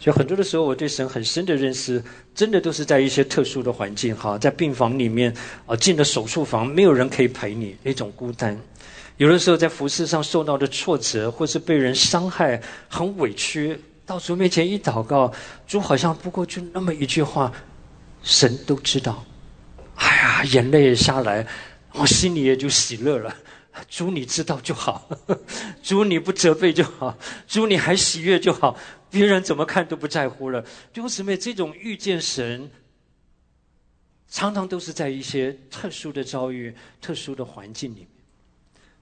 [0.00, 2.00] 所以很多的时候，我对神很深的认识，
[2.32, 5.34] 真的都是在一些特殊的环境，哈，在病房里面，
[5.66, 8.54] 啊，进了手术房，没有人可以陪你，那种孤单；
[9.16, 13.76] 有的时候在服饰上受到的挫折，或是被人伤害，很委屈，
[14.06, 15.32] 到主面前一祷告，
[15.66, 17.52] 主好像不过就那么一句话，
[18.22, 19.24] 神都知道，
[19.96, 21.44] 哎呀，眼泪也下来，
[21.94, 23.34] 我心里也就喜乐了。
[23.88, 25.08] 主你知道就好，
[25.82, 28.76] 主你不责备就好，主你还喜悦就好。
[29.10, 30.60] 别人怎么看都不在乎了，
[30.92, 32.70] 弟兄姊妹，这种遇见神，
[34.28, 38.08] 常常都是在一些特殊的遭遇、特殊的环境里面。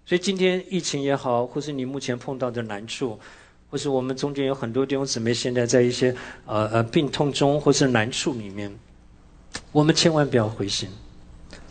[0.04, 3.18] 所以今天疫情也好，或是你目前碰到的难处，
[3.68, 8.72] 或是我们中间有很多弟兄姊妹现在在一些呃呃病痛中或是难处里面，
[9.72, 10.88] 我们千万不要灰心。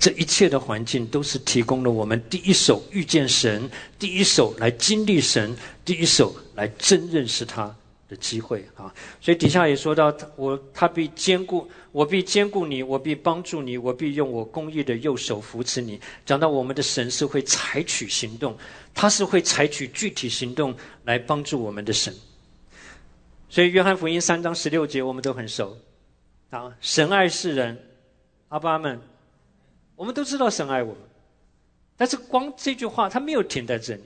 [0.06, 3.68] 这一切的环境都是提供了我们第一手遇见神，
[3.98, 7.76] 第一手来经历神，第一手来真认识他。
[8.07, 15.99] 的机会啊，所以底下也说到，我他必兼顾，我必兼顾你，我必帮助你，我必用我公义的右手扶持你。
[16.23, 18.56] 讲到我们的神是会采取行动，
[18.94, 20.76] 他是会采取具体行动
[21.06, 22.14] 来帮助我们的神。
[23.49, 25.76] 所以约翰福音三章十六节我们都很熟
[26.52, 27.76] 啊，神爱世人，
[28.49, 29.02] 阿爸们，
[29.95, 31.01] 我们都知道神爱我们，
[31.95, 34.01] 但是光这句话他没有停在这里。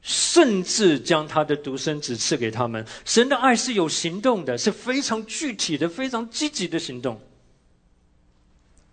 [0.00, 2.86] 甚至将他的独生子赐给他们。
[3.04, 7.20] 神的爱是有行动的，是非常具体的、非常积极的行动。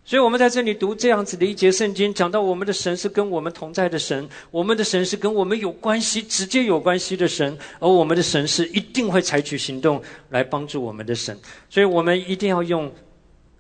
[0.04, 11.38] 所以，我们在这里读这样子的一节圣经，讲到我们的神是跟我们同在的神，我们的神是跟我们有关系、直接有关系的神，而我们的神是一定会采取行动来帮助我们的神。
[11.70, 12.92] 所以我们一定要用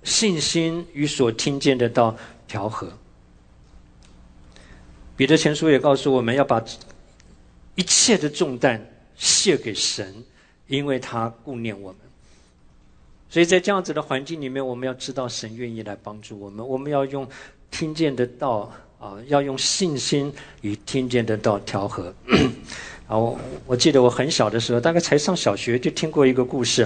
[0.03, 2.15] 信心与所听见的道
[2.47, 2.91] 调和。
[5.15, 6.63] 彼得前书也告诉我们要把。
[7.77, 10.23] 一切的重担卸给神，
[10.67, 11.99] 因为他顾念我们。
[13.29, 16.65] 所以在这样子的环境里面，我们要知道神愿意来帮助我们。
[16.65, 17.27] 我们要用
[17.69, 22.13] 听见的道啊，要用信心与听见的道调和。
[23.07, 26.83] 啊，我我记得我很小的时候，大概才上小学，就听过一个故事。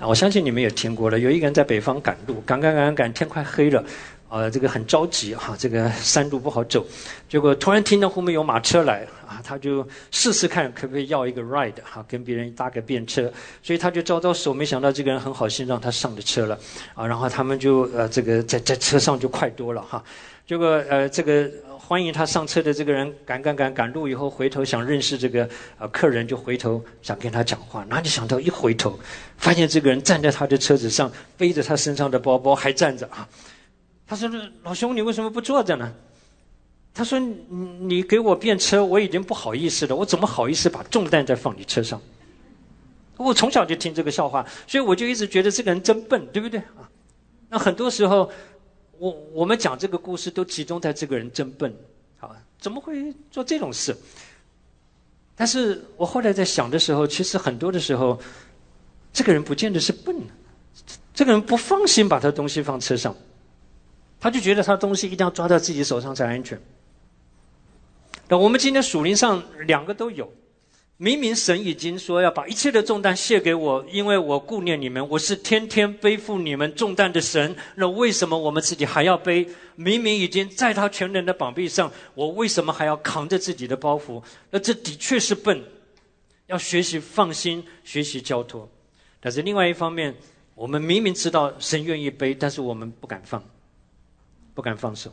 [0.00, 1.16] 啊，我相信你们也听过了。
[1.16, 3.84] 有一个人在北方赶路，赶赶赶赶，天快黑了。
[4.32, 6.82] 啊，这个很着急哈，这个山路不好走，
[7.28, 13.30] 结果突然听到后面有马车来啊，他就试试看可不可以要一个 ride 哈，跟别人搭个便车，
[13.62, 16.58] 所以他就招招手，没想到这个人很好心让他上了车了
[16.94, 20.02] 啊，然后他们就呃这个在在车上就快多了哈，
[20.46, 25.46] 结果呃这个欢迎他上车的这个人赶赶赶赶路以后回头想认识这个
[25.78, 28.98] 呃客人，就回头想跟他讲话，哪里想到一回头，
[29.36, 33.28] 发现这个人站在他的车子上，背着他身上的包包还站着啊。
[34.14, 34.28] 他说
[34.62, 35.90] ：“老兄，你为什么不坐着呢？”
[36.92, 37.18] 他说
[37.80, 41.98] ：“你给我便车，我已经不好意思了，我怎么好意思把重担再放你车上？”
[43.16, 46.86] 我从小就听这个笑话，所以我就一直觉得这个人真笨，对不对啊？
[47.48, 48.30] 那很多时候，
[48.98, 51.74] 我我们讲这个故事都集中在这个人真笨，
[52.20, 53.96] 啊，怎么会做这种事？
[55.34, 58.20] 但是我后来在想的时候，其实很多的时候，
[59.10, 60.14] 这个人不见得是笨，
[61.14, 63.16] 这个人不放心把他东西放车上。
[64.22, 66.56] 他就觉得他东西一定要抓在自己手上才安全。
[68.28, 70.32] 那我们今天属灵上两个都有，
[70.96, 77.56] 明明神已经说要把一切的重担卸给我，因为我顾念你们，我是天天背负你们重担的神。
[77.74, 79.44] 那为什么我们自己还要背？
[79.74, 84.22] 明明已经在他全能的膀臂上，我为什么还要扛着自己的包袱？
[84.50, 85.60] 那这的确是笨。
[86.46, 88.68] 要学习放心，学习交托。
[89.20, 90.14] 但是另外一方面，
[90.54, 93.42] 我们明明知道神愿意背，但是我们不敢放。
[94.54, 95.12] 不敢放手，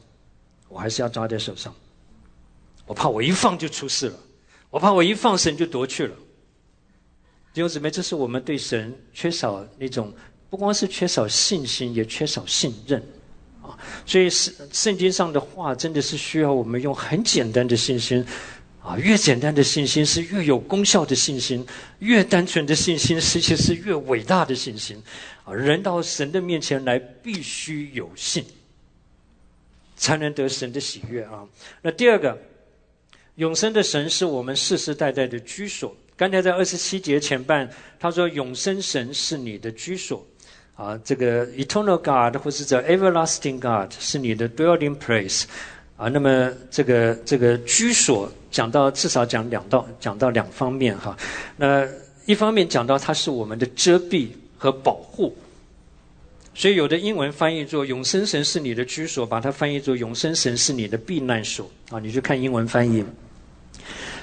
[0.67, 1.73] 我还是要抓在手上。
[2.85, 4.19] 我怕我一放就出事了，
[4.69, 6.15] 我怕我一放神就夺去了。
[7.53, 10.13] 弟兄姊妹，这是我们对神缺少那种
[10.49, 13.01] 不光是缺少信心，也缺少信任
[13.61, 13.77] 啊。
[14.05, 18.25] 所以圣圣经上的话真的是需要我们用很简单的信心
[18.81, 21.65] 啊，越简单的信心是越有功效的信心，
[21.99, 25.01] 越单纯的信心实际是越伟大的信心
[25.43, 25.53] 啊。
[25.53, 28.45] 人到神的面前来，必须有信，
[29.99, 31.45] 才能得神的喜悦啊。
[31.83, 32.35] 那第二个，
[33.35, 35.95] 永生的神是我们世世代代的居所。
[36.17, 37.69] 刚才在二十七节前半，
[37.99, 40.25] 他说永生神是你的居所。
[40.75, 45.43] 啊，这个 eternal God 或是叫 everlasting God 是你的 dwelling place，
[45.97, 51.17] 啊，那么这个这个居所讲到至少讲两到讲到两方面哈，
[51.57, 51.85] 那
[52.25, 55.35] 一方面讲到它是我们的遮蔽和保护，
[56.59, 63.01] 所以有的英文翻译作永生神是你的居所，把它翻译作永生神是你的避难所啊，你就看英文翻译。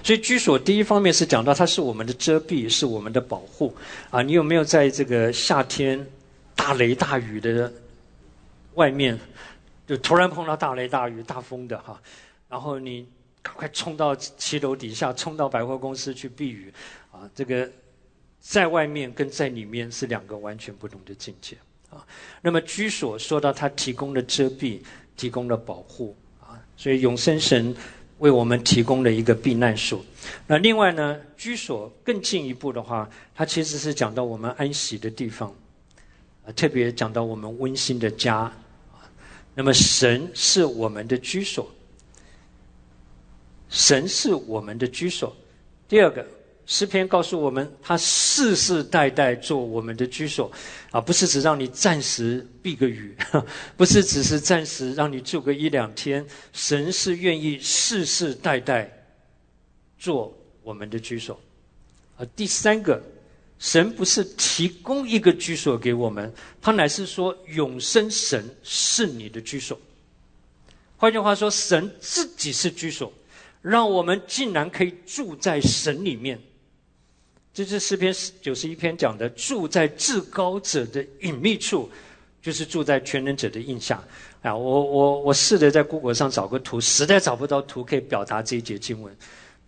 [0.04, 3.74] 所以居所第一方面是讲到它是我们的遮蔽，是我们的保护
[4.10, 6.06] 啊，你有没有在这个夏天？
[6.54, 7.72] 大雷大雨的
[8.74, 9.18] 外面，
[9.86, 11.98] 就突然碰到大雷大雨、大风的哈，
[12.50, 13.06] 然后你
[13.40, 16.70] 赶快冲到七楼底下，冲到百货公司去避雨，
[17.10, 17.70] 啊，这个
[18.40, 21.56] 在外面跟在里面是两个完全不同的境界
[21.90, 22.06] 啊。
[22.42, 24.80] 那么居所说到它提供了遮蔽，
[25.16, 27.74] 提供了保护啊，所以永生神
[28.18, 30.04] 为我们提供了一个避难所。
[30.46, 35.54] 那另外呢，居所更进一步的话，它其实是讲到我们安息的地方
[36.44, 36.52] 啊。
[36.52, 38.52] 特别讲到我们温馨的家，
[39.54, 41.70] 那么神是我们的居所，
[43.68, 45.34] 神是我们的居所。
[45.88, 46.26] 第二个
[46.66, 50.50] 诗篇告诉我们，他世世代代做我们的居所，
[50.90, 53.16] 啊，不是只让你暂时避个雨，
[53.76, 59.06] 不是只是暂时让你住个一两天，神是愿意世世代代
[59.98, 61.40] 做我们的居所。
[62.16, 63.02] 啊，第三个。
[63.58, 66.30] 神不是提供一个居所给我们，
[66.60, 69.80] 他乃是说永生神是你的居所。
[70.98, 73.10] 换句话说，神自己是居所，
[73.62, 76.38] 让我们竟然可以住在神里面。
[77.56, 81.88] 这是诗篇九十一篇讲的，住在至高者的隐秘处，
[82.42, 83.98] 就是住在全能者的印下。
[84.42, 89.16] 啊，我我我试着在 Google 上找个图，实在找不到图可以表达这一节经文。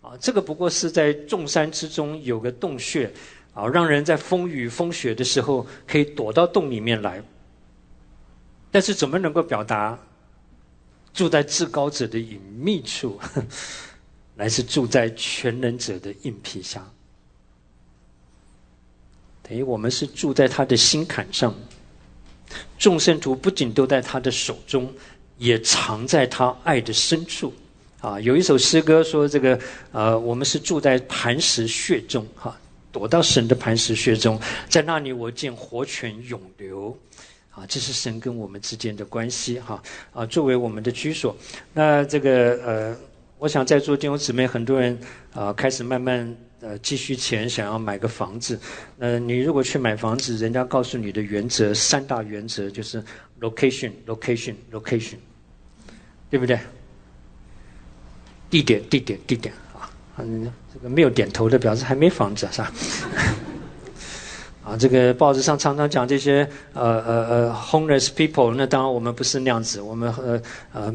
[0.01, 3.11] 啊，这个不过是在众山之中有个洞穴。
[3.55, 7.19] 啊，让人在风雨风雪的时候可以躲到洞里面来。
[8.69, 9.97] 但是怎么能够表达
[11.11, 13.19] 住在至高者的隐秘处，
[14.37, 16.87] 乃是住在全能者的硬皮下？
[19.49, 21.53] 等于我们是住在他的心坎上，
[22.77, 24.93] 众圣徒不仅都在他的手中，
[25.39, 27.51] 也藏在他爱的深处。
[27.99, 29.59] 啊，有一首诗歌说：“这个
[29.91, 32.55] 呃，我们是住在磐石穴中。”哈。
[32.91, 36.97] 躲到神的磐石穴中，在那里我见活泉涌流，
[37.51, 39.79] 啊，这是神跟我们之间的关系哈
[40.11, 41.37] 啊，作为我们的居所。
[41.71, 42.97] 那这个呃，
[43.37, 44.99] 我想在座弟兄姊妹很多人
[45.35, 48.59] 啊，开始慢慢呃积蓄钱，想要买个房子。
[48.97, 53.03] 呃，你如果去买房子，人家告诉你的原则三大原则就是
[53.39, 55.15] location，location，location，
[56.29, 56.59] 对不对？
[58.49, 59.89] 地点，地点，地点啊。
[60.17, 62.73] 嗯，这个没有点头的表示还没房子是吧？
[64.65, 70.41] 啊，这个报纸上常常讲这些呃呃呃 homeless people，那当然我们不是那样子，我们呃
[70.73, 70.93] 呃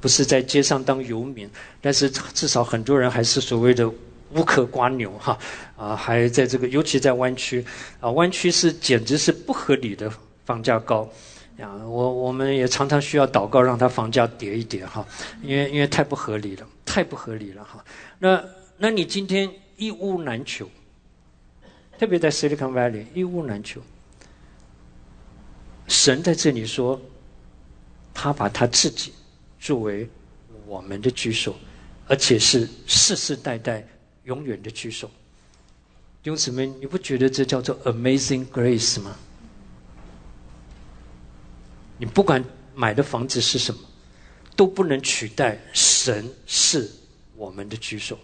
[0.00, 1.48] 不是在街上当游民，
[1.80, 3.88] 但是至少很多人还是所谓的
[4.30, 5.38] 无壳瓜牛哈
[5.76, 7.64] 啊，还在这个尤其在湾区
[8.00, 10.12] 啊，湾区是简直是不合理的
[10.44, 11.08] 房价高
[11.60, 15.06] 啊，我我们也常常需要祷告让它房价跌一跌哈，
[15.42, 17.84] 因为因为太不合理了，太不合理了哈。
[18.18, 18.44] 那，
[18.76, 20.68] 那你今天一屋难求，
[21.98, 23.80] 特别在 Silicon Valley 一屋难求。
[25.86, 27.00] 神在这里说，
[28.12, 29.12] 他把他自己
[29.60, 30.08] 作为
[30.66, 31.54] 我们的居所，
[32.08, 33.86] 而且是世世代代
[34.24, 35.08] 永远的居所。
[36.22, 39.16] 弟兄姊妹，你不觉得这叫做 Amazing Grace 吗？
[41.98, 42.44] 你不管
[42.74, 43.80] 买的房子是什么，
[44.56, 46.90] 都不能取代神是。
[47.36, 48.16] 我们的居所，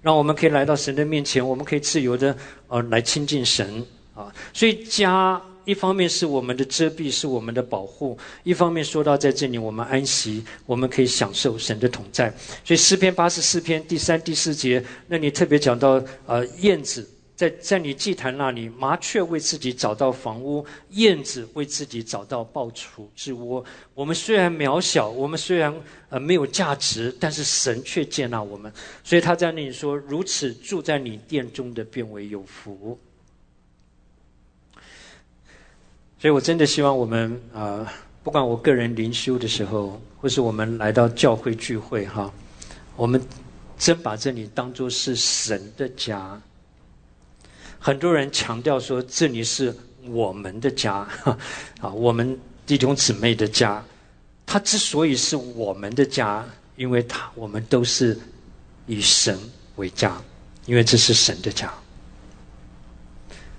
[0.00, 2.36] 让我们可以来到神的面前，我们可以自由的
[2.68, 3.84] 呃来亲近神
[4.14, 4.32] 啊。
[4.52, 12.32] 所以家一方面是我们的遮蔽，是我们的保护；一方面说到在这里我们安息，我们可以享受神的同在。
[12.64, 17.08] 所以诗篇八十四篇第三、第四节，那你特别讲到呃燕子。
[17.36, 23.62] 在在你祭坛那里，麻雀为自己找到房屋，燕子为自己找到抱雏之窝。
[23.92, 25.74] 我们虽然渺小，我们虽然
[26.10, 28.72] 呃没有价值，但是神却接纳我们。
[29.02, 32.96] 所以他在那里说：“如此住在你殿中的，变为有福。”
[36.24, 37.86] 所以我真的希望我们啊，
[38.22, 42.32] 不管我个人灵修的时候，或是我们来到教会聚会哈，
[42.96, 43.20] 我们
[43.76, 46.40] 真把这里当作是神的家。
[47.78, 49.76] 很多人强调说这里是
[50.08, 51.06] 我们的家，
[51.82, 53.84] 啊，我们弟兄姊妹的家。
[54.46, 56.42] 他之所以是我们的家，
[56.76, 58.18] 因为他我们都是
[58.86, 59.38] 以神
[59.76, 60.16] 为家，
[60.64, 61.70] 因为这是神的家。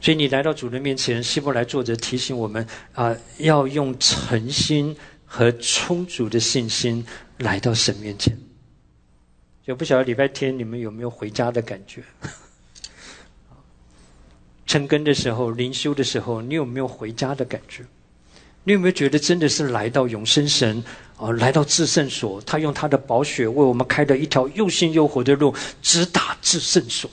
[0.06, 2.64] 所以你来到主人面前，希伯来作者提醒我们
[2.94, 4.96] 啊，要用诚心
[5.26, 7.04] 和充足的信心
[7.40, 8.38] 来到神面前。
[9.66, 12.04] 就不晓得礼拜天你们有没有回家的感觉？
[14.68, 17.84] 成根的时候，灵修的时候，你有没有回家的感觉？
[18.64, 20.84] 你有没有觉得真的是来到永生神
[21.18, 25.52] 啊，来到至圣所，他用他的宝血为我们开了一条又新又活的路，
[25.82, 27.10] 直达至圣所。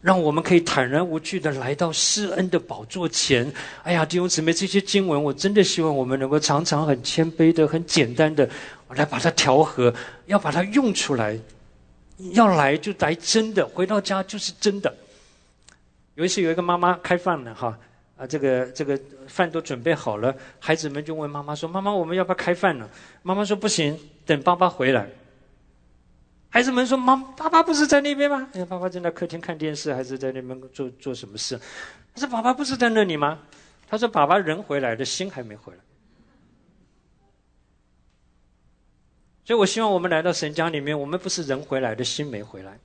[0.00, 3.52] 让我们可以坦然无惧的来到施恩的宝座前。
[3.82, 8.48] 哎呀，弟兄姊妹，这些经文，我真的希望我们能够常常很谦卑的、很简单的
[8.90, 9.92] 来把它调和，
[10.26, 11.38] 要把它用出来。
[12.32, 14.92] 要来就来真的，回到家就是真的。
[16.16, 17.78] 有一次有一个妈妈开饭了哈，
[18.16, 18.98] 啊，这个这个
[19.28, 22.90] 饭都准备好了，孩子们就问妈妈说：“妈妈，我们要不要开饭了？”
[23.22, 23.96] 妈妈说：“不行，
[24.26, 25.08] 等爸爸回来。”
[26.50, 31.60] 孩子们说：“妈，爸爸不是在那边吗？”哎，爸爸正在客厅看电视，还是在那边做做什么事？
[32.14, 33.38] 他说：“爸爸不是在那里吗？”
[33.88, 35.78] 他说：“爸爸人回来的心还没回来。”
[39.44, 42.78] 所以我希望我们来到神家里面，我们不是人回来的心没回来。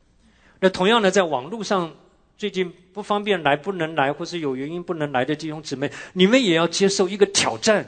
[0.59, 1.93] 那同样的，在网络上
[2.37, 7.85] 最近不方便来、不能来，或是有原因不能来的弟兄姊妹，你们也要接受一个挑战，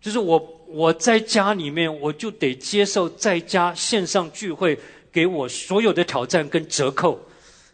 [0.00, 0.54] 就是我。
[0.70, 4.78] 我在家里面，我就得接受在家线上聚会
[5.10, 7.18] 给我所有的挑战跟折扣，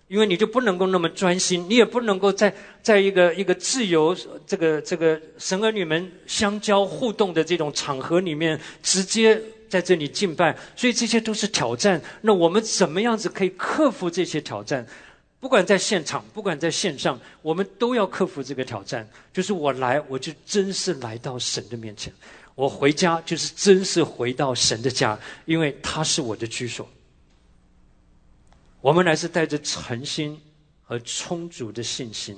[0.06, 12.00] 因为你就不能够那么专心，你也不能够在在一个一个自由这个这个神儿女们相交互动的这种场合里面直接在这里敬拜，所以这些都是挑战。
[12.20, 14.86] 那我们怎么样子可以克服这些挑战？
[15.44, 19.06] 不管在现场，不管在线上，我们都要克服这个挑战。
[19.30, 22.10] 就是我来，我就真是来到神的面前。
[22.54, 26.88] 我回家就是真是回到神的家，因为他是我的居所。
[28.80, 30.40] 我们乃是带着诚心
[30.82, 32.34] 和充足的信心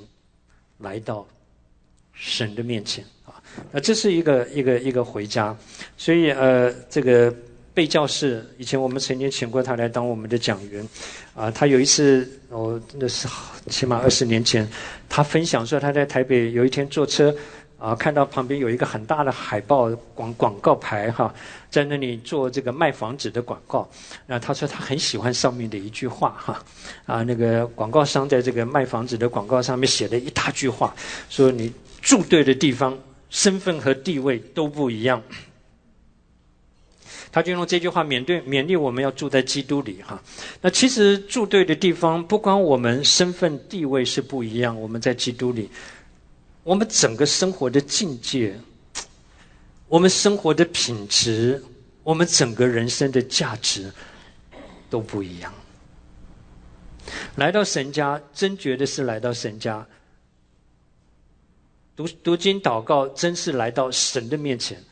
[0.78, 1.24] 来到
[2.12, 3.40] 神的面前啊！
[3.70, 5.56] 那这是一个一个一个回家，
[5.96, 7.32] 所以呃，这个
[7.76, 10.88] 贝教士以前我们曾经请过他来当我们的讲员
[11.34, 11.50] 啊。
[11.50, 13.28] 他有一次，哦，那是
[13.68, 14.66] 起码二十年前，
[15.10, 17.36] 他分享说他在台北有一天坐车。
[17.78, 21.32] 啊，看到旁边有一个很大的海报广广告牌哈，
[21.68, 23.86] 在那里做这个卖房子的广告。
[24.26, 26.64] 那他说他很喜欢上面的一句话哈，
[27.04, 30.96] 啊，那个广告商在这个卖房子的广告上面写了一大句话，
[31.28, 31.70] 说你
[32.00, 32.98] 住对的地方，
[33.28, 35.22] 身份和地位都不一样。
[37.36, 40.18] 他就用这句话勉对勉励我们要住在基督里哈。
[40.62, 45.70] 那其实住对的地方，不光我们身份地位是不一样，我们在基督里。
[46.62, 48.58] 我们整个生活的境界，
[49.86, 51.62] 我们生活的品质，
[52.04, 53.92] 我们整个人生的价值
[54.88, 55.52] 都不一样。
[57.34, 59.86] 来到神家，真觉得是来到神家。
[61.94, 64.82] 读读经祷告，真是来到神的面前。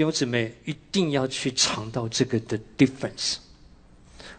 [0.00, 3.36] 弟兄姊妹，一定要去尝到这个的 difference。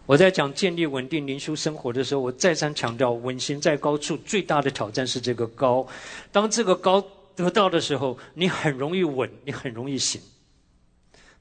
[0.06, 5.86] 我在讲建立稳定灵修生活的时候，我再三强调，稳行在高处最大的挑战是这个高。
[6.32, 7.00] 当这个高
[7.36, 10.20] 得到的时候，你很容易稳，你很容易行。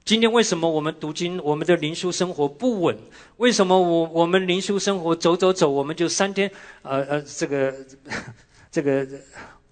[0.05, 2.95] 今天为什么我们读经，我们的灵修生活不稳？
[3.37, 6.47] 为什么我我们灵修生活走走走，我们就三天，
[6.83, 7.73] 呃呃，这个
[8.69, 9.03] 这个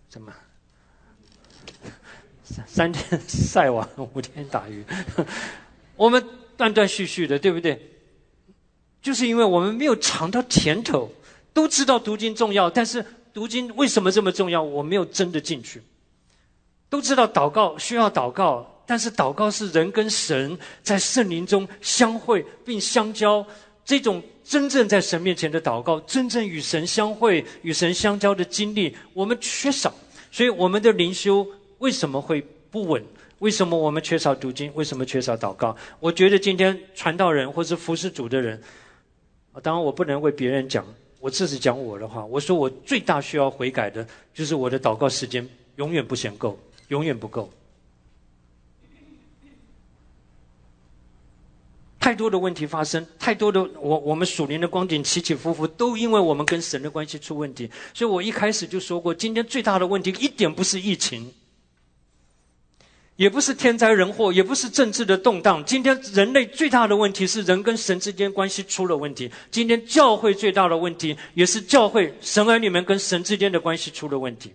[0.09, 0.33] 什么，
[2.67, 4.83] 三天 晒网，五天打鱼，
[5.95, 6.23] 我们
[6.57, 7.79] 断断续续的，对不对？
[9.01, 11.09] 就是因为我们没有尝到甜头，
[11.53, 14.61] 都知道读经重要，但是读经为什么这么重要？
[14.61, 15.81] 我没有真的进去。
[16.89, 23.45] 都知道祷告需要祷告，但是祷告是人跟神在圣灵中相会并相交，
[23.85, 29.93] 这种真正在神面前的祷告，真正与神相会、与神相交的经历，我们缺少。
[30.31, 31.47] 所以我们的灵修
[31.79, 32.41] 为什么会
[32.71, 33.03] 不稳？
[33.39, 34.71] 为什么我们缺少读经？
[34.75, 35.75] 为什么缺少祷告？
[35.99, 38.61] 我觉得今天传道人或是服侍主的人。
[39.63, 40.85] 当然，我不能为别人讲，
[41.19, 42.25] 我只是讲我的话。
[42.25, 45.47] 我说，我最大需要悔改的，就是我的祷告时间
[45.77, 46.57] 永远不嫌够，
[46.89, 47.49] 永远不够。
[51.99, 57.69] 太多的问题发生，太多的我我们属灵的光景起起伏伏，都因为我们跟神的关系出问题。
[57.93, 61.33] 所以我一开始就说过，今天最大的问题一点不是疫情，
[63.19, 65.61] 也不是天灾人祸，也不是政治的动荡。
[65.65, 69.29] 今天人类最大的问题是人跟神之间关系出了问题。
[69.51, 74.53] 今天教会最大的问题也是教会神儿女们跟神之间的关系出了问题。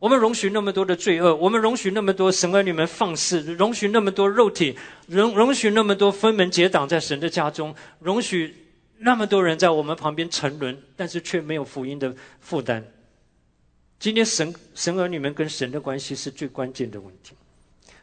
[0.00, 4.76] 我们容许那么多的罪恶，我们容许那么多神儿女们放肆，容许那么多肉体，
[5.06, 8.52] 容容许那么多分门结党在神的家中，容许
[8.98, 12.84] 那么多人在我们旁边沉沦，但是却没有福音的负担。
[14.04, 17.32] 今天神神儿女们跟神的关系是最关键的问题，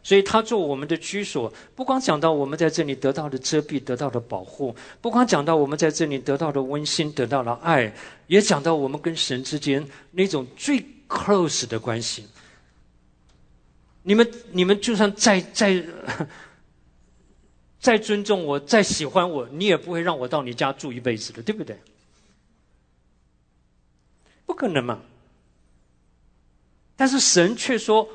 [0.01, 7.93] 所以他做我们的居所，不光讲到我们在这里得到的遮蔽、得到的保护，不光讲到我们在这里得到的温馨、得到了爱，
[8.25, 12.25] 也讲到我们跟神之间那种最 close 的关系。
[14.01, 15.85] 你们你们就算再再
[17.79, 21.77] 再尊重我、再喜欢我，你也不会让我到你家住一辈子的，对不对？
[24.47, 24.99] 不可能嘛！
[27.01, 28.07] 但是神却说，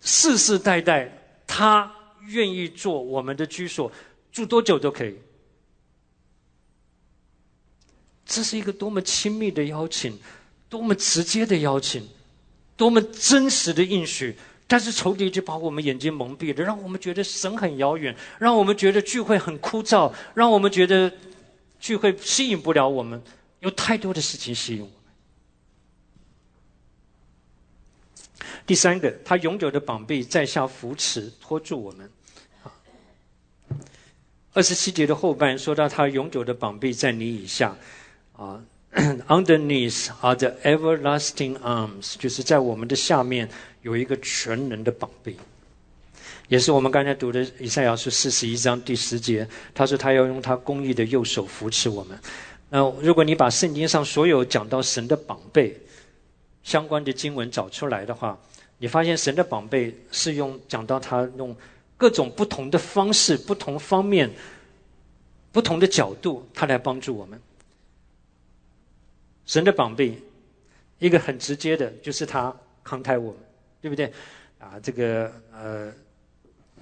[0.00, 1.06] 世世代代
[1.46, 1.94] 他
[2.28, 3.92] 愿意做我们的居所，
[4.32, 5.14] 住多久都可以。
[8.24, 10.18] 这是一个多么亲密的邀请，
[10.70, 12.08] 多么直接的邀请，
[12.74, 14.34] 多么真实的应许。
[14.66, 21.12] 但是仇敌就把我们眼睛蒙蔽了，让我们觉得神很遥远，让我们觉得聚会很枯燥，让我们觉得
[21.78, 23.22] 聚会吸引不了我们，
[23.60, 24.88] 有太多的事情吸引我。
[28.66, 32.10] 第三个，他永久的膀臂在下扶持托住我们。
[34.52, 37.76] 二十七节的后半说到他永久的膀臂在你以下，
[38.36, 38.62] 啊，
[39.26, 43.48] underneath are the everlasting arms，就是在我们的下面
[43.82, 45.36] 有一个全能的膀臂，
[46.46, 49.44] 也是我们刚才读的以赛亚书四十一章第十节，
[49.74, 52.16] 他说他要用他公义的右手扶持我们。
[52.70, 55.76] 那如果你把圣经上所有讲到神的膀臂
[56.64, 58.36] 相关的经文找出来的话，
[58.78, 61.54] 你发现神的宝贝是用讲到他用
[61.96, 64.28] 各种不同的方式、不同方面、
[65.52, 67.40] 不同的角度，他来帮助我们。
[69.46, 70.18] 神的宝贝，
[70.98, 73.40] 一个很直接的，就是他慷慨我们，
[73.80, 74.10] 对不对？
[74.58, 75.92] 啊，这个呃，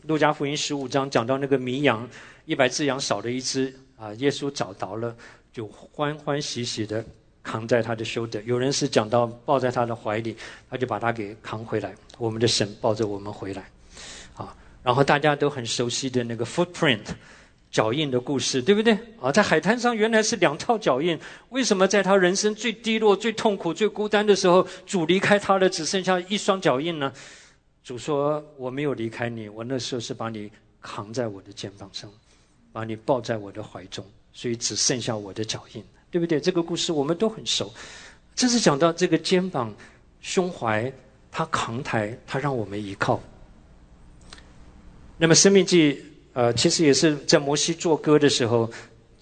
[0.06, 2.09] 路加福音十五章讲到那个迷羊，
[2.44, 5.16] 一百只羊少了一只啊，耶稣找到了，
[5.52, 7.04] 就欢欢喜喜的。
[7.43, 10.36] 扛在他的 shoulder，，有人是讲到抱在他的怀里，
[10.70, 11.94] 他就把他给扛回来。
[12.19, 13.69] 我们的神抱着我们回来，
[14.35, 17.01] 啊，然后大家都很熟悉的那个 footprint
[17.70, 18.97] 脚印的故事，对不对？
[19.20, 27.12] 啊，在海滩上原来是两套脚印，为什么在他人生最低落、最痛苦、最孤单的时候，主离开他了，只剩下一双脚印呢？
[27.82, 30.48] 主说：“我没有离开你，我那时候是把你
[30.81, 32.09] 扛在我的肩膀上，
[32.73, 35.82] 把你抱在我的怀中，所以只剩下我的脚印。”
[36.12, 36.39] 对不对？
[36.39, 37.72] 这个故事我们都很熟。
[38.34, 39.74] 这是讲到这个肩膀、
[40.20, 40.93] 胸怀，
[41.30, 43.20] 他扛抬，他让我们依靠。
[45.16, 45.94] 那么《生命记》
[46.34, 48.70] 呃，其实也是在摩西作歌的时候，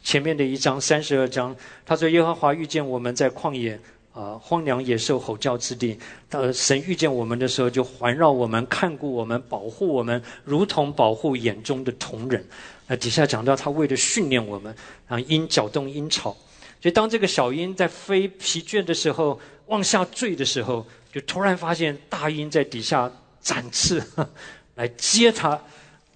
[0.03, 1.55] 前面的一章三十二章，
[1.87, 3.79] 他说：“耶和华遇见我们在旷野
[4.13, 5.97] 啊，荒凉野兽吼叫之地，
[6.31, 12.45] 呃，神遇见我们的时候，就环绕我们，看顾我们，保护我们，如同保护眼中的瞳人。”
[12.89, 14.75] 那底下讲到他为了训练我们，
[15.07, 16.37] 啊，鹰搅动鹰巢。
[16.81, 24.03] 所以，当这个小鹰在飞疲倦的时候，往下坠的时候，就突然发现大鹰在底下展翅，
[24.77, 25.61] 来接它，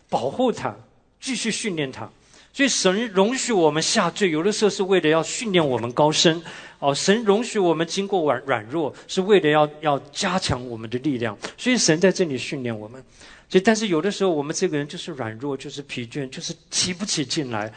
[0.08, 0.74] 保护它，
[1.20, 2.08] 继续训练它。
[2.52, 6.42] 所以，神容许我们下坠，有的时候是为了要训练我们高升。
[6.78, 11.36] 哦，神容许我们经过软软弱，是为了要要加强我们的力量。
[11.58, 13.02] 所以，神在这里训练我们。
[13.48, 17.72] 所以，但是有的时候我们这个人就是软弱，就是疲倦，就是提不起劲来，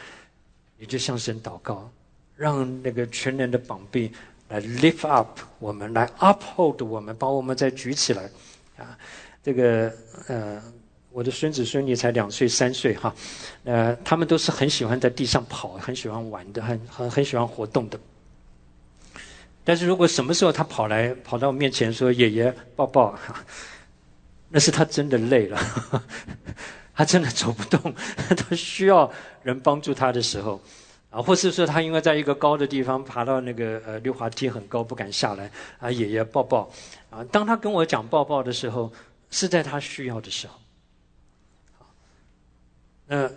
[0.78, 1.90] 你就向神祷告。
[2.38, 4.10] 让那个全能的膀臂
[4.48, 8.30] 来 lift up 我们，来 uphold 我们，把我们再举起来，
[8.78, 8.96] 啊，
[9.42, 9.92] 这个
[10.28, 10.62] 呃，
[11.10, 13.12] 我的孙子孙女才两岁三岁哈，
[13.64, 17.98] 呃，他们都是很喜欢在地上跑，很喜欢玩的，很很很喜欢活动的。
[19.64, 23.18] 但是如果什么时候他跑来跑到我面前说爷爷抱抱，
[24.48, 25.60] 那是他真的累了，
[26.94, 27.92] 他真的走不动，
[28.36, 29.12] 他需要
[29.42, 30.60] 人帮助他的时候。
[31.10, 36.70] 啊，或是说他因为在一个高的地方爬到那个呃溜滑梯很高不敢下来，啊爷爷抱抱，
[37.08, 38.92] 啊当他跟我讲抱抱的时候，
[39.30, 40.54] 是在他需要的时候。
[43.06, 43.30] 那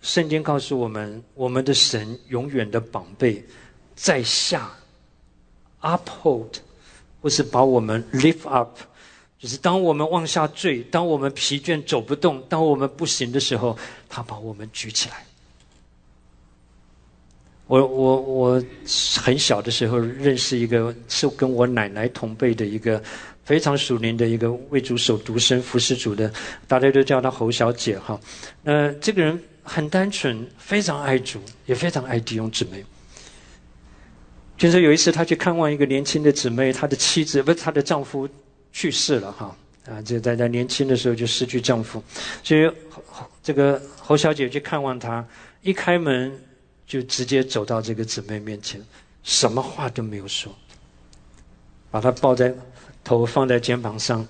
[0.00, 3.44] 圣经告诉我们，我们的神永远的宝贝
[3.94, 4.70] 在下
[5.82, 6.54] ，uphold，
[7.20, 8.78] 或是把我们 lift up，
[9.38, 13.76] 就是当我们往下坠，当我们疲倦走不动，当我们不行的时候，
[14.08, 15.26] 他把我们举起来。
[17.70, 18.64] 我我我
[19.22, 23.00] 很小的时候认识一个是跟我奶奶同辈的一个
[23.44, 26.32] 非常属灵的一个为主守独身服侍主的，
[26.66, 28.18] 大家都叫她侯小姐哈。
[28.64, 32.84] 呃，这个人很单纯，非常爱主，也非常爱弟兄姊妹。
[34.58, 38.28] 就是有一次，她去看望一个年轻的姊妹，她的妻子不是她的丈夫
[38.72, 39.56] 去世了哈
[39.88, 42.02] 啊，就在她年轻的时候就失去丈夫，
[42.42, 42.68] 所以
[43.44, 45.24] 这个侯小姐去看望她，
[45.62, 46.36] 一开门
[46.90, 48.84] 就直接走到这个姊妹面前，
[49.22, 50.52] 什么话都没有说，
[51.88, 52.52] 把她抱在。
[53.02, 54.26] 头放在肩膀上，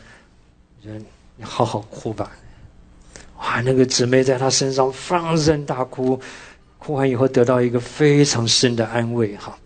[0.81, 1.05] 人
[1.37, 2.31] 你好好哭吧。
[3.39, 6.21] 哇，那个姊妹在她身上放声大哭，
[6.79, 9.37] 哭完以后得到一个非常深的安慰。
[9.37, 9.59] 哈，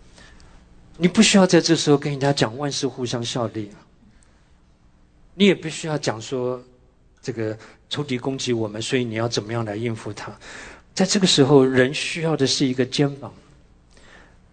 [0.97, 3.69] 你不需要在这时候跟人家讲万事互相效力，
[5.35, 6.59] 你也不需要讲说
[7.21, 7.55] 这个
[7.87, 10.35] 仇敌攻击我们，所以你要怎么样来应付他。
[10.95, 13.31] 在这个时候，人需要的是一个肩膀，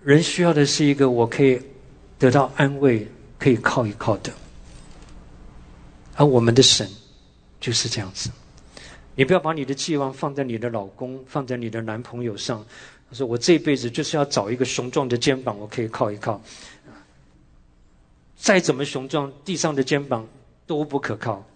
[0.02, 1.62] 人需要的是一个我可以
[2.19, 3.06] 得到安慰、
[3.39, 4.32] 可以靠一靠的。
[6.16, 6.90] 而我们的神
[7.60, 8.28] 就是这样子，
[9.14, 12.62] 你不要把你的寄望放在你的老公、放在你的男朋友上。
[13.09, 16.43] 他说：“我这辈子就是要找一个雄壮的肩膀，我可以靠一靠。
[18.36, 20.27] 再怎么雄壮，地上的肩膀
[20.66, 21.47] 都不可靠。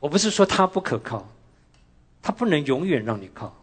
[0.00, 1.28] 我不是说他不可靠，
[2.22, 3.54] 他不能永远让你靠。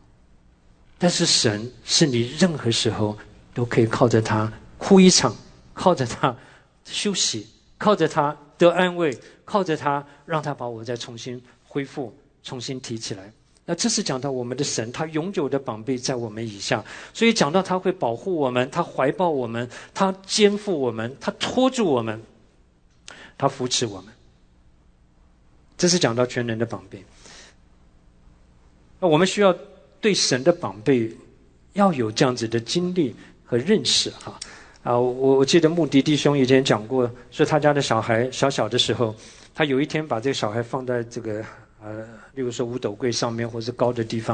[1.02, 3.18] 但是神是你任何时候
[3.54, 5.36] 都可以靠着他哭一场，
[5.74, 6.34] 靠着他
[6.86, 7.46] 休息，
[7.78, 9.12] 靠着他得安慰。”
[9.44, 13.30] 靠着他，让他把我再重新恢复、重新提起来。
[13.66, 16.82] 那这是讲到我们的神，他永久的宝贝在我们以下，
[17.14, 22.24] 所以讲到他会保护我们，他怀抱我们，他肩负我们，他托住我们，
[23.38, 24.14] 他扶持我们。
[25.78, 27.04] 这是讲到全能的宝贝。
[29.02, 29.54] 那我们需要
[30.02, 31.10] 对神的宝贝
[31.74, 33.16] 要有这样子的经历
[33.46, 34.38] 和认识，哈。
[34.84, 39.16] 啊，我我记得穆迪弟兄以前讲过，说他家的小孩小小的时候。
[39.54, 41.44] 他有一天把这个小孩放在这个
[41.84, 44.34] 呃，例如说五斗柜上面或者高的地方，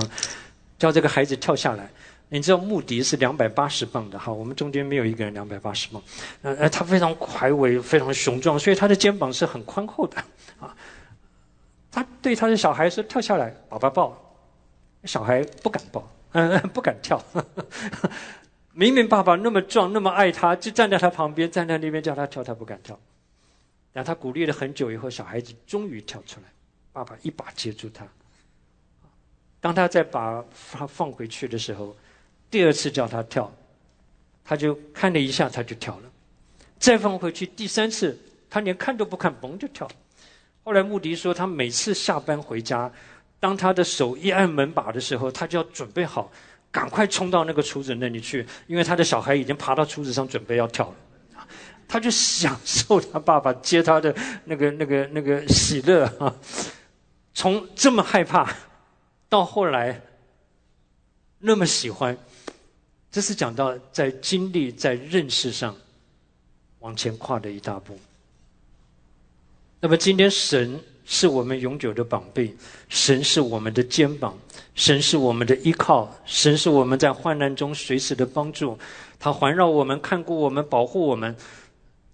[0.78, 1.90] 叫这个孩子跳下来。
[2.30, 6.00] 你知道穆迪是两百八十磅的哈，我们中间没有一个人两百八十磅。
[6.44, 10.18] 呃，他非常魁伟，非常雄壮，所以他的肩膀是很宽厚的
[10.60, 10.74] 啊。
[11.92, 14.16] 他对他的小孩说：“跳下来，爸爸抱。”
[15.04, 17.24] 小孩不敢抱，嗯， 不敢跳。
[18.74, 23.00] 明明爸爸那么壮，那么爱他，就站在他旁边，站在那边叫他跳，他不敢跳。
[23.94, 26.46] 然后他鼓励了很久以后，小孩子终于跳出来，
[26.94, 28.08] 爸爸一把接住他。
[29.60, 31.96] 当他再把他放回去的时候，
[32.52, 33.52] 第二次叫他跳，
[34.44, 36.04] 他就看了一下，他就跳了。
[36.78, 38.16] 再放回去，第三次
[38.48, 39.90] 他连看都不看，嘣就跳。
[40.64, 42.92] 后来穆迪说，他每次下班回家，
[43.40, 46.32] 当他的手一按门把的时候，他就要准备好，
[46.72, 50.96] 赶快冲到那个厨子那里去，因为他的小孩已经爬到厨子上准备要跳了。
[51.88, 56.36] 他就享受他爸爸接他的那个、那个、那个喜乐啊！
[57.34, 58.54] 从这么害怕，
[59.30, 60.02] 到后来
[61.40, 62.18] 那么喜欢，
[63.10, 65.74] 这是讲到在经历、在认识上
[66.80, 67.98] 往前跨的一大步。
[69.80, 72.54] 那么今天，神是我们永久的宝贝，
[72.90, 74.38] 神是我们的肩膀，
[74.76, 78.78] 神是我们的依靠，神是我们在患难中随时的帮助。
[79.18, 81.34] 他环绕我们，看顾我们，保护我们。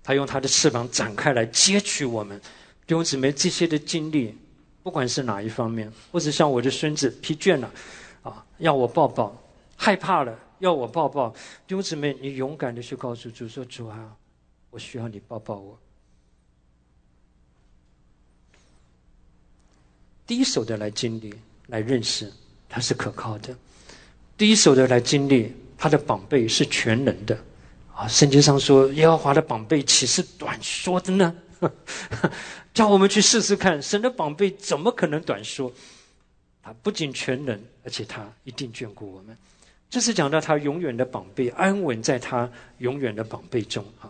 [0.03, 2.39] 他用他的翅膀展开来接取我们，
[2.85, 4.37] 弟兄姊妹，这些的经历，
[4.83, 7.71] 不管是哪一方面，或者像我的孙子疲倦了，
[8.21, 9.35] 啊，要我抱抱，
[9.75, 11.29] 害怕了，要我抱抱，
[11.65, 14.13] 弟兄姊妹，你勇敢的去告诉主说：“主啊，
[14.69, 15.75] 我需要你抱抱我。”
[20.25, 21.33] 第一手的来经历，
[21.67, 22.31] 来认识
[22.69, 23.53] 他是可靠的；
[24.37, 27.37] 第一手的来经历他的宝贝是全能的。
[27.93, 31.35] 啊，圣经上说耶和华的宝贝岂是短说的呢？
[32.73, 35.71] 叫我们去试试看，神的宝贝怎么可能短说？
[36.63, 39.37] 他不仅全能，而且他一定眷顾我们。
[39.89, 44.09] 这是讲到他永远的宝贝，安稳在他永远的宝贝中啊。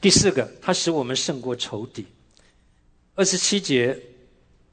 [0.00, 2.06] 第四个，他使我们胜过仇敌。
[3.16, 3.98] 二十七节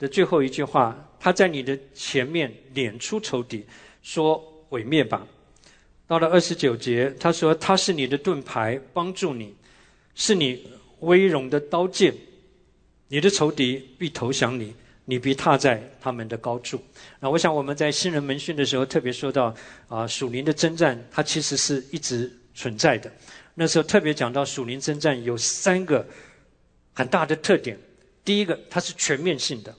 [0.01, 3.63] 的最后一句话，他在你的前面撵出仇敌，
[4.01, 5.27] 说毁灭吧。
[6.07, 9.53] 到了二十九节，他说：“他是你的盾牌，帮助你，
[10.15, 10.67] 是你
[11.01, 12.11] 威荣的刀剑。
[13.09, 14.73] 你的仇敌必投降你，
[15.05, 16.81] 你必踏在他们的高处。”
[17.21, 19.55] 那我想我们在新人门训的时候特别说到
[19.87, 23.11] 啊，属灵的征战，它其实是一直存在的。
[23.53, 26.03] 那时候特别讲到属灵征战有三个
[26.93, 27.77] 很大的特点：
[28.25, 29.73] 第一个，它是全面性的，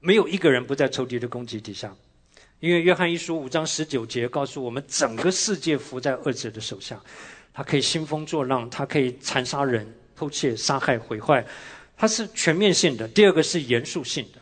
[0.00, 1.94] 没有一个人不在仇敌的攻击底下。
[2.58, 6.98] 因为约翰一书五章十九节告诉我们，整个世界伏在恶者的手下，
[7.52, 9.86] 他可以兴风作浪，他可以残杀人，
[10.16, 11.44] 偷窃、杀害、毁坏，
[11.96, 14.40] 他是全面性的；第二个是严肃性的。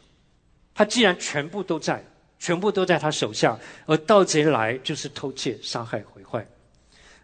[0.73, 2.05] 他既然全部都在，
[2.39, 6.47] 全部都在他手下，而盗贼来就是偷窃、杀害、毁坏。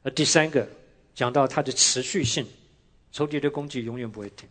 [0.02, 0.68] 而第三个
[1.14, 2.44] 讲到他的持续性，
[3.12, 4.48] 仇敌的攻击永远不会停，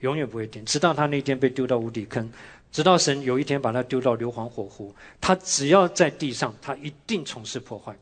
[0.00, 2.32] 永远不会停，直到他那天被丢到无底坑，
[2.72, 7.96] 直到神有一天把他丢到硫磺火湖，他只要在地上，他一定从事破坏。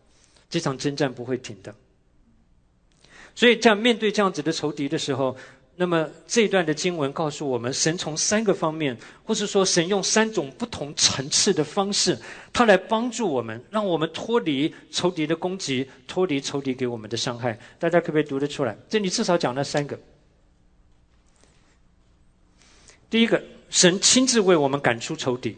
[0.51, 1.75] 这场征战不会停的。
[3.35, 5.37] 所以，在面对这样子的仇敌的时候。
[5.81, 12.19] 那么这一段的经文告诉我们，神从三个方面，或是说神用三种不同层次的方式，
[12.53, 17.57] 他来帮助我们，让我们脱离仇敌的攻击，脱离仇敌给我们的伤害。
[17.79, 18.77] 大家可不可以读得出来？
[18.89, 19.97] 这里至少讲了三个。
[23.09, 23.41] 第一个，
[23.71, 25.57] 神亲自为我们赶出仇敌，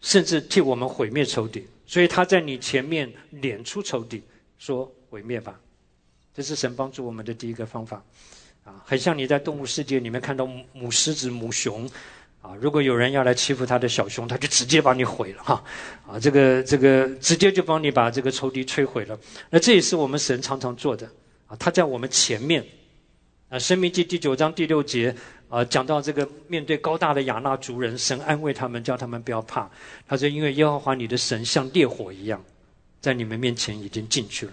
[0.00, 4.22] 甚至替我们毁灭仇敌，所以他在你前面撵出仇敌，
[4.58, 5.58] 说毁灭吧。
[6.34, 8.02] 这是神帮助我们的第一个方法。
[8.64, 11.88] 啊，很像你在动物世界里面看到母狮子、母熊，
[12.42, 15.64] 啊，如果有人要来欺负他的小熊，他就直接把你毁了哈，
[16.06, 19.18] 啊，这个这个直接就帮你把这个仇敌摧毁了。
[19.50, 21.08] 那这也是我们神常常做的
[21.46, 22.64] 啊，他在我们前面。
[23.48, 25.14] 啊，《生命记》第九章第六节
[25.48, 29.70] 啊，讲到这个面对高大的亚纳族人，神安慰他们，叫他们不要怕。
[30.08, 32.44] 他说：“因为耶和华你的神像烈火一样，
[33.00, 34.52] 在你们面前已经进去了，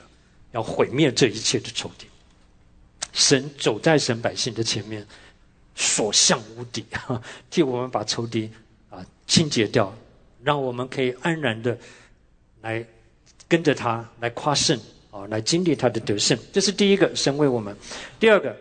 [0.51, 2.05] 要毁灭这一切的仇敌。”
[3.11, 5.05] 神走在神百姓的前面，
[5.75, 6.85] 所向无敌，
[7.49, 8.49] 替我们把仇敌
[8.89, 9.95] 啊清洁掉，
[10.43, 11.77] 让我们可以安然的
[12.61, 12.85] 来
[13.47, 14.79] 跟着他来夸胜
[15.11, 16.37] 啊，来经历他的得胜。
[16.51, 17.73] 这是第一个，神为我们；
[18.19, 18.55] 第二个，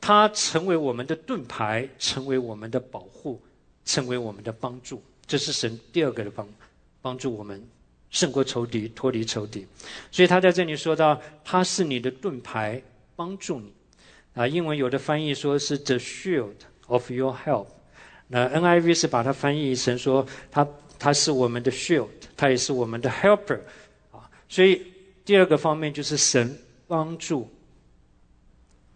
[0.00, 3.40] 他成为我们的盾牌，成为我们的保护，
[3.84, 5.02] 成为我们的帮助。
[5.26, 6.48] 这是神第二个的帮
[7.02, 7.62] 帮助我们
[8.10, 9.66] 胜过仇敌，脱离仇敌。
[10.10, 12.82] 所以他在这里说到，他是你的盾牌，
[13.14, 13.72] 帮助你。
[14.34, 16.54] 啊，英文有的翻译说是 the shield
[16.86, 17.66] of your help，
[18.28, 20.66] 那 NIV 是把它翻译成说，它
[20.96, 22.06] 它是我们的 shield，
[22.36, 23.58] 它也是我们的 helper，
[24.12, 24.80] 啊，所以
[25.24, 26.56] 第二个方面就是神
[26.86, 27.48] 帮助，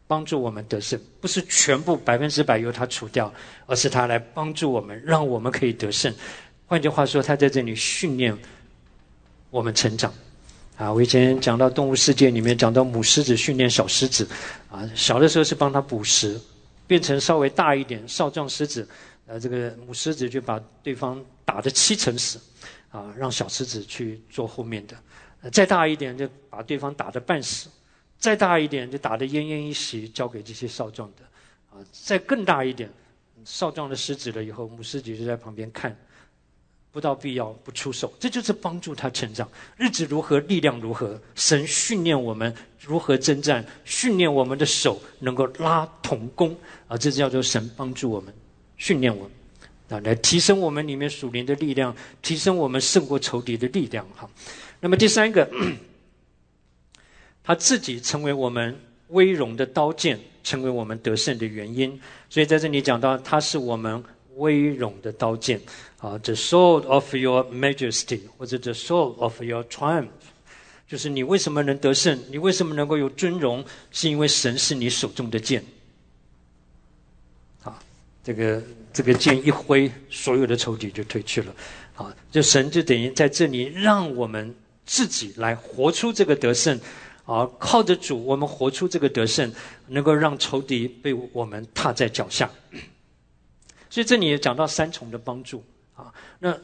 [0.06, 3.32] 帮助我们得胜，不是全部百分之百由他除掉，
[3.66, 6.14] 而是他来帮助我们，让我们可以得胜。
[6.66, 8.36] 换句话说，他在这里训练
[9.50, 10.12] 我们成长。
[10.78, 14.26] 啊，我以前讲到动物世界里面，讲到母狮子训练小狮子，
[14.70, 16.40] 啊，小的时候是帮它捕食，
[16.86, 18.88] 变成稍微大一点少壮狮子，
[19.26, 22.40] 呃，这个母狮子就把对方打得七成死，
[22.90, 27.68] 啊，让小狮子去做后面的，再大一点就把对方打得半死，
[28.22, 32.88] 再大一点就打得奄奄一息，交给这些少壮的，啊，再更大一点，
[33.44, 35.96] 少壮的狮子了以后，母狮子就在旁边看。
[36.92, 39.48] 不到必要不出手，这就是帮助他成长。
[39.78, 41.18] 日子如何，力量如何。
[41.34, 46.54] 神训练我们如何征战，训练我们的手能够拉铜弓
[46.86, 48.32] 啊，这叫做神帮助我们，
[48.76, 49.32] 训练我们
[49.88, 54.06] 啊，来提升我们里面属灵的力量，提升我们胜过仇敌的力量。
[54.14, 54.28] 哈，
[54.78, 55.50] 那么第三个，
[57.44, 58.78] 他自己成为我们
[59.08, 62.00] 威荣的刀剑，成为我们得胜的原因。
[62.30, 64.02] 所以在这里讲到，他是我们
[64.36, 65.60] 威荣的刀剑。
[65.98, 70.08] 啊，the sword of your majesty，或者 the sword of your triumph，
[70.88, 72.18] 就是你为什么能得胜？
[72.30, 73.64] 你为什么能够有尊荣？
[73.92, 75.62] 是因为神是你手中的剑。
[77.62, 77.78] 啊，
[78.24, 78.62] 这个
[78.92, 81.54] 这个剑一挥，所有的仇敌就退去了。
[81.94, 84.52] 啊，就神就等于在这里让我们
[84.84, 86.80] 自己来活出这个得胜。
[87.24, 89.52] 啊，靠着主，我们活出这个得胜，
[89.86, 92.50] 能够让仇敌被我们踏在脚下。
[93.88, 95.62] 所以这里也讲到三重的帮助。
[95.94, 96.58] 啊，那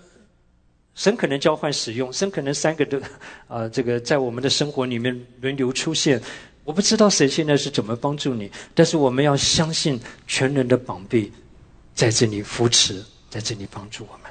[0.95, 3.01] 神可能交换使用，神可能三个都
[3.47, 6.21] 啊，这个在我们的生活里面轮流出现。
[6.65, 11.33] 我不知道神现在是怎么帮助你，但是我们要相信全能的膀臂
[11.95, 14.31] 在这里扶持，在这里帮助我们。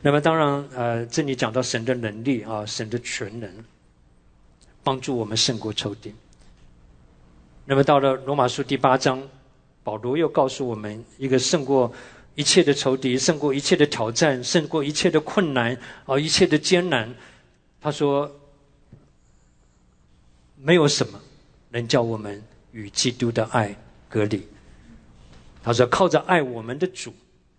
[0.00, 3.50] 那么当然，呃，这里讲到神的能力啊，神的全能
[4.84, 6.14] 帮助我们胜过仇敌。
[7.64, 9.26] 那么到了罗马书第八章，
[9.82, 11.92] 保罗又告诉我们一个胜过。
[12.36, 15.72] 一切的仇敌胜过一切的挑战，胜过一切的困难
[16.04, 17.14] 啊，一切的艰难。
[17.80, 18.28] 他说
[20.58, 21.20] ：“没有什么
[21.70, 22.42] 能叫我们
[22.72, 23.72] 与基督的爱
[24.08, 24.44] 隔离。”
[25.62, 27.14] 他说：“靠着爱我们的主，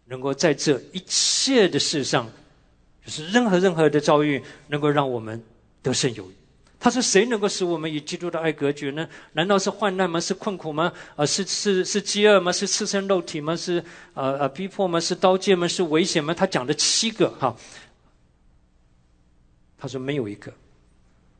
[0.07, 2.30] 能够在这一切的事上，
[3.06, 5.41] 就是任何任何的遭遇，能够让我们
[5.81, 6.34] 得胜有余。”
[6.80, 9.07] 他说：“谁能够使我们与基督的爱隔绝呢？
[9.34, 10.19] 难道是患难吗？
[10.19, 10.91] 是困苦吗？
[11.15, 12.52] 啊，是是是饥饿吗？
[12.52, 13.56] 是赤身肉体吗？
[13.56, 13.84] 是
[14.14, 14.99] 呃呃逼迫吗？
[14.99, 15.68] 是刀剑吗？
[15.68, 17.56] 是危险吗？”他讲了七个哈，
[19.77, 20.53] 他说没有一个。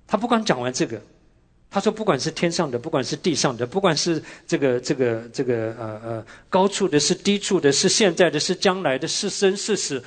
[0.08, 1.02] 他不光讲完这个，
[1.70, 10.02] 他说，不管是天上的，不管是地上的，不管是这个这个这个呃呃高处的，是低处的，是现在的，是将来的，是生是死。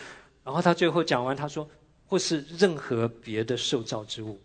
[0.45, 1.69] 然后他最后讲完，他说，
[2.07, 4.41] 或是任何别的受造之物，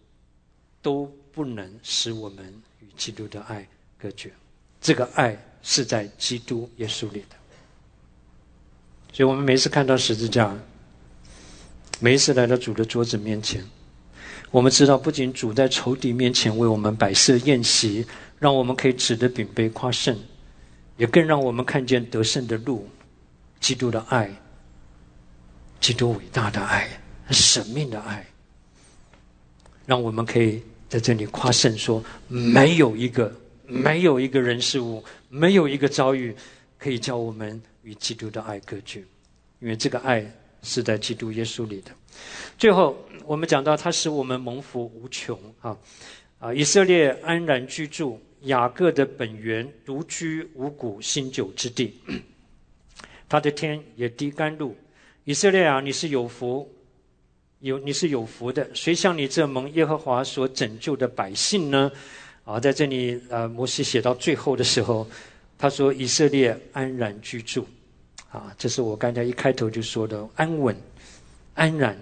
[0.83, 4.31] 都不能使我们与基督的爱隔绝。
[4.79, 7.35] 这个爱是在基督耶稣里的。
[9.11, 10.55] 所以我们每次看到十字架，
[11.99, 13.63] 每一次来到主的桌子面前。
[14.51, 18.05] 我们知道，不仅主在仇敌面前为我们摆设宴席，
[18.37, 20.15] 让我们可以指着饼杯夸胜，
[20.97, 22.87] 也更让我们看见得胜的路，
[23.59, 24.29] 基督的爱，
[25.79, 26.87] 基督伟大的爱，
[27.31, 28.25] 神命的爱，
[29.87, 30.61] 让我们可以
[30.93, 36.35] 在这里夸胜，说没有一个，没有一个人事物，没有一个遭遇，
[36.77, 38.99] 可以叫我们与基督的爱隔绝，
[39.59, 40.23] 因为这个爱
[40.61, 41.89] 是在基督耶稣里的。
[42.59, 42.95] 最后。
[43.25, 45.77] 我们讲到，它使我们蒙福无穷啊！
[46.39, 51.97] 啊，以色列安然居住，雅各的本源独居五谷新酒之地，
[53.29, 54.75] 他的天也滴甘露。
[55.23, 56.69] 以色列啊，你是有福，
[57.63, 58.69] 有你是有福的。
[58.73, 61.89] 谁像你这蒙耶和华所拯救的百姓呢？
[62.43, 65.07] 啊，在这里，呃，摩西写到最后的时候，
[65.57, 67.65] 他说：“以色列安然居住。”
[68.29, 70.75] 啊，这是我刚才一开头就说的安稳、
[71.53, 71.97] 安然。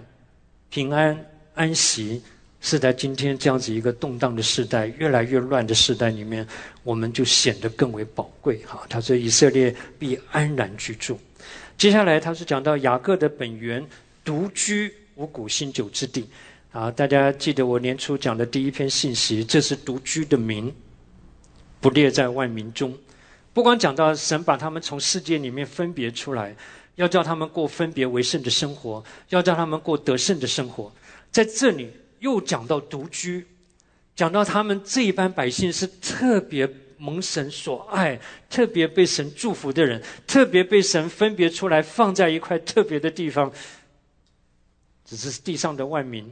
[0.68, 1.16] 平安
[1.54, 2.20] 安息
[2.60, 6.44] 是在今天这样子一个动荡的时代、越来越乱的时代里面，
[6.82, 8.58] 我们就显得更为宝贵。
[8.66, 11.16] 哈，他说以色列必安然居住。
[11.78, 13.86] 接下来他是讲到雅各的本源
[14.24, 16.28] 独居五谷新酒之地。
[16.72, 20.74] 啊，大家记得我年初讲的第一篇信息，这是独居的名，
[21.80, 22.92] 不列在万民中。
[23.52, 26.56] 不光讲到神把他们从世界里面分别出来。
[26.96, 30.92] 要叫他们过分别为圣的生活，要叫他们过得胜的生活。
[31.30, 31.90] 在这里
[32.20, 33.46] 又讲到独居，
[34.14, 36.68] 讲到他们这一班百姓是特别
[36.98, 38.20] 蒙神所爱、
[38.50, 43.50] 特别被神祝福的人，特别被神分别出来放在一块特别的地方，
[45.04, 46.30] 只是地上的万民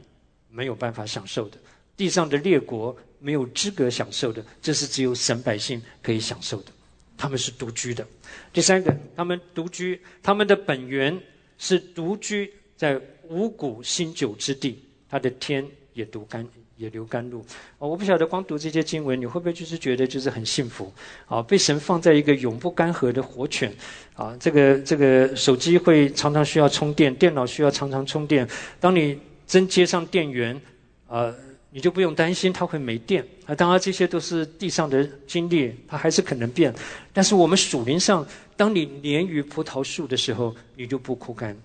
[0.49, 1.57] 没有办法享受的，
[1.95, 6.71] 地上的列国没有资格享受的，这是只有神百姓可以享受的。
[7.17, 8.05] 他们是独居的。
[8.51, 11.21] 第三个，他们独居，他们的本源
[11.57, 12.99] 是独居在
[13.29, 16.47] 五谷新酒之地，他的天也读甘
[16.77, 17.45] 也流甘露。
[17.77, 20.91] 我不晓得光读这些经文，你会不会就是觉得就是很幸福？
[21.25, 23.73] 啊，被神放在一个永不干涸的活泉。
[24.13, 28.47] 啊，这个这个手机会常常需要充电，电脑需要常常充电。
[28.79, 30.59] 当你真接上电源，
[31.07, 31.33] 啊。
[31.73, 33.55] 你就不用担心它会没电啊！
[33.55, 36.75] 当然，这些都是地上的经历，它还是可能变。
[37.13, 38.27] 但是我们属灵上，
[38.57, 41.55] 当你连于葡萄树的时候，你就不枯干；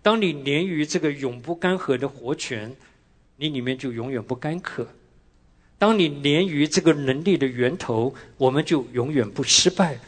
[0.00, 2.74] 当你连于这个永不干涸的活泉，
[3.42, 4.84] 你里面就永远不干渴；
[5.76, 9.98] 当你连于这个能力的源头，我们就永远不失败。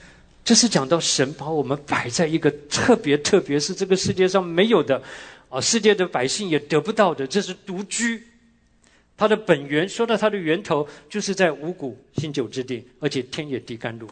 [0.44, 5.02] 这是讲到神把我们摆在一个特别，特别是这个世界上没有的
[5.48, 8.22] 啊，世界的百姓也得不到的，这是独居。
[9.16, 14.08] 它的本源，说到它的源头，就是在五谷新酒之地，而且天也地甘露。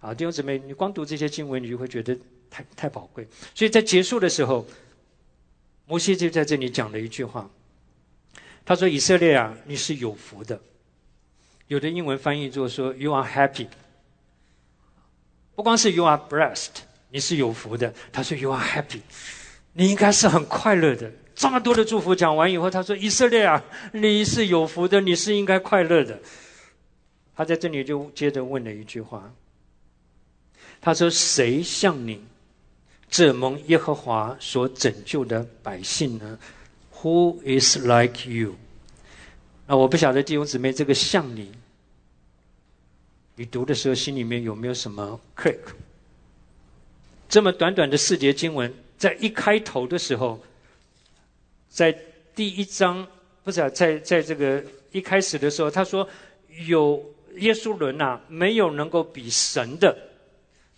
[0.00, 2.16] 啊，弟兄姊妹，你光读这些经文，你就会觉得
[2.50, 3.26] 太太宝贵。
[3.54, 4.66] 所以在结束的时候，
[5.86, 7.50] 摩西就在这里讲了一句话，
[8.64, 10.60] 他说：“以色列啊，你是有福的。”
[11.68, 13.66] 有的英文翻译作说：“You are happy。”
[15.54, 16.68] 不光是 “You are blessed”，
[17.10, 17.92] 你是有福的。
[18.12, 19.00] 他说：“You are happy。”
[19.74, 21.10] 你应该是很快乐的。
[21.34, 26.20] 这么多的祝福讲完以后，他说：“以色列啊，你是有福的，你是应该快乐的。”
[27.34, 29.32] 他在这里就接着问了一句话
[30.80, 32.22] ：“他说，谁像你
[33.08, 36.38] 这蒙耶和华所拯救的百姓呢
[37.02, 38.54] ？Who is like you？”
[39.66, 41.52] 那我不晓得弟兄姊妹，这个像你，
[43.36, 45.58] 你读的时候心里面有没有什么 click？
[47.28, 50.42] 这么短短的四节经文，在一开头的时候。
[51.74, 51.90] 在
[52.34, 53.08] 第一章，
[53.42, 56.06] 不是啊在在这个一开始的时候，他说
[56.66, 57.02] 有
[57.36, 59.96] 耶稣伦呐，没有能够比神的。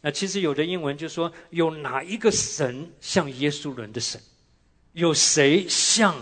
[0.03, 4.21] 那其实有的英文就说有哪一个神像耶稣伦的神？
[4.95, 6.15] 有谁像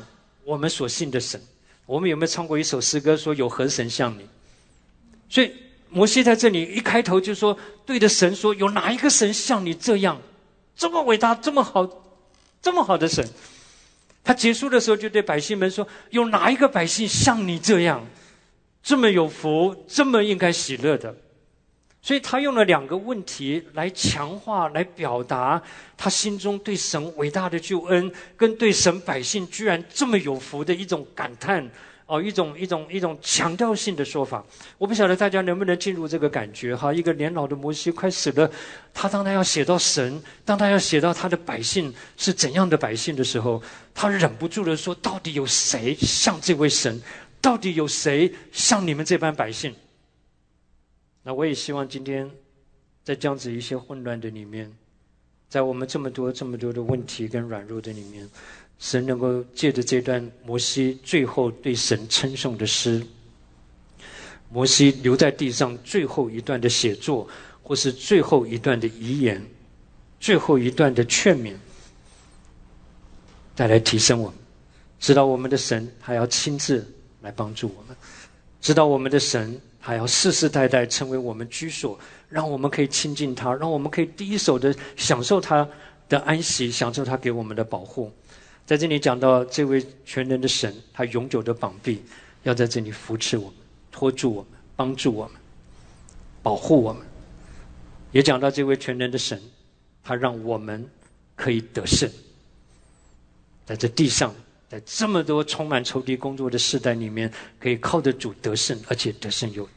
[0.45, 1.41] 我们所信的神？
[1.87, 4.27] 我们有没有唱过一首诗歌说有何神像你？
[5.29, 5.53] 所以
[5.89, 10.21] 摩西在这里一开头就说对着神说有哪一个神像你这样
[10.75, 11.89] 这么伟大这么好
[12.61, 13.27] 这么好的神？
[14.25, 18.07] 他结束的时候就对百姓们说：“有哪一个百姓像你这样，
[18.83, 21.15] 这么有福，这么应该喜乐的？”
[22.03, 25.63] 所以他用了两个问题来强化、来表达
[25.97, 31.71] 他心中对神伟大的救恩，跟对神百姓居然这么有福的一种感叹。
[32.07, 34.45] 哦，一种一种一种强调性的说法。
[34.77, 36.93] 我不晓得大家能不能进入这个感觉哈？
[36.93, 38.51] 一个年老的摩西快死了，
[38.93, 43.63] 他当他要写到神，当他要写到他的百姓是怎样的百姓的时候，
[43.95, 47.01] 他忍不住的说：到底有谁像这位神？
[47.41, 49.75] 到底有谁像你们这班百姓？
[51.23, 52.31] 那我也希望今天，
[53.05, 54.71] 在这样子一些混乱的里面，
[55.49, 58.29] 在我们这么多这么多的问题跟软弱的里面。
[58.79, 63.01] 神能够借着这段摩西最后对神称颂的诗，
[64.51, 67.29] 摩西留在地上最后一段的写作，
[67.63, 69.41] 或是最后一段的遗言，
[70.19, 71.55] 最后一段的劝勉，
[73.55, 74.37] 带来提升我们，
[74.99, 76.85] 知道我们的神还要亲自
[77.21, 77.97] 来帮助我们，
[78.61, 81.99] 知道我们的神还要世世代代成为我们居所，
[82.29, 85.69] 让我们可以亲近他，让我们可以第一手的享受他
[86.09, 88.11] 的安息，享受他给我们的保护。
[88.65, 92.01] 在这里讲到这位全能的神，他永久的膀臂
[92.45, 93.55] 要在这里扶持我们、
[93.91, 95.35] 托住我们、帮助我们、
[96.45, 97.03] 保护我们。
[98.13, 99.43] 也讲到这位全能的神，
[100.05, 100.89] 他让我们
[101.35, 102.09] 可以得胜。
[103.67, 104.33] 在这地上，
[104.73, 107.31] 在这么多充满仇敌工作的时代里面，
[107.61, 109.69] 可以靠得住得胜，而且得胜有余。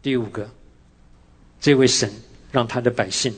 [0.00, 0.48] 第五个，
[1.60, 2.08] 这位神
[2.52, 3.34] 让他的百姓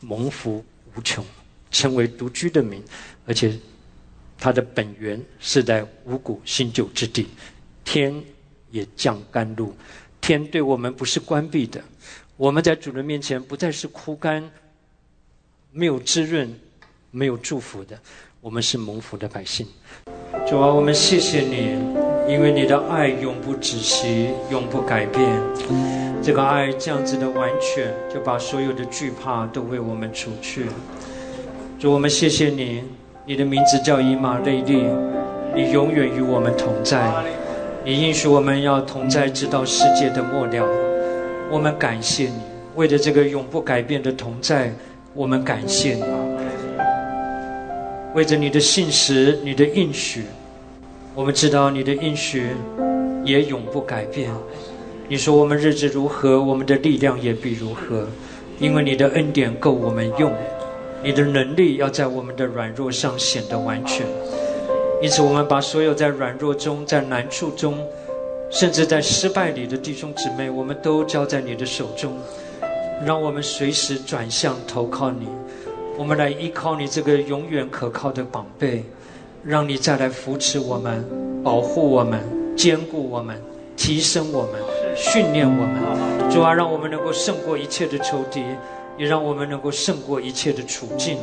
[0.00, 0.62] 蒙福
[0.94, 1.24] 无穷，
[1.70, 2.84] 成为独居的民，
[3.26, 3.58] 而且。
[4.36, 7.28] 他的本源是在五谷新旧之地，
[7.82, 8.22] 天
[8.72, 9.74] 也降甘露，
[10.20, 11.82] 天对我们不是关闭的，
[12.36, 14.50] 我们在主人面前不再是枯干、
[15.70, 16.52] 没有滋润、
[17.10, 17.98] 没有祝福的，
[18.44, 19.66] 我们是蒙福的百姓。
[20.46, 21.78] 主啊，我们谢谢你，
[22.28, 25.26] 因为你的爱永不止息，永不改变。
[26.22, 30.66] 这个爱这样子的完全，就把所有的惧怕都为我们除去。
[31.78, 32.84] 主，我们谢谢你。
[33.24, 34.84] 你的名字叫以马内利，
[35.54, 37.10] 你永远与我们同在。
[37.82, 40.68] 你应许我们要同在，直到世界的末了。
[41.50, 42.42] 我们感谢你，
[42.74, 44.70] 为了这个永不改变的同在，
[45.14, 46.33] 我们感谢你。
[48.14, 50.22] 为着你的信实，你的应许，
[51.16, 52.46] 我们知道你的应许
[53.24, 54.30] 也永不改变。
[55.08, 58.06] 你说我们日子如何，我们的力量也必如何，
[58.60, 60.32] 因为你的恩典够我们用。
[61.02, 64.06] 你的能力要在我们的软弱上显得完全，
[65.02, 67.76] 因此，我们把所有在软弱中、在难处中，
[68.48, 72.16] 甚至在失败里的弟兄姊妹，我们都交在你的手中，
[73.04, 75.26] 让我们随时转向投靠你。
[75.96, 78.84] 我们来依靠你这个永远可靠的宝贝，
[79.44, 81.04] 让你再来扶持我们、
[81.42, 82.20] 保护我们、
[82.56, 83.40] 坚固我们、
[83.76, 84.60] 提升我们、
[84.96, 86.30] 训练我们。
[86.30, 88.42] 主啊，让我们能够胜过一切的仇敌。
[88.96, 91.18] 也让我们能够胜过一切的处境，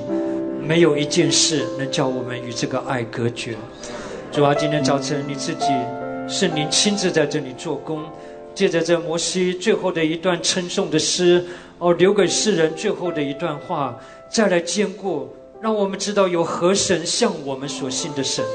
[0.62, 3.56] 没有一件事能叫我们与这个爱隔绝。
[4.30, 5.68] 主啊，今天早晨你自己
[6.28, 8.04] 圣灵亲自在这里做工，
[8.54, 11.46] 借着这摩西最后的一段称颂的诗，
[11.78, 13.98] 哦，留给世人最后的一段话，
[14.32, 15.28] 再来兼顾，
[15.60, 18.46] 让我们知道有何神像我们所信的神。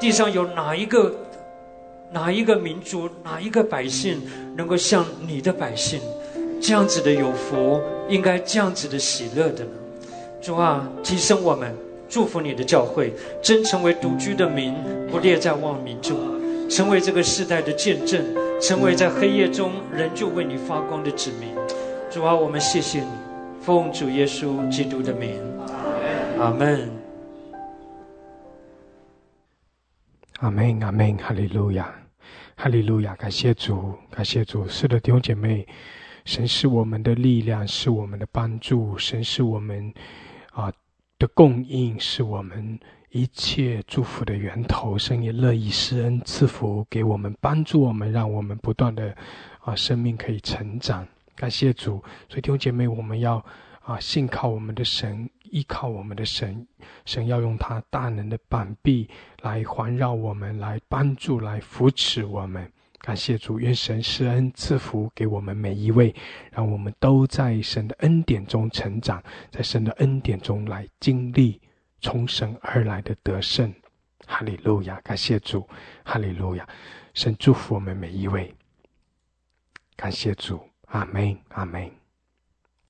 [0.00, 1.14] 地上有哪一个、
[2.10, 4.22] 哪一个民族、哪一个百姓
[4.56, 6.00] 能够像你的百姓？
[6.62, 7.78] 这样子的有福，
[8.08, 9.70] 应该这样子的喜乐的呢？
[10.40, 11.76] 主啊，提升我们，
[12.08, 13.12] 祝福你的教会，
[13.42, 14.74] 真成为独居的民，
[15.10, 16.16] 不列在万民中，
[16.70, 18.24] 成为这个时代的见证，
[18.58, 21.50] 成为在黑夜中仍旧为你发光的子民。
[22.10, 23.06] 主啊，我们谢谢你，
[23.70, 25.40] 奉主耶稣基督的名，
[26.40, 26.90] 阿门。
[30.40, 31.94] 阿门，阿门，哈利路亚，
[32.56, 34.66] 哈利路亚，感谢主，感谢主。
[34.66, 35.64] 是的，弟兄姐妹。
[36.24, 38.98] 神是我们的力量，是我们的帮助。
[38.98, 39.94] 神是我们
[40.50, 40.72] 啊
[41.16, 42.76] 的供应，是我们
[43.10, 44.98] 一切祝福的源头。
[44.98, 49.16] 神也乐意施恩赐福给我们，帮助我们，让我们不断的
[49.60, 51.06] 啊生命可以成长。
[51.40, 53.42] 感谢主，所以弟兄姐妹，我们要
[53.80, 56.66] 啊信靠我们的神，依靠我们的神。
[57.06, 59.08] 神要用他大能的板臂
[59.40, 62.70] 来环绕我们，来帮助，来扶持我们。
[62.98, 66.14] 感谢主，愿神施恩赐福给我们每一位，
[66.52, 71.58] 让我们都在神的恩典中成长，在神的恩典中来经历
[72.02, 73.74] 从神而来的得胜。
[74.26, 75.00] 哈利路亚！
[75.00, 75.66] 感谢主，
[76.04, 76.68] 哈利路亚！
[77.14, 78.54] 神祝福我们每一位。
[79.96, 80.60] 感谢主，
[80.90, 81.99] 阿门，阿门。